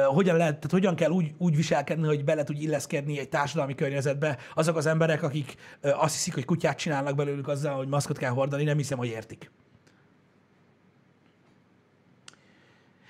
hogyan 0.06 0.36
lehet, 0.36 0.54
tehát 0.54 0.70
hogyan 0.70 0.94
kell 0.94 1.10
úgy, 1.10 1.32
úgy 1.38 1.56
viselkedni, 1.56 2.06
hogy 2.06 2.24
bele 2.24 2.44
tudj 2.44 2.62
illeszkedni 2.62 3.18
egy 3.18 3.28
társadalmi 3.28 3.74
környezetbe, 3.74 4.38
azok 4.54 4.76
az 4.76 4.86
emberek, 4.86 5.22
akik 5.22 5.54
azt 5.80 6.14
hiszik, 6.14 6.34
hogy 6.34 6.44
kutyát 6.44 6.78
csinálnak 6.78 7.14
belőlük 7.14 7.48
azzal, 7.48 7.76
hogy 7.76 7.88
maszkot 7.88 8.18
kell 8.18 8.30
hordani, 8.30 8.64
nem 8.64 8.76
hiszem, 8.76 8.98
hogy 8.98 9.08
értik. 9.08 9.50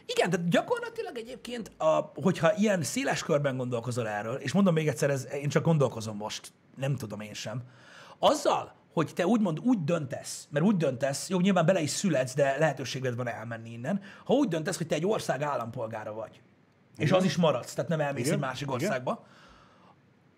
Igen, 0.06 0.30
tehát 0.30 0.48
gyakorlatilag 0.48 1.16
egyébként, 1.16 1.72
a, 1.76 2.12
hogyha 2.14 2.56
ilyen 2.56 2.82
széles 2.82 3.22
körben 3.22 3.56
gondolkozol 3.56 4.08
erről, 4.08 4.34
és 4.34 4.52
mondom 4.52 4.74
még 4.74 4.88
egyszer, 4.88 5.10
ez, 5.10 5.26
én 5.32 5.48
csak 5.48 5.64
gondolkozom 5.64 6.16
most, 6.16 6.52
nem 6.76 6.96
tudom 6.96 7.20
én 7.20 7.34
sem, 7.34 7.62
azzal, 8.18 8.74
hogy 8.92 9.12
te 9.14 9.26
úgymond 9.26 9.60
úgy 9.60 9.84
döntesz, 9.84 10.48
mert 10.50 10.64
úgy 10.64 10.76
döntesz, 10.76 11.28
jó, 11.28 11.40
nyilván 11.40 11.66
bele 11.66 11.80
is 11.80 11.90
születsz, 11.90 12.34
de 12.34 12.58
lehetőséged 12.58 13.16
van 13.16 13.28
elmenni 13.28 13.70
innen, 13.70 14.00
ha 14.24 14.34
úgy 14.34 14.48
döntesz, 14.48 14.76
hogy 14.76 14.86
te 14.86 14.94
egy 14.94 15.06
ország 15.06 15.42
állampolgára 15.42 16.12
vagy, 16.12 16.40
és 16.96 17.12
az 17.12 17.24
is 17.24 17.36
maradsz, 17.36 17.74
tehát 17.74 17.90
nem 17.90 18.00
elmész 18.00 18.24
Igen, 18.24 18.34
egy 18.34 18.40
másik 18.40 18.66
igen. 18.66 18.74
országba, 18.74 19.26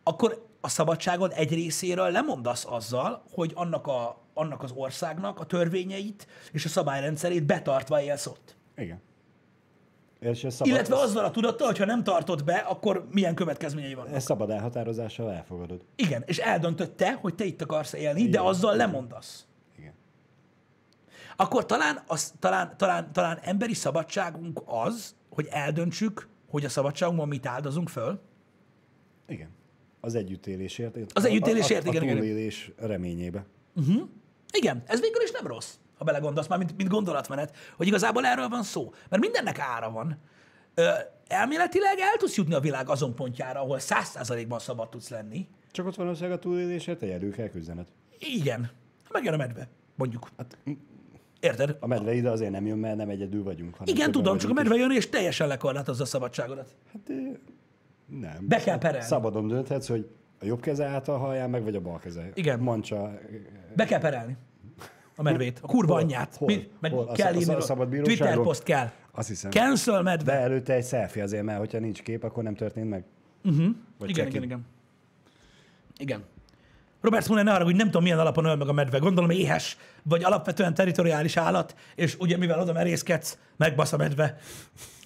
akkor 0.03 0.47
a 0.61 0.69
szabadságod 0.69 1.33
egy 1.37 1.53
részéről 1.53 2.11
lemondasz 2.11 2.64
azzal, 2.69 3.23
hogy 3.31 3.53
annak, 3.55 3.87
a, 3.87 4.23
annak 4.35 4.62
az 4.62 4.73
országnak 4.75 5.41
a 5.41 5.47
törvényeit 5.47 6.27
és 6.53 6.64
a 6.64 6.69
szabályrendszerét 6.69 7.45
betartva 7.45 8.03
élsz 8.03 8.27
ott. 8.27 8.57
Igen. 8.77 9.03
Szabad, 10.21 10.67
Illetve 10.67 10.97
azzal 10.97 11.25
a 11.25 11.31
tudattal, 11.31 11.67
hogy 11.67 11.79
ha 11.79 11.85
nem 11.85 12.05
tartod 12.05 12.45
be, 12.45 12.55
akkor 12.55 13.07
milyen 13.11 13.35
következményei 13.35 13.95
vannak. 13.95 14.14
Ez 14.14 14.25
szabad 14.25 14.51
elhatározással 14.51 15.33
elfogadod. 15.33 15.85
Igen, 15.97 16.23
és 16.27 16.39
eldöntöd 16.39 16.91
te, 16.91 17.12
hogy 17.12 17.35
te 17.35 17.45
itt 17.45 17.62
akarsz 17.62 17.93
élni, 17.93 18.29
de 18.29 18.41
azzal 18.41 18.77
lemondasz. 18.77 19.47
Igen. 19.79 19.93
akkor 21.37 21.67
talán, 21.67 22.03
az, 22.07 22.35
talán, 22.39 22.77
talán, 22.77 23.12
talán 23.12 23.39
emberi 23.43 23.75
szabadságunk 23.75 24.62
az, 24.64 25.14
hogy 25.31 25.47
eldöntsük, 25.51 26.29
hogy 26.51 26.64
a 26.64 26.69
szabadságunkban 26.69 27.29
mit 27.29 27.47
áldozunk 27.47 27.89
föl. 27.89 28.21
Igen. 29.29 29.49
Az 30.01 30.14
együttélésért. 30.14 30.97
Az 31.12 31.25
együttélésért, 31.25 31.85
a, 31.85 31.89
a, 31.89 31.91
igen, 31.91 32.03
a 32.03 32.05
igen. 32.05 32.17
túlélés 32.17 32.73
reményébe. 32.77 33.47
Igen, 34.53 34.83
ez 34.87 35.01
végül 35.01 35.23
is 35.23 35.31
nem 35.31 35.47
rossz, 35.47 35.75
ha 35.99 36.05
belegondolsz 36.05 36.47
már, 36.47 36.59
mint, 36.59 36.76
mint 36.76 36.88
gondolatmenet, 36.88 37.57
hogy 37.76 37.86
igazából 37.86 38.26
erről 38.26 38.49
van 38.49 38.62
szó. 38.62 38.92
Mert 39.09 39.22
mindennek 39.22 39.59
ára 39.59 39.90
van. 39.90 40.18
Ö, 40.74 40.88
elméletileg 41.28 41.99
el 41.99 42.16
tudsz 42.18 42.36
jutni 42.36 42.55
a 42.55 42.61
világ 42.61 42.88
azon 42.88 43.14
pontjára, 43.14 43.61
ahol 43.61 43.78
száz 43.78 44.07
százalékban 44.07 44.59
szabad 44.59 44.88
tudsz 44.88 45.09
lenni. 45.09 45.49
Csak 45.70 45.86
ott 45.86 45.94
van 45.94 46.09
az 46.09 46.22
a 46.22 46.38
túlélésért 46.38 47.03
egyedül 47.03 47.32
kell 47.32 47.49
küzdened. 47.49 47.86
Igen. 48.18 48.70
Megjön 49.12 49.34
a 49.34 49.36
medve, 49.36 49.68
mondjuk. 49.94 50.28
Hát, 50.36 50.59
Érted? 51.40 51.76
a 51.80 51.86
medve 51.86 52.14
ide 52.14 52.30
azért 52.30 52.51
nem 52.51 52.66
jön, 52.66 52.78
mert 52.78 52.97
nem 52.97 53.09
egyedül 53.09 53.42
vagyunk. 53.42 53.74
Hanem 53.74 53.94
Igen, 53.94 54.12
tudom, 54.12 54.38
csak 54.38 54.51
a 54.51 54.53
medve 54.53 54.74
jön 54.74 54.90
és 54.90 55.09
teljesen 55.09 55.49
lekorlátozza 55.49 56.03
a 56.03 56.07
szabadságodat. 56.07 56.76
Hát, 56.92 57.12
nem. 58.07 58.49
Be 58.49 58.57
kell 58.57 58.78
perelni. 58.78 59.07
Szabadon 59.07 59.49
dönthetsz, 59.49 59.88
hogy 59.88 60.09
a 60.40 60.44
jobb 60.44 60.61
keze 60.61 60.86
által 60.86 61.18
halljál 61.18 61.49
meg, 61.49 61.62
vagy 61.62 61.74
a 61.74 61.80
bal 61.80 61.99
keze. 61.99 62.30
Igen. 62.34 62.59
Mancsa. 62.59 63.18
Be 63.74 63.84
kell 63.84 64.01
perelni 64.01 64.36
a 65.17 65.23
medvét, 65.23 65.59
a 65.62 65.67
kurva 65.67 65.93
Hol? 65.93 66.03
anyját. 66.03 66.37
Hol? 66.37 66.49
Mi? 66.49 66.69
Meg 66.81 66.93
Hol? 66.93 67.12
Kell 67.12 67.33
a 67.33 67.37
írni, 67.37 67.55
a 67.55 67.61
szabad 67.61 67.89
Twitter 67.89 68.41
poszt 68.41 68.62
kell. 68.62 68.91
Azt 69.12 69.29
hiszem. 69.29 69.51
Cancel 69.51 70.03
medve. 70.03 70.33
De 70.33 70.39
előtte 70.39 70.73
egy 70.73 70.87
selfie 70.87 71.23
azért, 71.23 71.45
mert 71.45 71.59
hogyha 71.59 71.79
nincs 71.79 72.03
kép, 72.03 72.25
akkor 72.25 72.43
nem 72.43 72.55
történt 72.55 72.89
meg. 72.89 73.05
Uh-huh. 73.45 73.67
Vagy 73.99 74.11
Igen, 74.11 74.27
igen, 74.27 74.43
igen. 74.43 74.67
Igen. 75.99 76.25
Robert 77.01 77.25
Smuller 77.25 77.45
ne 77.45 77.53
arra, 77.53 77.64
hogy 77.64 77.77
nem 77.77 77.87
tudom, 77.87 78.03
milyen 78.03 78.19
alapon 78.19 78.45
öl 78.45 78.57
meg 78.57 78.69
a 78.69 78.73
medve. 78.73 78.99
Gondolom 78.99 79.31
éhes, 79.31 79.77
vagy 80.03 80.25
alapvetően 80.25 80.75
teritoriális 80.75 81.37
állat, 81.37 81.77
és 81.95 82.17
ugye 82.19 82.37
mivel 82.37 82.61
oda 82.61 82.73
merészkedsz, 82.73 83.39
megbasz 83.57 83.93
a 83.93 83.97
medve. 83.97 84.39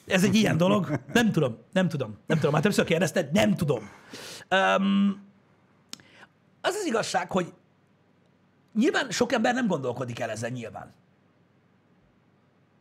Ez 0.07 0.25
egy 0.25 0.35
ilyen 0.35 0.57
dolog? 0.57 1.01
Nem 1.13 1.33
tudom, 1.33 1.57
nem 1.73 1.89
tudom, 1.89 2.19
nem 2.27 2.37
tudom. 2.37 2.53
Már 2.53 2.63
többször 2.63 2.85
kérdezted, 2.85 3.33
nem 3.33 3.55
tudom. 3.55 3.91
Um, 4.51 5.23
az 6.61 6.75
az 6.75 6.87
igazság, 6.87 7.31
hogy 7.31 7.53
nyilván 8.75 9.11
sok 9.11 9.33
ember 9.33 9.55
nem 9.55 9.67
gondolkodik 9.67 10.21
el 10.21 10.31
ezen 10.31 10.53
nyilván. 10.53 10.93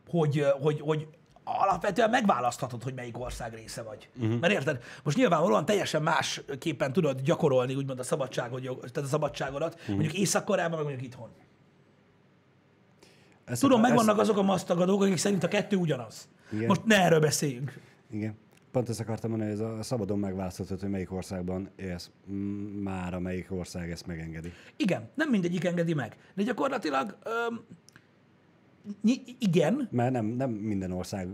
Hogy, 0.08 0.46
hogy, 0.60 0.80
hogy 0.80 1.08
alapvetően 1.44 2.10
megválaszthatod, 2.10 2.82
hogy 2.82 2.94
melyik 2.94 3.18
ország 3.18 3.54
része 3.54 3.82
vagy. 3.82 4.08
Uh-huh. 4.16 4.40
Mert 4.40 4.52
érted? 4.52 4.82
Most 5.02 5.16
nyilvánvalóan 5.16 5.64
teljesen 5.64 6.02
más 6.02 6.40
képen 6.58 6.92
tudod 6.92 7.20
gyakorolni 7.20 7.74
úgymond 7.74 7.98
a 7.98 8.02
szabadságot, 8.02 8.64
jog- 8.64 8.90
tehát 8.90 9.08
a 9.08 9.12
szabadságodat, 9.12 9.74
uh-huh. 9.74 9.94
mondjuk 9.94 10.14
Észak-Koreában, 10.14 10.78
meg 10.78 10.86
mondjuk 10.86 11.06
itthon. 11.06 11.28
Ezt, 13.44 13.60
Tudom, 13.60 13.80
megvannak 13.80 14.18
azok 14.18 14.36
a 14.36 14.42
masztagadók, 14.42 15.02
akik 15.02 15.16
szerint 15.16 15.44
a 15.44 15.48
kettő 15.48 15.76
ugyanaz. 15.76 16.28
Igen. 16.52 16.66
Most 16.66 16.84
ne 16.84 16.96
erről 16.96 17.20
beszéljünk. 17.20 17.80
Igen. 18.10 18.38
Pont 18.70 18.88
ezt 18.88 19.00
akartam 19.00 19.30
mondani, 19.30 19.50
hogy 19.50 19.60
ez 19.60 19.66
a 19.66 19.82
szabadon 19.82 20.18
megválaszthatod, 20.18 20.80
hogy 20.80 20.90
melyik 20.90 21.12
országban 21.12 21.70
élsz. 21.76 22.10
M- 22.26 22.82
Már 22.82 23.14
amelyik 23.14 23.52
ország 23.52 23.90
ezt 23.90 24.06
megengedi. 24.06 24.52
Igen, 24.76 25.08
nem 25.14 25.30
mindegyik 25.30 25.64
engedi 25.64 25.94
meg. 25.94 26.16
De 26.34 26.42
gyakorlatilag 26.42 27.16
öm, 27.24 27.60
igen, 29.38 29.88
Mert 29.90 30.12
nem, 30.12 30.26
nem 30.26 30.50
minden 30.50 30.92
ország 30.92 31.28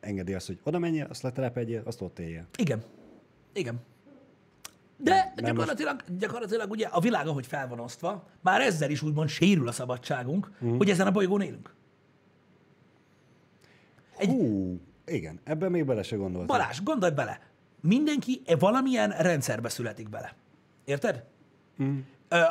engedi 0.00 0.34
azt, 0.34 0.46
hogy 0.46 0.58
oda 0.62 0.78
menjél, 0.78 1.06
azt 1.10 1.22
letelepedjél, 1.22 1.82
azt 1.84 2.00
ott 2.00 2.18
éljél. 2.18 2.46
Igen. 2.58 2.82
Igen. 3.52 3.80
De 4.96 5.32
Nem 5.34 5.44
gyakorlatilag, 5.44 6.02
gyakorlatilag 6.18 6.70
ugye 6.70 6.86
a 6.86 7.00
világ, 7.00 7.26
ahogy 7.26 7.46
fel 7.46 7.68
van 7.68 7.78
osztva, 7.80 8.28
már 8.40 8.60
ezzel 8.60 8.90
is 8.90 9.02
úgymond 9.02 9.28
sérül 9.28 9.68
a 9.68 9.72
szabadságunk, 9.72 10.50
uh-huh. 10.60 10.76
hogy 10.76 10.90
ezen 10.90 11.06
a 11.06 11.10
bolygón 11.10 11.40
élünk. 11.40 11.74
Egy- 14.16 14.28
Hú, 14.28 14.80
igen, 15.06 15.40
ebben 15.44 15.70
még 15.70 15.84
bele 15.84 16.02
se 16.02 16.16
gondoltam. 16.16 16.46
Balázs, 16.46 16.82
gondolj 16.82 17.12
bele, 17.12 17.40
mindenki 17.80 18.42
e 18.46 18.56
valamilyen 18.56 19.10
rendszerbe 19.10 19.68
születik 19.68 20.08
bele. 20.08 20.34
Érted? 20.84 21.24
Mm. 21.82 21.98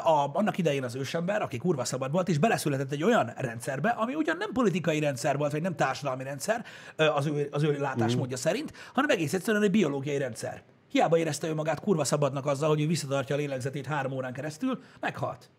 A, 0.04 0.30
annak 0.34 0.58
idején 0.58 0.84
az 0.84 0.96
ősember, 0.96 1.42
aki 1.42 1.58
kurva 1.58 1.86
szabad 1.86 2.12
volt, 2.12 2.30
és 2.30 2.38
beleszületett 2.38 2.92
egy 2.92 3.04
olyan 3.04 3.34
rendszerbe, 3.36 3.90
ami 3.90 4.16
ugyan 4.16 4.38
nem 4.38 4.52
politikai 4.52 5.00
rendszer 5.00 5.38
volt, 5.38 5.52
vagy 5.52 5.62
nem 5.62 5.76
társadalmi 5.76 6.24
rendszer 6.24 6.66
az 6.96 7.26
ő, 7.26 7.48
az 7.52 7.64
ő 7.64 7.80
látásmódja 7.80 8.38
szerint, 8.38 8.74
hanem 8.94 9.10
egész 9.10 9.34
egyszerűen 9.34 9.64
egy 9.64 9.72
biológiai 9.72 10.18
rendszer. 10.18 10.64
Hiába 10.92 11.18
érezte 11.18 11.48
ő 11.48 11.54
magát 11.54 11.80
kurva 11.80 12.04
szabadnak 12.04 12.46
azzal, 12.46 12.70
hogy 12.70 12.82
ő 12.82 12.88
visszatartja 12.88 13.36
a 13.36 13.38
lélegzetét 13.38 13.86
három 13.86 14.12
órán 14.12 14.34
keresztül, 14.34 14.82
meghalt. 15.00 15.50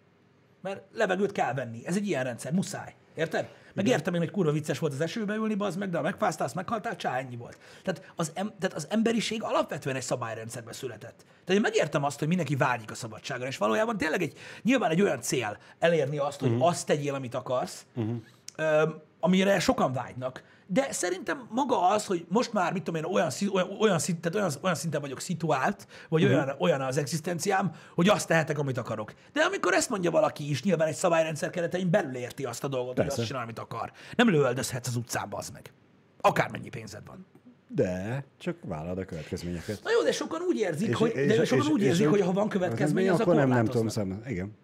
Mert 0.66 0.82
levegőt 0.92 1.32
kell 1.32 1.54
venni. 1.54 1.86
Ez 1.86 1.96
egy 1.96 2.06
ilyen 2.06 2.24
rendszer, 2.24 2.52
muszáj. 2.52 2.94
Érted? 3.14 3.48
Meg 3.74 3.86
értem 3.86 4.14
én, 4.14 4.20
hogy 4.20 4.30
kurva 4.30 4.52
vicces 4.52 4.78
volt 4.78 4.92
az 4.92 5.00
esőbe 5.00 5.34
ülni, 5.34 5.54
az 5.58 5.76
meg, 5.76 5.90
de 5.90 5.96
ha 5.96 6.02
megfáztál, 6.02 6.48
meghaltál, 6.54 6.96
csá, 6.96 7.18
ennyi 7.18 7.36
volt. 7.36 7.58
Tehát 7.82 8.12
az, 8.16 8.30
em, 8.34 8.52
tehát 8.58 8.76
az 8.76 8.86
emberiség 8.90 9.42
alapvetően 9.42 9.96
egy 9.96 10.02
szabályrendszerbe 10.02 10.72
született. 10.72 11.16
Tehát 11.16 11.48
én 11.48 11.60
megértem 11.60 12.04
azt, 12.04 12.18
hogy 12.18 12.28
mindenki 12.28 12.56
vágyik 12.56 12.90
a 12.90 12.94
szabadságra, 12.94 13.46
és 13.46 13.56
valójában 13.56 13.96
tényleg 13.96 14.22
egy, 14.22 14.38
nyilván 14.62 14.90
egy 14.90 15.02
olyan 15.02 15.20
cél 15.20 15.58
elérni 15.78 16.18
azt, 16.18 16.40
hogy 16.40 16.50
uh-huh. 16.50 16.66
azt 16.66 16.86
tegyél, 16.86 17.14
amit 17.14 17.34
akarsz, 17.34 17.86
uh-huh. 17.94 18.16
ö, 18.56 18.88
amire 19.20 19.58
sokan 19.58 19.92
vágynak. 19.92 20.42
De 20.68 20.92
szerintem 20.92 21.46
maga 21.50 21.88
az, 21.88 22.06
hogy 22.06 22.26
most 22.28 22.52
már, 22.52 22.72
mit 22.72 22.82
tudom 22.82 23.04
én, 23.04 23.12
olyan, 23.12 23.30
olyan, 23.52 23.76
olyan, 23.80 23.98
szint, 23.98 24.20
tehát 24.20 24.38
olyan, 24.38 24.50
olyan 24.62 24.74
szinten 24.74 25.00
vagyok 25.00 25.20
szituált, 25.20 25.86
vagy 26.08 26.22
uh-huh. 26.24 26.38
olyan, 26.38 26.56
olyan 26.58 26.80
az 26.80 26.96
egzisztenciám, 26.96 27.72
hogy 27.94 28.08
azt 28.08 28.28
tehetek, 28.28 28.58
amit 28.58 28.78
akarok. 28.78 29.12
De 29.32 29.40
amikor 29.40 29.72
ezt 29.72 29.90
mondja 29.90 30.10
valaki 30.10 30.50
is, 30.50 30.62
nyilván 30.62 30.88
egy 30.88 30.94
szabályrendszer 30.94 31.50
keretein 31.50 31.90
belül 31.90 32.14
érti 32.14 32.44
azt 32.44 32.64
a 32.64 32.68
dolgot, 32.68 32.94
Persze. 32.94 33.10
hogy 33.10 33.20
azt 33.20 33.28
csinál, 33.28 33.42
amit 33.42 33.58
akar. 33.58 33.92
Nem 34.16 34.30
lövöldözhetsz 34.30 34.88
az 34.88 34.96
utcán, 34.96 35.26
az 35.30 35.50
meg. 35.50 35.72
Akármennyi 36.20 36.68
pénzed 36.68 37.02
van. 37.06 37.26
De 37.68 38.24
csak 38.38 38.56
vállalod 38.64 38.98
a 38.98 39.04
következményeket. 39.04 39.80
Na 39.82 39.90
jó, 39.90 40.02
de 40.02 40.12
sokan 40.12 40.40
úgy 40.40 40.58
érzik, 40.58 40.96
hogy, 40.96 41.12
de 41.12 41.44
sokan 41.44 41.66
úgy 41.66 41.82
érzik, 41.82 42.08
hogy 42.08 42.20
ha 42.20 42.32
van 42.32 42.48
következmény, 42.48 43.10
az 43.10 43.20
akkor 43.20 43.34
nem, 43.34 43.48
nem 43.48 43.64
tudom 43.64 43.88
szem. 43.88 44.22
Igen. 44.26 44.56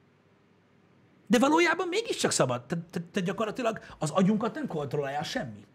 De 1.27 1.39
valójában 1.39 1.89
mégiscsak 1.89 2.31
szabad. 2.31 2.67
Te, 2.67 2.77
te, 2.91 3.01
te 3.13 3.21
gyakorlatilag 3.21 3.81
az 3.99 4.11
agyunkat 4.11 4.55
nem 4.55 4.67
kontrollálja 4.67 5.23
semmi. 5.23 5.67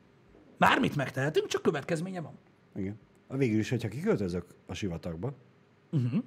Bármit 0.57 0.95
megtehetünk, 0.95 1.47
csak 1.47 1.61
következménye 1.61 2.21
van. 2.21 2.37
Igen. 2.75 2.99
A 3.27 3.37
végül 3.37 3.59
is, 3.59 3.69
hogyha 3.69 3.87
kiköltözök 3.87 4.45
a 4.65 4.73
sivatagba, 4.73 5.33
uh-huh. 5.91 6.23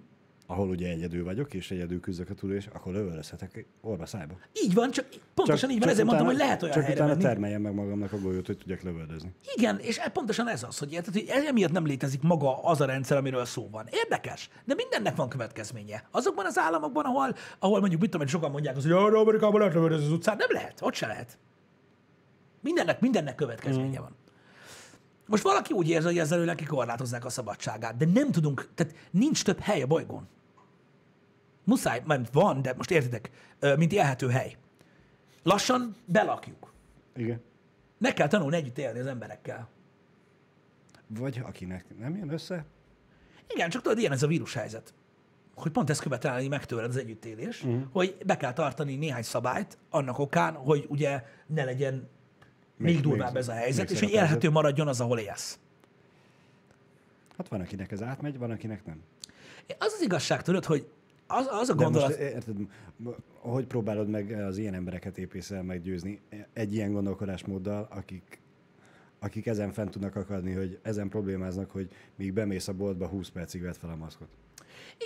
ahol 0.47 0.68
ugye 0.68 0.89
egyedül 0.89 1.24
vagyok, 1.24 1.55
és 1.55 1.70
egyedül 1.70 2.01
küzdök 2.01 2.31
a 2.31 2.35
túlélés, 2.35 2.66
akkor 2.66 2.93
lövöldözhetek 2.93 3.66
orva 3.81 4.07
szájba. 4.07 4.35
Így 4.64 4.74
van, 4.74 4.91
csak 4.91 5.07
pontosan 5.35 5.70
így 5.70 5.78
van, 5.78 5.89
ezért 5.89 6.07
mondtam, 6.07 6.26
hogy 6.26 6.37
lehet 6.37 6.62
olyan 6.62 6.74
Csak 6.74 6.85
helyre 6.85 7.01
utána 7.01 7.14
menni. 7.14 7.24
termeljem 7.24 7.62
meg 7.62 7.74
magamnak 7.74 8.12
a 8.12 8.18
golyót, 8.18 8.47
hogy 8.47 8.59
tudjak 8.59 8.81
lövöldözni. 8.81 9.33
Igen, 9.55 9.78
és 9.78 9.99
e- 9.99 10.09
pontosan 10.09 10.49
ez 10.49 10.62
az, 10.62 10.78
hogy, 10.78 10.93
érted, 10.93 11.12
hogy 11.12 11.26
emiatt 11.28 11.72
nem 11.72 11.87
létezik 11.87 12.22
maga 12.22 12.62
az 12.62 12.81
a 12.81 12.85
rendszer, 12.85 13.16
amiről 13.16 13.45
szó 13.45 13.68
van. 13.70 13.87
Érdekes, 13.91 14.51
de 14.64 14.74
mindennek 14.74 15.16
van 15.16 15.28
következménye. 15.28 16.09
Azokban 16.11 16.47
az 16.47 16.59
államokban, 16.59 17.05
ahol, 17.05 17.35
ahol 17.59 17.81
mondjuk, 17.81 18.01
mit 18.01 18.11
tudom, 18.11 18.26
én, 18.26 18.33
sokan 18.33 18.51
mondják 18.51 18.76
azt, 18.76 18.85
hogy 18.85 18.95
arra 18.95 19.18
Amerikában 19.18 19.59
lehet 19.59 19.74
lövöldözni 19.74 20.07
az 20.07 20.12
utcán, 20.12 20.37
nem 20.37 20.49
lehet, 20.51 20.78
ott 20.83 20.95
se 20.95 21.07
lehet. 21.07 21.39
Mindennek, 22.62 23.01
mindennek 23.01 23.35
következménye 23.35 23.99
Mm. 23.99 24.03
van. 24.03 24.16
Most 25.31 25.43
valaki 25.43 25.72
úgy 25.72 25.89
érzi, 25.89 26.07
hogy 26.07 26.18
ezzel 26.18 26.45
neki 26.45 26.64
korlátozzák 26.64 27.24
a 27.24 27.28
szabadságát, 27.28 27.97
de 27.97 28.07
nem 28.07 28.31
tudunk, 28.31 28.68
tehát 28.74 28.95
nincs 29.11 29.45
több 29.45 29.61
hely 29.61 29.83
a 29.83 29.87
bolygón. 29.87 30.28
Muszáj, 31.64 32.03
mert 32.05 32.33
van, 32.33 32.62
de 32.62 32.74
most 32.76 32.91
értitek, 32.91 33.31
mint 33.76 33.93
élhető 33.93 34.28
hely. 34.28 34.57
Lassan 35.43 35.97
belakjuk. 36.05 36.72
Igen. 37.16 37.41
Meg 37.99 38.14
kell 38.14 38.28
tanulni 38.28 38.57
együtt 38.57 38.78
élni 38.78 38.99
az 38.99 39.07
emberekkel. 39.07 39.68
Vagy 41.07 41.43
akinek 41.45 41.85
nem 41.99 42.16
jön 42.16 42.33
össze, 42.33 42.64
Igen, 43.55 43.70
csak 43.70 43.83
tudod, 43.83 43.99
ilyen 43.99 44.12
ez 44.12 44.22
a 44.22 44.26
vírushelyzet. 44.26 44.95
Hogy 45.55 45.72
pont 45.72 45.91
ezt 45.91 46.01
követelni 46.01 46.49
meg 46.49 46.64
tőled 46.64 46.89
az 46.89 46.97
együttélés, 46.97 47.62
uh-huh. 47.62 47.83
hogy 47.93 48.16
be 48.26 48.37
kell 48.37 48.53
tartani 48.53 48.97
néhány 48.97 49.22
szabályt 49.22 49.78
annak 49.91 50.18
okán, 50.18 50.55
hogy 50.55 50.87
ugye 50.89 51.22
ne 51.47 51.64
legyen 51.64 52.09
még, 52.81 52.95
még 52.95 53.03
durvább 53.03 53.37
ez 53.37 53.49
a 53.49 53.53
helyzet, 53.53 53.91
és 53.91 54.01
hogy 54.01 54.11
élhető 54.11 54.51
maradjon 54.51 54.89
az, 54.89 55.01
ahol 55.01 55.18
élsz. 55.18 55.59
hát 57.37 57.49
van, 57.49 57.61
akinek 57.61 57.93
ez 57.93 58.03
átmegy, 58.03 58.39
van, 58.39 58.51
akinek 58.51 58.85
nem. 58.85 59.03
Az 59.78 59.93
az 59.97 60.03
igazság, 60.03 60.43
tudod, 60.43 60.64
hogy 60.64 60.89
az, 61.26 61.47
az 61.51 61.68
a 61.68 61.74
De 61.74 61.83
gondolat... 61.83 62.09
most 62.09 62.20
érted, 62.20 62.57
hogy 63.39 63.66
próbálod 63.66 64.09
meg 64.09 64.33
az 64.33 64.59
ilyen 64.59 64.74
embereket 64.74 65.18
épészel 65.18 65.62
meggyőzni 65.62 66.20
egy 66.53 66.74
ilyen 66.74 66.93
gondolkodásmóddal, 66.93 67.89
akik, 67.91 68.41
akik 69.18 69.47
ezen 69.47 69.72
fent 69.72 69.91
tudnak 69.91 70.16
akadni, 70.16 70.53
hogy 70.53 70.78
ezen 70.83 71.09
problémáznak, 71.09 71.70
hogy 71.70 71.89
míg 72.16 72.33
bemész 72.33 72.68
a 72.68 72.72
boltba, 72.72 73.07
20 73.07 73.28
percig 73.28 73.62
vett 73.62 73.76
fel 73.76 73.91
a 73.91 73.97
maszkot. 73.97 74.28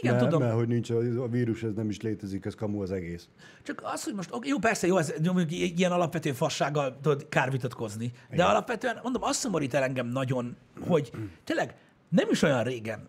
Igen, 0.01 0.14
mert, 0.14 0.25
tudom. 0.25 0.43
mert 0.43 0.55
hogy 0.55 0.68
nincs 0.68 0.91
a, 0.91 1.22
a 1.22 1.29
vírus, 1.29 1.62
ez 1.62 1.72
nem 1.75 1.89
is 1.89 2.01
létezik, 2.01 2.45
ez 2.45 2.55
kamu 2.55 2.83
az 2.83 2.91
egész. 2.91 3.29
Csak 3.62 3.81
az, 3.85 4.05
hogy 4.05 4.14
most, 4.14 4.31
jó, 4.43 4.59
persze, 4.59 4.87
jó, 4.87 4.97
ez 4.97 5.12
mondjuk 5.22 5.79
ilyen 5.79 5.93
alapvető 5.93 6.33
fassággal 6.33 6.99
tudod 7.03 7.29
kár 7.29 7.51
vitatkozni, 7.51 8.07
de 8.07 8.35
Igen. 8.35 8.47
alapvetően, 8.47 9.01
mondom, 9.03 9.22
azt 9.22 9.39
szomorít 9.39 9.75
el 9.75 9.83
engem 9.83 10.07
nagyon, 10.07 10.57
hogy 10.81 11.11
tényleg 11.45 11.75
nem 12.09 12.29
is 12.31 12.43
olyan 12.43 12.62
régen, 12.62 13.09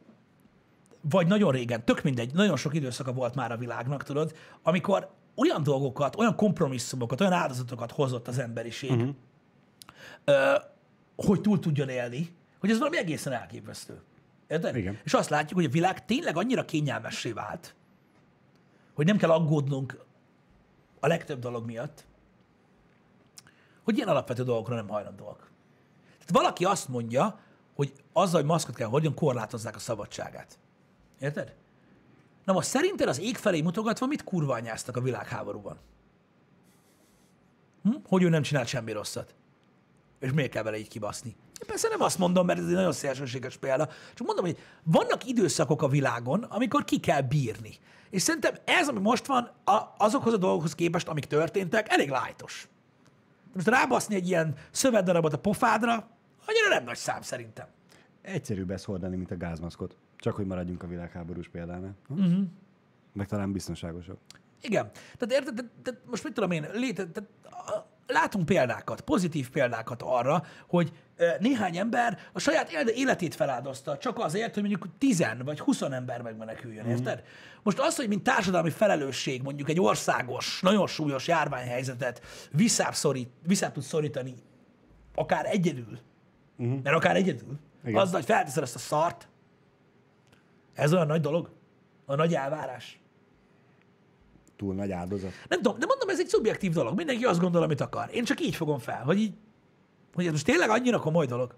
vagy 1.09 1.27
nagyon 1.27 1.51
régen, 1.51 1.85
tök 1.85 2.03
mindegy, 2.03 2.33
nagyon 2.33 2.57
sok 2.57 2.73
időszaka 2.73 3.13
volt 3.13 3.35
már 3.35 3.51
a 3.51 3.57
világnak, 3.57 4.03
tudod, 4.03 4.35
amikor 4.63 5.09
olyan 5.35 5.63
dolgokat, 5.63 6.15
olyan 6.15 6.35
kompromisszumokat, 6.35 7.21
olyan 7.21 7.33
áldozatokat 7.33 7.91
hozott 7.91 8.27
az 8.27 8.39
emberiség, 8.39 8.91
uh-huh. 8.91 9.15
hogy 11.15 11.41
túl 11.41 11.59
tudjon 11.59 11.89
élni, 11.89 12.35
hogy 12.59 12.69
ez 12.69 12.77
valami 12.77 12.97
egészen 12.97 13.33
elképesztő. 13.33 14.01
Érted? 14.47 14.75
Igen. 14.75 14.99
És 15.03 15.13
azt 15.13 15.29
látjuk, 15.29 15.59
hogy 15.59 15.67
a 15.67 15.71
világ 15.71 16.05
tényleg 16.05 16.37
annyira 16.37 16.65
kényelmessé 16.65 17.31
vált, 17.31 17.75
hogy 18.93 19.05
nem 19.05 19.17
kell 19.17 19.31
aggódnunk 19.31 20.05
a 20.99 21.07
legtöbb 21.07 21.39
dolog 21.39 21.65
miatt, 21.65 22.05
hogy 23.83 23.95
ilyen 23.95 24.07
alapvető 24.07 24.43
dolgokra 24.43 24.75
nem 24.75 24.87
hajlandóak. 24.87 25.51
Tehát 26.07 26.31
valaki 26.31 26.65
azt 26.65 26.87
mondja, 26.87 27.39
hogy 27.75 27.93
azzal, 28.13 28.39
hogy 28.39 28.49
maszkot 28.49 28.75
kell 28.75 28.87
hordjon, 28.87 29.13
korlátozzák 29.13 29.75
a 29.75 29.79
szabadságát. 29.79 30.59
Érted? 31.19 31.55
Na 32.43 32.53
most 32.53 32.67
szerinted 32.67 33.07
az 33.07 33.19
ég 33.19 33.37
felé 33.37 33.61
mutogatva 33.61 34.05
mit 34.05 34.23
kurványáztak 34.23 34.97
a 34.97 35.01
világháborúban? 35.01 35.77
Hm? 37.83 37.95
Hogy 38.07 38.23
ő 38.23 38.29
nem 38.29 38.41
csinált 38.41 38.67
semmi 38.67 38.91
rosszat. 38.91 39.35
És 40.19 40.31
miért 40.31 40.51
kell 40.51 40.63
vele 40.63 40.77
így 40.77 40.87
kibaszni? 40.87 41.29
Én 41.29 41.67
persze 41.67 41.87
nem 41.89 42.01
azt 42.01 42.17
mondom, 42.17 42.45
mert 42.45 42.59
ez 42.59 42.65
egy 42.67 42.73
nagyon 42.73 42.91
szélsőséges 42.91 43.57
példa. 43.57 43.89
Csak 44.13 44.27
mondom, 44.27 44.45
hogy 44.45 44.57
vannak 44.83 45.25
időszakok 45.25 45.81
a 45.81 45.87
világon, 45.87 46.43
amikor 46.43 46.83
ki 46.83 46.99
kell 46.99 47.21
bírni. 47.21 47.73
És 48.09 48.21
szerintem 48.21 48.55
ez, 48.65 48.87
ami 48.87 48.99
most 48.99 49.25
van, 49.25 49.51
a, 49.63 49.93
azokhoz 49.97 50.33
a 50.33 50.37
dolgokhoz 50.37 50.75
képest, 50.75 51.07
amik 51.07 51.25
történtek, 51.25 51.89
elég 51.89 52.09
lájtos. 52.09 52.67
Most 53.53 53.67
rábaszni 53.67 54.15
egy 54.15 54.27
ilyen 54.27 54.55
szövetdarabot 54.71 55.33
a 55.33 55.37
pofádra, 55.39 55.91
annyira 56.45 56.67
nem 56.69 56.83
nagy 56.83 56.97
szám 56.97 57.21
szerintem. 57.21 57.67
Egyszerűbb 58.21 58.71
ezt 58.71 58.85
hordani, 58.85 59.15
mint 59.15 59.31
a 59.31 59.37
gázmaszkot. 59.37 59.97
Csak 60.17 60.35
hogy 60.35 60.45
maradjunk 60.45 60.83
a 60.83 60.87
világháborús 60.87 61.47
példánál. 61.47 61.95
Hm? 62.07 62.13
Mhm. 62.13 62.41
Meg 63.13 63.27
talán 63.27 63.51
biztonságosabb. 63.51 64.17
Igen. 64.61 64.91
Tehát 65.17 65.45
érted, 65.45 65.65
de 65.83 65.99
most 66.09 66.23
mit 66.23 66.33
tudom 66.33 66.51
én, 66.51 66.67
léte, 66.73 67.07
a- 67.43 67.85
látunk 68.07 68.45
példákat, 68.45 69.01
pozitív 69.01 69.49
példákat 69.49 70.01
arra, 70.01 70.43
hogy 70.67 70.91
néhány 71.39 71.77
ember 71.77 72.19
a 72.33 72.39
saját 72.39 72.71
éle- 72.71 72.89
életét 72.89 73.35
feláldozta 73.35 73.97
csak 73.97 74.19
azért, 74.19 74.53
hogy 74.53 74.63
mondjuk 74.63 74.87
10 74.97 75.25
vagy 75.43 75.59
20 75.59 75.81
ember 75.81 76.21
megmeneküljön, 76.21 76.85
érted? 76.85 77.23
Most 77.63 77.79
az, 77.79 77.95
hogy 77.95 78.07
mint 78.07 78.23
társadalmi 78.23 78.69
felelősség 78.69 79.41
mondjuk 79.41 79.69
egy 79.69 79.79
országos, 79.79 80.59
nagyon 80.61 80.87
súlyos 80.87 81.27
járványhelyzetet 81.27 82.21
visszább, 82.51 82.93
szorít, 82.93 83.29
visszább 83.47 83.71
tud 83.71 83.83
szorítani, 83.83 84.33
akár 85.15 85.45
egyedül, 85.45 85.99
uh-huh. 86.57 86.81
mert 86.83 86.95
akár 86.95 87.15
egyedül, 87.15 87.59
Igen. 87.85 88.01
azzal, 88.01 88.13
hogy 88.15 88.25
felteszed 88.25 88.63
ezt 88.63 88.75
a 88.75 88.79
szart, 88.79 89.27
ez 90.73 90.93
olyan 90.93 91.07
nagy 91.07 91.21
dolog, 91.21 91.49
a 92.05 92.15
nagy 92.15 92.33
elvárás. 92.33 92.99
Túl 94.55 94.73
nagy 94.73 94.91
áldozat. 94.91 95.31
Nem 95.49 95.61
tudom, 95.61 95.79
de 95.79 95.85
mondom, 95.85 96.09
ez 96.09 96.19
egy 96.19 96.27
szubjektív 96.27 96.73
dolog. 96.73 96.95
Mindenki 96.95 97.23
azt 97.25 97.39
gondol, 97.39 97.63
amit 97.63 97.81
akar. 97.81 98.09
Én 98.13 98.23
csak 98.23 98.41
így 98.41 98.55
fogom 98.55 98.79
fel, 98.79 99.03
hogy 99.03 99.17
így, 99.19 99.33
hogy 100.13 100.25
ez 100.25 100.31
most 100.31 100.45
tényleg 100.45 100.69
annyira 100.69 100.99
komoly 100.99 101.25
dolog. 101.25 101.55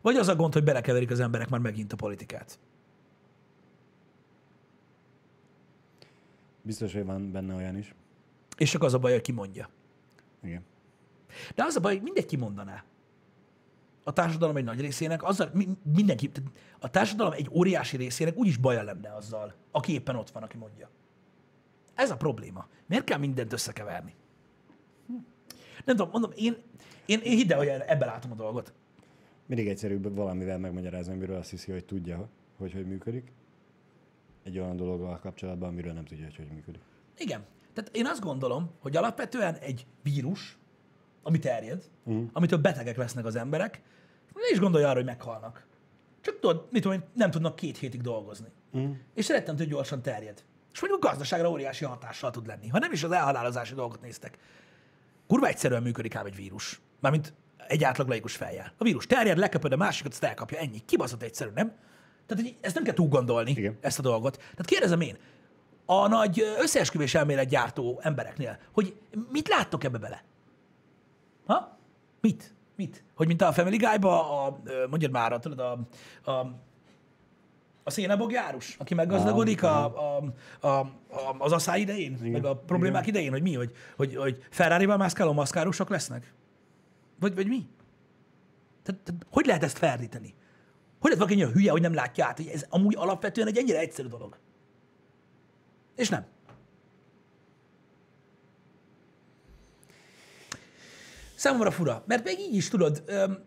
Vagy 0.00 0.16
az 0.16 0.28
a 0.28 0.36
gond, 0.36 0.52
hogy 0.52 0.64
belekeverik 0.64 1.10
az 1.10 1.20
emberek 1.20 1.48
már 1.48 1.60
megint 1.60 1.92
a 1.92 1.96
politikát. 1.96 2.58
Biztos, 6.62 6.92
hogy 6.92 7.04
van 7.04 7.32
benne 7.32 7.54
olyan 7.54 7.76
is. 7.76 7.94
És 8.56 8.70
csak 8.70 8.82
az 8.82 8.94
a 8.94 8.98
baj, 8.98 9.12
hogy 9.12 9.20
ki 9.20 9.32
mondja. 9.32 9.68
Igen. 10.42 10.64
De 11.54 11.64
az 11.64 11.76
a 11.76 11.80
baj, 11.80 11.92
hogy 11.94 12.02
mindegy 12.02 12.26
kimondaná. 12.26 12.84
A 14.04 14.12
társadalom 14.12 14.56
egy 14.56 14.64
nagy 14.64 14.80
részének, 14.80 15.22
azzal, 15.22 15.50
mi- 15.52 15.68
mindenki, 15.94 16.30
a 16.78 16.90
társadalom 16.90 17.32
egy 17.32 17.48
óriási 17.52 17.96
részének 17.96 18.36
úgyis 18.36 18.56
baja 18.56 18.82
lenne 18.82 19.14
azzal, 19.14 19.54
aki 19.70 19.92
éppen 19.92 20.16
ott 20.16 20.30
van, 20.30 20.42
aki 20.42 20.56
mondja. 20.56 20.88
Ez 21.94 22.10
a 22.10 22.16
probléma. 22.16 22.66
Miért 22.86 23.04
kell 23.04 23.18
mindent 23.18 23.52
összekeverni? 23.52 24.14
Hm. 25.06 25.14
Nem 25.84 25.96
tudom, 25.96 26.10
mondom, 26.10 26.30
én, 26.34 26.56
én, 27.06 27.20
én 27.22 27.36
hidd 27.36 27.52
el, 27.52 27.58
hogy 27.58 27.68
ebben 27.68 28.08
látom 28.08 28.30
a 28.30 28.34
dolgot. 28.34 28.72
Mindig 29.46 29.68
egyszerűbb 29.68 30.14
valamivel 30.14 30.58
megmagyarázni, 30.58 31.12
amiről 31.12 31.36
azt 31.36 31.50
hiszi, 31.50 31.72
hogy 31.72 31.84
tudja, 31.84 32.28
hogy 32.58 32.72
hogy 32.72 32.86
működik. 32.86 33.32
Egy 34.42 34.58
olyan 34.58 34.76
dologgal 34.76 35.18
kapcsolatban, 35.18 35.68
amiről 35.68 35.92
nem 35.92 36.04
tudja, 36.04 36.24
hogy 36.24 36.36
hogy 36.36 36.50
működik. 36.54 36.80
Igen. 37.18 37.44
Tehát 37.72 37.96
én 37.96 38.06
azt 38.06 38.20
gondolom, 38.20 38.70
hogy 38.78 38.96
alapvetően 38.96 39.54
egy 39.54 39.86
vírus, 40.02 40.58
ami 41.22 41.38
terjed, 41.38 41.84
uh-huh. 42.04 42.28
amitől 42.32 42.58
betegek 42.58 42.96
lesznek 42.96 43.24
az 43.24 43.36
emberek, 43.36 43.82
ne 44.34 44.50
is 44.52 44.58
gondolja 44.58 44.86
arra, 44.86 44.96
hogy 44.96 45.04
meghalnak. 45.04 45.66
Csak 46.20 46.38
tudod, 46.38 46.68
mit 46.70 46.82
tudom 46.82 47.00
én, 47.00 47.06
nem 47.14 47.30
tudnak 47.30 47.56
két 47.56 47.78
hétig 47.78 48.00
dolgozni. 48.00 48.48
Uh-huh. 48.72 48.96
És 49.14 49.28
rettentő 49.28 49.64
gyorsan 49.64 50.02
terjed. 50.02 50.44
És 50.72 50.80
mondjuk 50.80 51.04
a 51.04 51.08
gazdaságra 51.08 51.50
óriási 51.50 51.84
hatással 51.84 52.30
tud 52.30 52.46
lenni. 52.46 52.68
Ha 52.68 52.78
nem 52.78 52.92
is 52.92 53.02
az 53.02 53.12
elhalálozási 53.12 53.74
dolgot 53.74 54.00
néztek. 54.00 54.38
Kurva 55.26 55.46
egyszerűen 55.46 55.82
működik 55.82 56.14
ám 56.14 56.26
egy 56.26 56.36
vírus. 56.36 56.80
Mármint 57.00 57.34
egy 57.66 57.84
átlag 57.84 58.08
laikus 58.08 58.36
fejjel. 58.36 58.72
A 58.78 58.84
vírus 58.84 59.06
terjed, 59.06 59.38
leköpöd 59.38 59.72
a 59.72 59.76
másikat, 59.76 60.12
azt 60.12 60.24
elkapja, 60.24 60.58
ennyi. 60.58 60.84
Kibaszott 60.84 61.22
egyszerű, 61.22 61.50
nem? 61.54 61.74
Tehát 62.26 62.44
hogy 62.44 62.56
ezt 62.60 62.74
nem 62.74 62.84
kell 62.84 62.94
túl 62.94 63.08
gondolni, 63.08 63.50
Igen. 63.50 63.78
ezt 63.80 63.98
a 63.98 64.02
dolgot. 64.02 64.36
Tehát 64.36 64.64
kérdezem 64.64 65.00
én, 65.00 65.16
a 65.86 66.08
nagy 66.08 66.42
összeesküvés 66.58 67.14
elmélet 67.14 67.48
gyártó 67.48 68.00
embereknél, 68.02 68.58
hogy 68.72 68.96
mit 69.30 69.48
láttok 69.48 69.84
ebbe 69.84 69.98
bele? 69.98 70.24
Ha? 71.46 71.78
Mit? 72.20 72.54
Mit? 72.76 73.04
Hogy 73.14 73.26
mint 73.26 73.42
a 73.42 73.52
Family 73.52 73.76
Guy-ba, 73.76 74.44
a, 74.44 74.58
mondjad 74.88 75.10
már, 75.10 75.38
tudod, 75.38 75.58
a, 75.58 75.78
a, 76.30 76.54
a 77.84 77.90
szénabogjárus, 77.90 78.76
aki 78.78 78.94
meggazdagodik 78.94 79.62
a, 79.62 79.84
a, 79.84 80.22
a, 80.60 80.68
a, 80.68 80.90
az 81.38 81.52
asszály 81.52 81.80
idején, 81.80 82.16
Igen. 82.20 82.30
meg 82.30 82.44
a 82.44 82.56
problémák 82.56 83.02
Igen. 83.02 83.14
idején, 83.14 83.32
hogy 83.32 83.42
mi, 83.42 83.54
hogy, 83.54 83.72
hogy, 83.96 84.16
hogy 84.16 84.46
Ferrari-val 84.50 84.96
mászkáló 84.96 85.32
maszkárusok 85.32 85.88
lesznek? 85.88 86.32
Vagy, 87.20 87.34
vagy 87.34 87.46
mi? 87.46 87.66
Tehát, 88.82 89.00
tehát, 89.00 89.26
hogy 89.30 89.46
lehet 89.46 89.62
ezt 89.62 89.78
ferdíteni? 89.78 90.34
Hogy 91.00 91.10
lehet 91.10 91.18
valaki 91.18 91.32
ennyire 91.32 91.58
hülye, 91.58 91.70
hogy 91.70 91.80
nem 91.80 91.94
látja 91.94 92.26
át, 92.26 92.36
hogy 92.36 92.46
ez 92.46 92.66
amúgy 92.68 92.94
alapvetően 92.96 93.46
egy 93.46 93.56
ennyire 93.56 93.78
egyszerű 93.78 94.08
dolog? 94.08 94.38
És 95.96 96.08
nem. 96.08 96.26
Számomra 101.34 101.70
fura, 101.70 102.02
mert 102.06 102.24
még 102.24 102.38
így 102.38 102.54
is 102.54 102.68
tudod, 102.68 103.02
öm, 103.06 103.38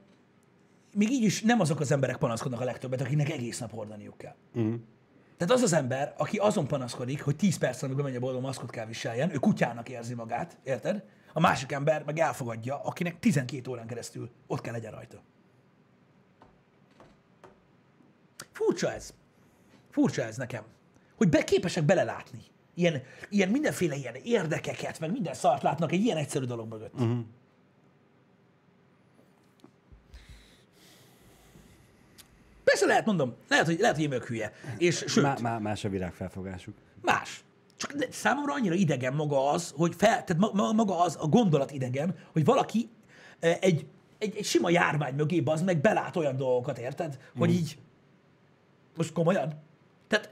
még 0.95 1.11
így 1.11 1.23
is 1.23 1.41
nem 1.41 1.59
azok 1.59 1.79
az 1.79 1.91
emberek 1.91 2.17
panaszkodnak 2.17 2.61
a 2.61 2.63
legtöbbet, 2.63 3.01
akiknek 3.01 3.29
egész 3.29 3.59
nap 3.59 3.71
hordaniuk 3.71 4.17
kell. 4.17 4.35
Uh-huh. 4.53 4.75
Tehát 5.37 5.53
az 5.53 5.61
az 5.61 5.73
ember, 5.73 6.13
aki 6.17 6.37
azon 6.37 6.67
panaszkodik, 6.67 7.21
hogy 7.21 7.35
10 7.35 7.57
perc, 7.57 7.81
amíg 7.81 7.95
bemegy 7.95 8.15
a 8.15 8.19
boldog 8.19 8.41
maszkot 8.41 8.69
kell 8.69 8.85
viseljen, 8.85 9.33
ő 9.33 9.37
kutyának 9.37 9.89
érzi 9.89 10.13
magát, 10.13 10.57
érted? 10.63 11.03
A 11.33 11.39
másik 11.39 11.71
ember 11.71 12.03
meg 12.03 12.19
elfogadja, 12.19 12.81
akinek 12.83 13.19
12 13.19 13.71
órán 13.71 13.87
keresztül 13.87 14.29
ott 14.47 14.61
kell 14.61 14.73
legyen 14.73 14.91
rajta. 14.91 15.21
Furcsa 18.51 18.91
ez. 18.91 19.13
Furcsa 19.89 20.23
ez 20.23 20.37
nekem. 20.37 20.63
Hogy 21.15 21.29
be, 21.29 21.43
képesek 21.43 21.83
belelátni. 21.83 22.39
Ilyen, 22.73 23.01
ilyen 23.29 23.49
mindenféle 23.49 23.95
ilyen 23.95 24.15
érdekeket, 24.23 24.99
meg 24.99 25.11
minden 25.11 25.33
szart 25.33 25.63
látnak 25.63 25.91
egy 25.91 26.01
ilyen 26.01 26.17
egyszerű 26.17 26.45
dolog 26.45 26.69
mögött. 26.69 26.93
Uh-huh. 26.93 27.19
Persze 32.75 32.89
lehet, 32.89 33.05
mondom, 33.05 33.35
lehet, 33.49 33.65
hogy, 33.65 33.79
lehet, 33.79 33.95
hogy 33.95 34.03
én 34.03 34.09
vagyok 34.09 34.27
hülye. 34.27 34.53
És 34.77 35.03
sőt, 35.07 35.23
Má, 35.23 35.35
má, 35.41 35.57
más 35.57 35.83
a 35.83 35.89
világfelfogásuk. 35.89 36.75
Más. 37.01 37.43
Csak 37.77 37.95
számomra 38.09 38.53
annyira 38.53 38.73
idegen 38.73 39.13
maga 39.13 39.49
az, 39.49 39.73
hogy 39.77 39.95
fel, 39.97 40.23
tehát 40.23 40.37
ma- 40.37 40.51
ma- 40.53 40.71
maga 40.71 40.99
az 40.99 41.17
a 41.21 41.27
gondolat 41.27 41.71
idegen, 41.71 42.15
hogy 42.31 42.45
valaki 42.45 42.89
eh, 43.39 43.57
egy, 43.61 43.85
egy, 44.17 44.35
egy 44.37 44.45
sima 44.45 44.69
járvány 44.69 45.15
mögé 45.15 45.41
az 45.45 45.61
meg 45.61 45.81
belát 45.81 46.15
olyan 46.15 46.37
dolgokat, 46.37 46.77
érted? 46.77 47.17
Hogy 47.37 47.49
így, 47.49 47.77
most 48.97 49.13
komolyan? 49.13 49.53
Tehát, 50.07 50.29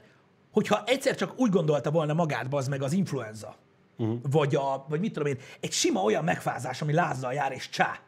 hogyha 0.50 0.82
egyszer 0.86 1.14
csak 1.14 1.32
úgy 1.36 1.50
gondolta 1.50 1.90
volna 1.90 2.12
magát 2.12 2.46
az 2.50 2.68
meg 2.68 2.82
az 2.82 2.92
influenza, 2.92 3.56
uh-huh. 3.96 4.18
vagy, 4.30 4.54
a, 4.54 4.84
vagy 4.88 5.00
mit 5.00 5.12
tudom 5.12 5.28
én, 5.28 5.38
egy 5.60 5.72
sima 5.72 6.02
olyan 6.02 6.24
megfázás, 6.24 6.82
ami 6.82 6.92
lázzal 6.92 7.32
jár 7.32 7.52
és 7.52 7.68
csá, 7.68 8.00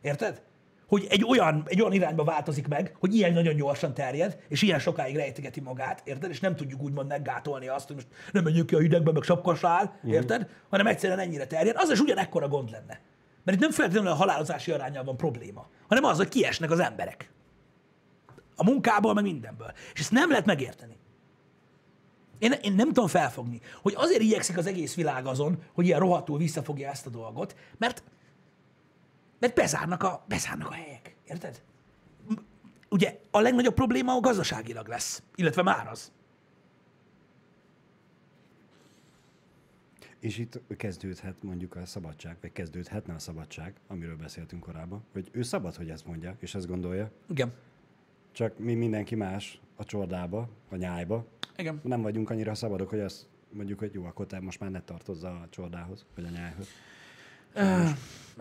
érted? 0.00 0.42
Hogy 0.94 1.06
egy 1.08 1.24
olyan, 1.28 1.62
egy 1.66 1.80
olyan 1.80 1.92
irányba 1.92 2.24
változik 2.24 2.68
meg, 2.68 2.96
hogy 2.98 3.14
ilyen 3.14 3.32
nagyon 3.32 3.56
gyorsan 3.56 3.94
terjed, 3.94 4.38
és 4.48 4.62
ilyen 4.62 4.78
sokáig 4.78 5.16
rejtegeti 5.16 5.60
magát, 5.60 6.02
érted? 6.04 6.30
És 6.30 6.40
nem 6.40 6.56
tudjuk 6.56 6.82
úgymond 6.82 7.08
meggátolni 7.08 7.68
azt, 7.68 7.86
hogy 7.86 7.96
most 7.96 8.06
nem 8.32 8.44
menjünk 8.44 8.66
ki 8.66 8.74
a 8.74 8.78
hidegbe, 8.78 9.12
meg 9.12 9.22
sapkasál, 9.22 9.98
érted? 10.06 10.48
Hanem 10.70 10.86
egyszerűen 10.86 11.18
ennyire 11.18 11.46
terjed. 11.46 11.76
Az 11.78 11.90
is 11.90 12.00
ugyanekkora 12.00 12.48
gond 12.48 12.70
lenne. 12.70 13.00
Mert 13.44 13.56
itt 13.56 13.62
nem 13.62 13.70
feltétlenül 13.70 14.10
a 14.10 14.14
halálozási 14.14 14.70
arányal 14.70 15.04
van 15.04 15.16
probléma, 15.16 15.66
hanem 15.88 16.04
az, 16.04 16.16
hogy 16.16 16.28
kiesnek 16.28 16.70
az 16.70 16.80
emberek. 16.80 17.30
A 18.56 18.64
munkából, 18.64 19.14
meg 19.14 19.24
mindenből. 19.24 19.72
És 19.94 20.00
ezt 20.00 20.10
nem 20.10 20.30
lehet 20.30 20.46
megérteni. 20.46 20.96
Én, 22.38 22.52
én 22.62 22.72
nem 22.72 22.86
tudom 22.86 23.06
felfogni, 23.06 23.60
hogy 23.82 23.94
azért 23.96 24.20
igyekszik 24.20 24.58
az 24.58 24.66
egész 24.66 24.94
világ 24.94 25.26
azon, 25.26 25.62
hogy 25.72 25.86
ilyen 25.86 25.98
rohadtul 25.98 26.38
visszafogja 26.38 26.90
ezt 26.90 27.06
a 27.06 27.10
dolgot, 27.10 27.56
mert, 27.78 28.02
mert 29.44 29.56
bezárnak 29.56 30.02
a, 30.02 30.24
bezárnak 30.28 30.68
a 30.68 30.72
helyek. 30.72 31.14
Érted? 31.28 31.62
Ugye 32.88 33.20
a 33.30 33.40
legnagyobb 33.40 33.74
probléma 33.74 34.12
a 34.12 34.20
gazdaságilag 34.20 34.88
lesz, 34.88 35.22
illetve 35.34 35.62
már 35.62 35.88
az. 35.88 36.12
És 40.18 40.38
itt 40.38 40.60
kezdődhet 40.76 41.42
mondjuk 41.42 41.76
a 41.76 41.86
szabadság, 41.86 42.36
vagy 42.40 42.52
kezdődhetne 42.52 43.14
a 43.14 43.18
szabadság, 43.18 43.74
amiről 43.88 44.16
beszéltünk 44.16 44.62
korábban, 44.62 45.04
hogy 45.12 45.28
ő 45.32 45.42
szabad, 45.42 45.74
hogy 45.74 45.90
ezt 45.90 46.06
mondja, 46.06 46.36
és 46.38 46.54
ezt 46.54 46.66
gondolja, 46.66 47.10
Igen. 47.28 47.52
csak 48.32 48.58
mi 48.58 48.74
mindenki 48.74 49.14
más 49.14 49.60
a 49.76 49.84
csordába, 49.84 50.48
a 50.70 50.76
nyájba, 50.76 51.26
Igen. 51.56 51.80
nem 51.82 52.02
vagyunk 52.02 52.30
annyira 52.30 52.54
szabadok, 52.54 52.88
hogy 52.88 53.00
azt 53.00 53.26
mondjuk, 53.48 53.78
hogy 53.78 53.94
jó, 53.94 54.04
akkor 54.04 54.26
te 54.26 54.40
most 54.40 54.60
már 54.60 54.70
ne 54.70 54.82
tartozza 54.82 55.28
a 55.28 55.46
csordához, 55.50 56.06
vagy 56.14 56.24
a 56.24 56.28
nyájhoz. 56.28 56.68
Uh, 57.54 57.90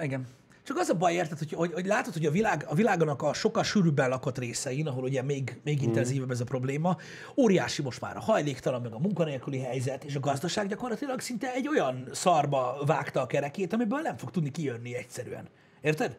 igen. 0.03 0.27
Csak 0.63 0.77
az 0.77 0.89
a 0.89 0.93
baj, 0.93 1.13
érted, 1.13 1.37
hogy, 1.37 1.53
hogy, 1.53 1.73
hogy 1.73 1.85
látod, 1.85 2.13
hogy 2.13 2.25
a, 2.25 2.31
világ, 2.31 2.65
a 2.67 2.75
világonak 2.75 3.21
a 3.21 3.33
sokkal 3.33 3.63
sűrűbben 3.63 4.09
lakott 4.09 4.37
részein, 4.37 4.87
ahol 4.87 5.03
ugye 5.03 5.21
még, 5.21 5.59
még 5.63 5.77
Mhm. 5.77 5.87
intenzívebb 5.87 6.31
ez 6.31 6.39
a 6.39 6.43
probléma, 6.43 6.97
óriási 7.37 7.81
most 7.81 8.01
már 8.01 8.15
a 8.17 8.19
hajléktalan, 8.19 8.81
meg 8.81 8.93
a 8.93 8.99
munkanélküli 8.99 9.59
helyzet, 9.59 10.03
és 10.03 10.15
a 10.15 10.19
gazdaság 10.19 10.67
gyakorlatilag 10.67 11.19
szinte 11.19 11.53
egy 11.53 11.67
olyan 11.67 12.07
szarba 12.11 12.77
vágta 12.85 13.21
a 13.21 13.25
kerekét, 13.25 13.73
amiből 13.73 13.99
nem 13.99 14.17
fog 14.17 14.31
tudni 14.31 14.51
kijönni 14.51 14.95
egyszerűen. 14.95 15.47
Érted? 15.81 16.17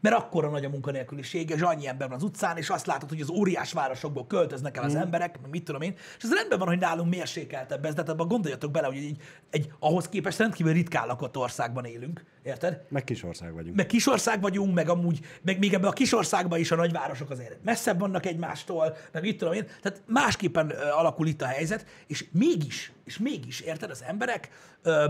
Mert 0.00 0.16
akkora 0.16 0.48
nagy 0.50 0.64
a 0.64 0.68
munkanélküliség, 0.68 1.50
és 1.50 1.60
annyi 1.60 1.86
ember 1.86 2.08
van 2.08 2.16
az 2.16 2.22
utcán, 2.22 2.56
és 2.56 2.68
azt 2.70 2.86
látod, 2.86 3.08
hogy 3.08 3.20
az 3.20 3.28
óriás 3.30 3.72
városokból 3.72 4.26
költöznek 4.26 4.76
el 4.76 4.84
az 4.84 4.92
Mhm. 4.92 5.02
emberek, 5.02 5.38
mit 5.50 5.64
tudom 5.64 5.80
én, 5.80 5.94
és 6.18 6.24
ez 6.24 6.32
rendben 6.32 6.58
van, 6.58 6.68
hogy 6.68 6.78
nálunk 6.78 7.10
mérsékeltebb 7.10 7.84
ez, 7.84 7.94
de 7.94 8.00
hát 8.00 8.10
abban 8.10 8.28
gondoljatok 8.28 8.70
bele, 8.70 8.86
hogy 8.86 8.96
egy, 8.96 9.16
egy 9.50 9.72
ahhoz 9.78 10.08
képest 10.08 10.38
rendkívül 10.38 10.72
ritkán 10.72 11.06
lakott 11.06 11.36
országban 11.36 11.84
élünk, 11.84 12.24
érted? 12.42 12.80
Meg 12.88 13.04
kis 13.04 13.22
ország 13.22 13.52
vagyunk. 13.54 13.76
meg 13.76 13.86
kisország 13.86 14.40
vagyunk, 14.40 14.74
meg 14.74 14.88
amúgy, 14.88 15.20
meg 15.42 15.58
még 15.58 15.74
ebben 15.74 15.90
a 15.90 15.92
kisországban 15.92 16.58
is 16.58 16.70
a 16.70 16.76
nagyvárosok 16.76 17.30
azért 17.30 17.64
messzebb 17.64 17.98
vannak 17.98 18.26
egymástól, 18.26 18.96
meg 19.12 19.22
mit 19.22 19.38
tudom 19.38 19.54
én, 19.54 19.66
tehát 19.82 20.02
másképpen 20.06 20.70
alakul 20.70 21.26
itt 21.26 21.42
a 21.42 21.46
helyzet, 21.46 21.86
és 22.06 22.24
mégis, 22.32 22.92
és 23.04 23.18
mégis, 23.18 23.60
érted, 23.60 23.90
az 23.90 24.02
emberek 24.06 24.48
ö, 24.82 25.04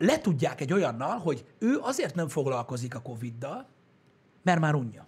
letudják 0.00 0.60
egy 0.60 0.72
olyannal, 0.72 1.18
hogy 1.18 1.44
ő 1.58 1.78
azért 1.78 2.14
nem 2.14 2.28
foglalkozik 2.28 2.94
a 2.94 3.02
Covid-dal, 3.02 3.66
mert 4.42 4.60
már 4.60 4.74
unja. 4.74 5.06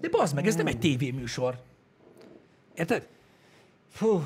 De 0.00 0.08
bazd 0.08 0.34
meg, 0.34 0.46
ez 0.46 0.54
nem 0.54 0.66
egy 0.66 0.78
tévéműsor. 0.78 1.62
Érted? 2.74 3.08
Fú. 3.88 4.24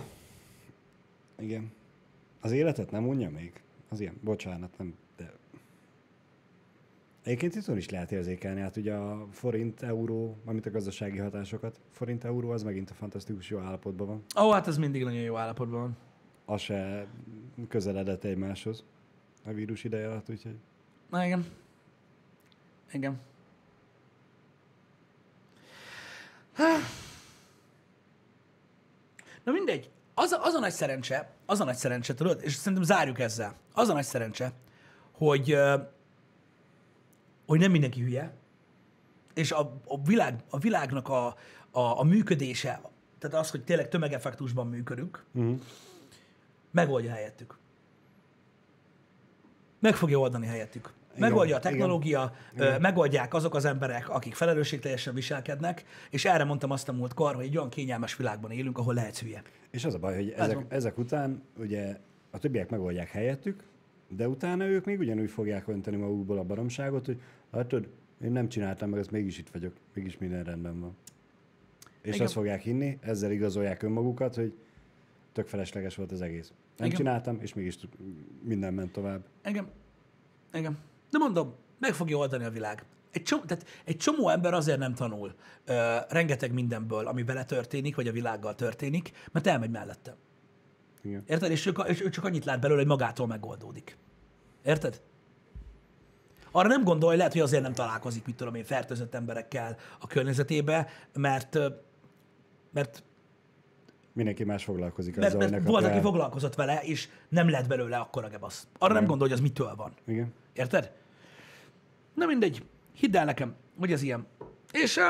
Igen. 1.38 1.72
Az 2.40 2.52
életet 2.52 2.90
nem 2.90 3.08
unja 3.08 3.30
még? 3.30 3.62
Az 3.88 4.00
ilyen, 4.00 4.18
bocsánat, 4.20 4.78
nem. 4.78 4.94
Egyébként 7.22 7.54
itthon 7.54 7.76
is 7.76 7.88
lehet 7.88 8.12
érzékelni, 8.12 8.60
hát 8.60 8.76
ugye 8.76 8.94
a 8.94 9.26
forint-euró, 9.30 10.36
amit 10.44 10.66
a 10.66 10.70
gazdasági 10.70 11.18
hatásokat, 11.18 11.80
forint-euró 11.90 12.50
az 12.50 12.62
megint 12.62 12.90
a 12.90 12.94
fantasztikus 12.94 13.50
jó 13.50 13.58
állapotban 13.58 14.06
van. 14.06 14.44
Ó, 14.44 14.50
hát 14.50 14.66
ez 14.66 14.78
mindig 14.78 15.04
nagyon 15.04 15.20
jó 15.20 15.36
állapotban 15.36 15.80
van. 15.80 15.96
Az 16.44 16.60
se 16.60 17.06
közeledett 17.68 18.24
egymáshoz 18.24 18.84
a 19.44 19.52
vírus 19.52 19.84
ideje 19.84 20.08
alatt, 20.08 20.30
úgyhogy... 20.30 20.56
Na 21.10 21.24
igen. 21.24 21.46
Igen. 22.92 23.20
Na 29.44 29.52
mindegy. 29.52 29.90
Az 30.14 30.32
a, 30.32 30.44
az 30.44 30.54
a 30.54 30.58
nagy 30.58 30.72
szerencse, 30.72 31.34
az 31.46 31.60
a 31.60 31.64
nagy 31.64 31.76
szerencse, 31.76 32.14
tudod, 32.14 32.40
és 32.42 32.54
szerintem 32.54 32.82
zárjuk 32.86 33.18
ezzel. 33.18 33.54
Az 33.72 33.88
a 33.88 33.92
nagy 33.92 34.04
szerencse, 34.04 34.52
hogy, 35.12 35.56
hogy 37.50 37.58
nem 37.58 37.70
mindenki 37.70 38.00
hülye, 38.00 38.32
és 39.34 39.52
a, 39.52 39.80
a, 39.86 40.02
világ, 40.02 40.42
a 40.50 40.58
világnak 40.58 41.08
a, 41.08 41.26
a, 41.70 41.80
a 41.80 42.02
működése, 42.02 42.80
tehát 43.18 43.36
az, 43.36 43.50
hogy 43.50 43.64
tényleg 43.64 43.88
tömegeffektusban 43.88 44.66
működünk, 44.66 45.24
Uh-huh. 45.34 45.60
megoldja 46.70 47.10
helyettük. 47.10 47.58
Meg 49.78 49.94
fogja 49.94 50.18
oldani 50.18 50.46
helyettük. 50.46 50.92
Igen, 51.14 51.28
Megoldja 51.28 51.56
a 51.56 51.58
igen. 51.58 51.70
technológia, 51.70 52.34
ö, 52.56 52.78
megoldják 52.78 53.34
azok 53.34 53.54
az 53.54 53.64
emberek, 53.64 54.08
akik 54.08 54.34
felelősségteljesen 54.34 55.14
viselkednek, 55.14 55.84
és 56.10 56.24
erre 56.24 56.44
mondtam 56.44 56.70
azt 56.70 56.88
a 56.88 56.92
múltkor, 56.92 57.34
hogy 57.34 57.44
egy 57.44 57.56
olyan 57.56 57.70
kényelmes 57.70 58.16
világban 58.16 58.50
élünk, 58.50 58.78
ahol 58.78 58.94
lehetsz 58.94 59.20
hülye. 59.20 59.42
És 59.70 59.84
az 59.84 59.94
a 59.94 59.98
baj, 59.98 60.14
hogy 60.14 60.30
ezek, 60.36 60.64
ezek 60.68 60.98
után 60.98 61.42
ugye 61.58 61.96
a 62.30 62.38
többiek 62.38 62.70
megoldják 62.70 63.08
helyettük, 63.10 63.62
de 64.16 64.28
utána 64.28 64.64
ők 64.64 64.84
még 64.84 64.98
ugyanúgy 64.98 65.30
fogják 65.30 65.68
önteni 65.68 65.96
magukból 65.96 66.38
a 66.38 66.42
baromságot, 66.42 67.06
hogy 67.06 67.20
látod, 67.50 67.88
én 68.22 68.32
nem 68.32 68.48
csináltam 68.48 68.90
meg, 68.90 68.98
ezt 68.98 69.10
mégis 69.10 69.38
itt 69.38 69.48
vagyok, 69.48 69.72
mégis 69.94 70.18
minden 70.18 70.44
rendben 70.44 70.80
van. 70.80 70.96
És 72.02 72.14
Igen. 72.14 72.26
azt 72.26 72.34
fogják 72.34 72.60
hinni, 72.62 72.98
ezzel 73.00 73.30
igazolják 73.30 73.82
önmagukat, 73.82 74.34
hogy 74.34 74.54
tök 75.32 75.48
felesleges 75.48 75.96
volt 75.96 76.12
az 76.12 76.20
egész. 76.20 76.52
Nem 76.76 76.86
Igen. 76.86 76.98
csináltam, 76.98 77.38
és 77.40 77.54
mégis 77.54 77.78
minden 78.42 78.74
ment 78.74 78.92
tovább. 78.92 79.24
Igen. 79.44 79.68
Igen. 80.52 80.78
De 81.10 81.18
mondom, 81.18 81.54
meg 81.78 81.92
fogja 81.92 82.16
oldani 82.16 82.44
a 82.44 82.50
világ. 82.50 82.84
Egy 83.10 83.22
csomó, 83.22 83.42
tehát 83.42 83.66
egy 83.84 83.96
csomó 83.96 84.28
ember 84.28 84.54
azért 84.54 84.78
nem 84.78 84.94
tanul 84.94 85.34
ö, 85.64 85.96
rengeteg 86.08 86.52
mindenből, 86.52 87.06
ami 87.06 87.24
vele 87.24 87.44
történik, 87.44 87.96
vagy 87.96 88.08
a 88.08 88.12
világgal 88.12 88.54
történik, 88.54 89.10
mert 89.32 89.46
elmegy 89.46 89.70
mellette. 89.70 90.16
Igen. 91.02 91.22
Érted? 91.26 91.50
És, 91.50 91.66
ő, 91.66 91.72
és 91.86 92.02
ő 92.02 92.08
csak 92.08 92.24
annyit 92.24 92.44
lát 92.44 92.60
belőle, 92.60 92.78
hogy 92.78 92.88
magától 92.88 93.26
megoldódik. 93.26 93.96
Érted? 94.64 95.00
Arra 96.50 96.68
nem 96.68 96.84
gondolj, 96.84 97.16
lehet, 97.16 97.32
hogy 97.32 97.40
azért 97.40 97.62
nem 97.62 97.72
találkozik, 97.72 98.26
mit 98.26 98.36
tudom 98.36 98.54
én, 98.54 98.64
fertőzött 98.64 99.14
emberekkel 99.14 99.76
a 99.98 100.06
környezetébe, 100.06 100.88
mert, 101.12 101.58
mert, 102.70 103.02
Mindenki 104.12 104.44
más 104.44 104.64
foglalkozik 104.64 105.16
mert, 105.16 105.34
azzal, 105.34 105.40
mert 105.40 105.62
hogy 105.62 105.72
volt, 105.72 105.84
aki 105.84 106.00
foglalkozott 106.00 106.54
vele, 106.54 106.80
és 106.82 107.08
nem 107.28 107.50
lett 107.50 107.66
belőle 107.66 107.96
akkora 107.96 108.28
gebasz. 108.28 108.66
Arra 108.78 108.92
nem 108.92 109.02
Igen. 109.02 109.08
gondolj, 109.08 109.30
hogy 109.30 109.38
az 109.38 109.44
mitől 109.44 109.74
van. 109.74 109.92
Igen. 110.06 110.32
Érted? 110.52 110.92
Na 112.14 112.26
mindegy. 112.26 112.64
Hidd 112.92 113.16
el 113.16 113.24
nekem, 113.24 113.54
hogy 113.78 113.92
ez 113.92 114.02
ilyen. 114.02 114.26
És 114.72 114.96
uh, 114.96 115.04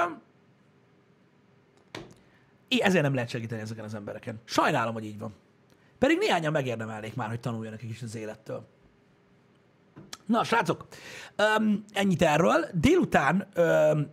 ezért 2.79 3.03
nem 3.03 3.15
lehet 3.15 3.29
segíteni 3.29 3.61
ezeken 3.61 3.85
az 3.85 3.95
embereken. 3.95 4.41
Sajnálom, 4.45 4.93
hogy 4.93 5.05
így 5.05 5.19
van. 5.19 5.35
Pedig 6.01 6.19
néhányan 6.19 6.53
megérdemelnék 6.53 7.15
már, 7.15 7.29
hogy 7.29 7.41
tanuljanak 7.41 7.83
egy 7.83 7.89
kis 7.89 8.03
az 8.03 8.15
élettől. 8.15 8.69
Na, 10.27 10.45
srácok, 10.45 10.87
um, 11.59 11.85
ennyit 11.93 12.23
erről. 12.23 12.67
Délután 12.75 13.49
um, 13.57 14.07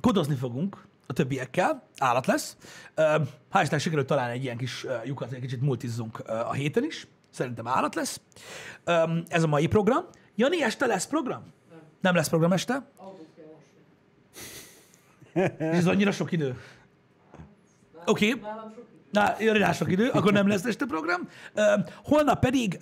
kodozni 0.00 0.34
fogunk 0.34 0.86
a 1.06 1.12
többiekkel, 1.12 1.88
állat 1.98 2.26
lesz. 2.26 2.56
Um, 2.96 3.28
Hál' 3.52 3.80
sikerült 3.80 4.06
találni 4.06 4.34
egy 4.34 4.42
ilyen 4.42 4.56
kis 4.56 4.84
uh, 4.84 5.04
lyukat, 5.04 5.32
egy 5.32 5.40
kicsit 5.40 5.60
multizzunk 5.60 6.18
uh, 6.18 6.48
a 6.48 6.52
héten 6.52 6.84
is. 6.84 7.06
Szerintem 7.30 7.66
állat 7.66 7.94
lesz. 7.94 8.20
Um, 8.86 9.22
ez 9.28 9.42
a 9.42 9.46
mai 9.46 9.66
program. 9.66 10.04
Jani, 10.34 10.62
este 10.62 10.86
lesz 10.86 11.06
program? 11.06 11.52
Nem. 11.70 11.80
Nem 12.00 12.14
lesz 12.14 12.28
program 12.28 12.52
este? 12.52 12.90
És 15.32 15.48
ez 15.58 15.86
annyira 15.86 16.12
sok 16.12 16.32
idő. 16.32 16.58
Oké. 18.06 18.32
Okay. 18.32 18.50
Na, 19.10 19.34
jön 19.38 19.54
rá 19.54 19.72
sok 19.72 19.90
idő, 19.90 20.08
akkor 20.08 20.32
nem 20.32 20.48
lesz 20.48 20.64
este 20.64 20.86
program. 20.86 21.28
Holnap 22.04 22.40
pedig 22.40 22.78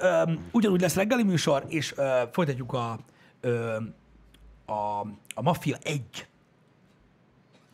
ugyanúgy 0.53 0.81
lesz 0.81 0.95
reggeli 0.95 1.23
műsor, 1.23 1.65
és 1.69 1.95
folytatjuk 2.33 2.73
a, 2.73 2.99
a, 4.67 5.01
a 5.35 5.43
Mafia 5.43 5.77
1 5.83 6.27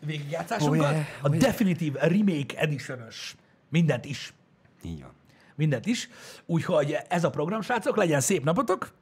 végigjátszásunkat. 0.07 0.87
Oh 0.87 0.93
yeah, 0.93 1.05
a 1.23 1.29
Definitive 1.29 2.07
Remake 2.07 2.59
edition 2.59 2.99
mindent 3.69 4.05
is. 4.05 4.35
Így 4.83 5.03
van. 5.03 5.13
Mindent 5.55 5.87
is. 5.87 6.09
Úgyhogy 6.47 6.97
ez 7.09 7.25
a 7.25 7.31
program, 7.31 7.61
srácok, 7.61 7.97
legyen 7.97 8.21
szép 8.21 8.45
napotok. 8.45 8.93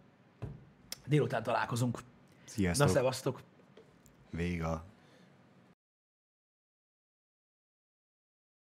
Délután 1.07 1.43
találkozunk. 1.43 1.99
Sziasztok. 2.45 2.87
Na, 2.87 2.93
szevasztok. 2.93 3.41
Vége. 4.31 4.83